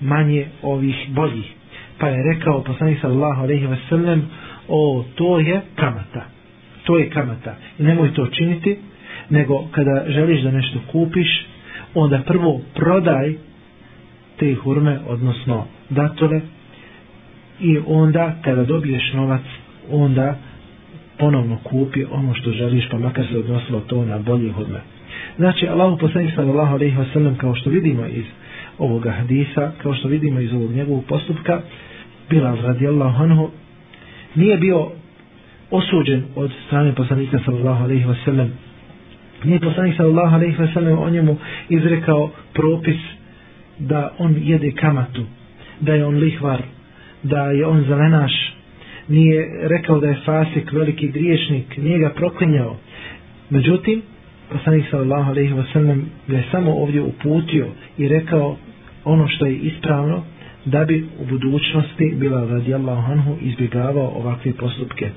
manje 0.00 0.46
ovih 0.62 0.96
boljih. 1.08 1.52
Pa 1.98 2.08
je 2.08 2.34
rekao 2.34 2.62
poslanik 2.62 3.00
sallallahu 3.00 3.42
alejhi 3.42 3.66
ve 3.66 3.76
sellem: 3.88 4.22
"O, 4.68 5.04
to 5.14 5.38
je 5.38 5.60
kamata. 5.74 6.24
To 6.84 6.98
je 6.98 7.10
kamata. 7.10 7.56
I 7.78 7.82
nemoj 7.82 8.14
to 8.14 8.26
činiti, 8.26 8.76
nego 9.30 9.64
kada 9.70 10.04
želiš 10.08 10.42
da 10.42 10.50
nešto 10.50 10.78
kupiš, 10.92 11.46
onda 11.94 12.22
prvo 12.26 12.60
prodaj 12.74 13.34
te 14.36 14.54
hurme, 14.54 14.98
odnosno 15.08 15.64
datole, 15.90 16.40
i 17.60 17.78
onda 17.86 18.34
kada 18.44 18.64
dobiješ 18.64 19.12
novac, 19.12 19.42
onda 19.90 20.38
ponovno 21.18 21.58
kupi 21.64 22.04
ono 22.10 22.34
što 22.34 22.50
želiš, 22.50 22.88
pa 22.90 22.98
makar 22.98 23.24
se 23.32 23.38
odnosilo 23.38 23.80
to 23.80 24.04
na 24.04 24.18
bolje 24.18 24.52
hurme. 24.52 24.80
Znači, 25.38 25.68
Allahu 25.68 25.98
poslanik 25.98 26.34
sallallahu 26.34 26.74
alejhi 26.74 26.96
ve 26.96 27.04
sellem 27.12 27.36
kao 27.36 27.54
što 27.54 27.70
vidimo 27.70 28.06
iz 28.06 28.24
ovoga 28.78 29.10
hadisa, 29.10 29.72
kao 29.82 29.94
što 29.94 30.08
vidimo 30.08 30.40
iz 30.40 30.52
ovog 30.52 30.70
njegovog 30.70 31.04
postupka, 31.04 31.60
Bilal 32.30 32.56
radijallahu 32.62 33.22
anhu 33.22 33.50
nije 34.34 34.56
bio 34.56 34.90
osuđen 35.70 36.22
od 36.36 36.52
strane 36.66 36.94
poslanika 36.94 37.38
sallallahu 37.44 37.84
alejhi 37.84 38.04
ve 38.04 38.14
sellem 38.24 38.52
Nije 39.44 39.60
poslanik 39.60 39.96
sallallahu 39.96 40.34
alejhi 40.34 40.56
ve 40.58 40.68
sellem 40.74 40.98
o 40.98 41.10
njemu 41.10 41.36
izrekao 41.68 42.30
propis 42.54 42.96
da 43.78 44.14
on 44.18 44.36
jede 44.42 44.72
kamatu, 44.72 45.22
da 45.80 45.94
je 45.94 46.06
on 46.06 46.14
lihvar, 46.14 46.62
da 47.22 47.50
je 47.50 47.66
on 47.66 47.84
zelenaš. 47.84 48.32
Nije 49.08 49.68
rekao 49.68 50.00
da 50.00 50.08
je 50.08 50.20
fasik, 50.24 50.72
veliki 50.72 51.08
griješnik, 51.08 51.76
nije 51.76 51.98
ga 51.98 52.10
proklinjao. 52.10 52.76
Međutim, 53.50 54.02
poslanik 54.52 54.84
sallallahu 54.90 55.30
alejhi 55.30 55.52
ve 55.52 55.64
sellem 55.72 56.06
je 56.28 56.44
samo 56.50 56.72
ovdje 56.72 57.00
uputio 57.02 57.66
i 57.98 58.08
rekao 58.08 58.56
ono 59.04 59.28
što 59.28 59.46
je 59.46 59.56
ispravno 59.56 60.22
da 60.64 60.84
bi 60.84 61.06
u 61.20 61.24
budućnosti 61.24 62.14
bila 62.16 62.46
radijallahu 62.50 63.12
anhu 63.12 63.36
izbjegavao 63.40 64.08
ovakve 64.08 64.52
postupke. 64.52 65.10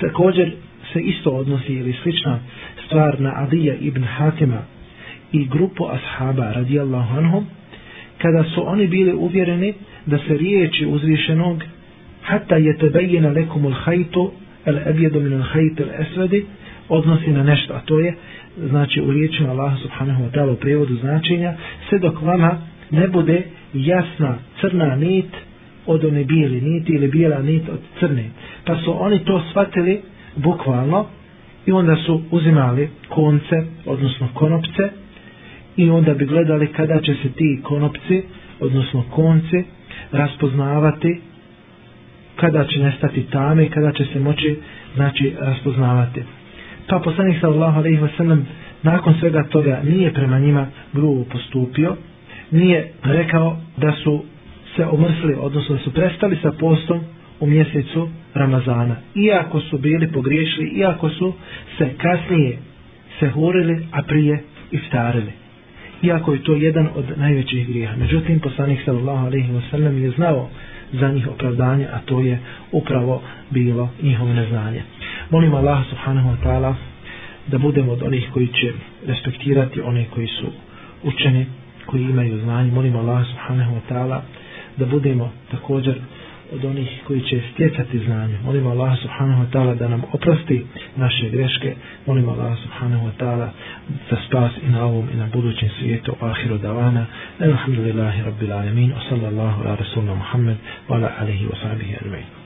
Također 0.00 0.52
se 0.92 1.00
isto 1.00 1.30
odnosi 1.30 1.72
ili 1.72 1.94
slična 2.02 2.38
stvar 2.86 3.20
na 3.20 3.32
Adija 3.36 3.74
ibn 3.74 4.04
Hatima 4.04 4.62
i 5.32 5.46
grupu 5.46 5.86
ashaba 5.86 6.52
radijallahu 6.52 7.18
anhum 7.18 7.46
kada 8.18 8.44
su 8.44 8.68
oni 8.68 8.86
bili 8.86 9.12
uvjereni 9.12 9.74
da 10.06 10.18
se 10.18 10.36
riječi 10.36 10.86
uzvišenog 10.86 11.62
hatta 12.22 12.56
je 12.56 12.78
tebejena 12.78 13.28
lekumul 13.28 13.72
hajtu 13.72 14.30
el 14.66 14.78
ebjedu 14.88 15.20
minul 15.20 15.42
hajtu 15.42 15.82
el 15.82 15.90
esvedi 16.02 16.44
odnosi 16.88 17.30
na 17.30 17.42
nešto 17.42 17.74
a 17.74 17.80
to 17.80 17.98
je 17.98 18.14
znači 18.68 19.00
u 19.00 19.10
riječima 19.10 19.50
Allah 19.50 19.78
subhanahu 19.82 20.22
wa 20.22 20.30
ta'ala 20.30 20.52
u 20.52 20.56
prevodu 20.56 20.94
značenja 20.94 21.54
sve 21.88 21.98
dok 21.98 22.22
vama 22.22 22.58
ne 22.90 23.08
bude 23.08 23.42
jasna 23.74 24.38
crna 24.60 24.96
nit 24.96 25.36
od 25.86 26.04
one 26.04 26.24
bijele 26.24 26.60
niti 26.60 26.92
ili 26.92 27.08
bijela 27.08 27.42
nit 27.42 27.68
od 27.68 27.78
crne 28.00 28.24
pa 28.64 28.76
su 28.76 29.04
oni 29.04 29.24
to 29.24 29.42
shvatili 29.50 30.00
bukvalno 30.36 31.06
i 31.66 31.72
onda 31.72 31.96
su 31.96 32.22
uzimali 32.30 32.88
konce, 33.08 33.56
odnosno 33.86 34.28
konopce 34.34 34.82
i 35.76 35.90
onda 35.90 36.14
bi 36.14 36.26
gledali 36.26 36.66
kada 36.66 37.00
će 37.00 37.14
se 37.14 37.32
ti 37.32 37.60
konopci, 37.62 38.22
odnosno 38.60 39.04
konce, 39.10 39.56
raspoznavati 40.12 41.20
kada 42.36 42.64
će 42.64 42.80
nestati 42.80 43.22
tame 43.22 43.64
i 43.64 43.70
kada 43.70 43.92
će 43.92 44.04
se 44.12 44.20
moći 44.20 44.56
znači 44.94 45.34
raspoznavati. 45.40 46.22
Pa 46.88 46.98
poslanik 46.98 47.40
sallallahu 47.40 47.78
alejhi 47.78 48.02
ve 48.02 48.08
sellem 48.16 48.46
nakon 48.82 49.14
svega 49.20 49.42
toga 49.42 49.80
nije 49.84 50.12
prema 50.12 50.38
njima 50.38 50.66
grubo 50.92 51.24
postupio, 51.24 51.96
nije 52.50 52.92
rekao 53.02 53.56
da 53.76 53.92
su 53.92 54.24
se 54.76 54.86
omrsli, 54.86 55.34
odnosno 55.40 55.74
da 55.74 55.80
su 55.80 55.92
prestali 55.92 56.38
sa 56.42 56.52
postom 56.52 57.00
u 57.40 57.46
mjesecu 57.46 58.08
Ramazana. 58.34 58.96
Iako 59.14 59.60
su 59.60 59.78
bili 59.78 60.12
pogriješili, 60.12 60.68
iako 60.68 61.08
su 61.08 61.34
se 61.78 61.88
kasnije 61.98 62.58
sehurili, 63.20 63.86
a 63.92 64.02
prije 64.02 64.42
iftarili. 64.70 65.32
Iako 66.02 66.32
je 66.32 66.42
to 66.42 66.54
jedan 66.54 66.88
od 66.94 67.04
najvećih 67.16 67.68
grija. 67.68 67.96
Međutim, 67.96 68.40
poslanik 68.40 68.78
sallallahu 68.84 69.26
alaihi 69.26 69.52
ve 69.52 69.60
sellem 69.70 70.02
je 70.02 70.10
znao 70.10 70.48
za 70.92 71.08
njih 71.08 71.28
opravdanje, 71.28 71.86
a 71.92 71.98
to 71.98 72.20
je 72.20 72.38
upravo 72.72 73.22
bilo 73.50 73.88
njihovo 74.02 74.32
neznanje. 74.32 74.82
Molim 75.30 75.54
Allah 75.54 75.84
subhanahu 75.90 76.28
wa 76.28 76.36
ta'ala 76.40 76.74
da 77.46 77.58
budemo 77.58 77.92
od 77.92 78.02
onih 78.02 78.28
koji 78.32 78.46
će 78.46 78.72
respektirati 79.06 79.80
one 79.80 80.04
koji 80.14 80.26
su 80.26 80.46
učeni, 81.02 81.46
koji 81.86 82.02
imaju 82.02 82.40
znanje. 82.40 82.70
Molim 82.70 82.96
Allah 82.96 83.26
subhanahu 83.26 83.72
wa 83.74 83.80
ta'ala 83.90 84.20
da 84.76 84.86
budemo 84.86 85.32
također 85.50 85.94
od 86.52 86.64
onih 86.64 86.88
koji 87.06 87.20
će 87.20 87.40
stjecati 87.52 87.98
znanje. 87.98 88.38
Molim 88.44 88.66
Allah 88.66 88.98
subhanahu 89.02 89.42
wa 89.42 89.50
ta'ala 89.52 89.74
da 89.74 89.88
nam 89.88 90.02
oprosti 90.12 90.66
naše 90.96 91.30
greške. 91.30 91.74
Molim 92.06 92.28
Allah 92.28 92.58
subhanahu 92.62 93.06
wa 93.06 93.12
ta'ala 93.18 93.48
za 94.10 94.16
spas 94.26 94.52
i 94.66 94.70
na 94.70 94.84
ovom 94.84 95.08
i 95.14 95.16
na 95.16 95.28
budućem 95.32 95.68
svijetu. 95.78 96.14
Ahiru 96.20 96.58
davana. 96.58 97.06
Alhamdulillahi 97.40 98.22
rabbil 98.22 98.52
alamin. 98.52 98.92
Wa 98.92 99.08
sallallahu 99.08 99.62
ala 99.62 99.76
rasulna 99.76 100.14
Muhammed 100.14 100.56
wa 100.88 100.96
ala 100.96 101.12
alihi 101.20 101.46
wa 101.46 101.56
sahbihi 101.62 101.96
alamin. 102.04 102.37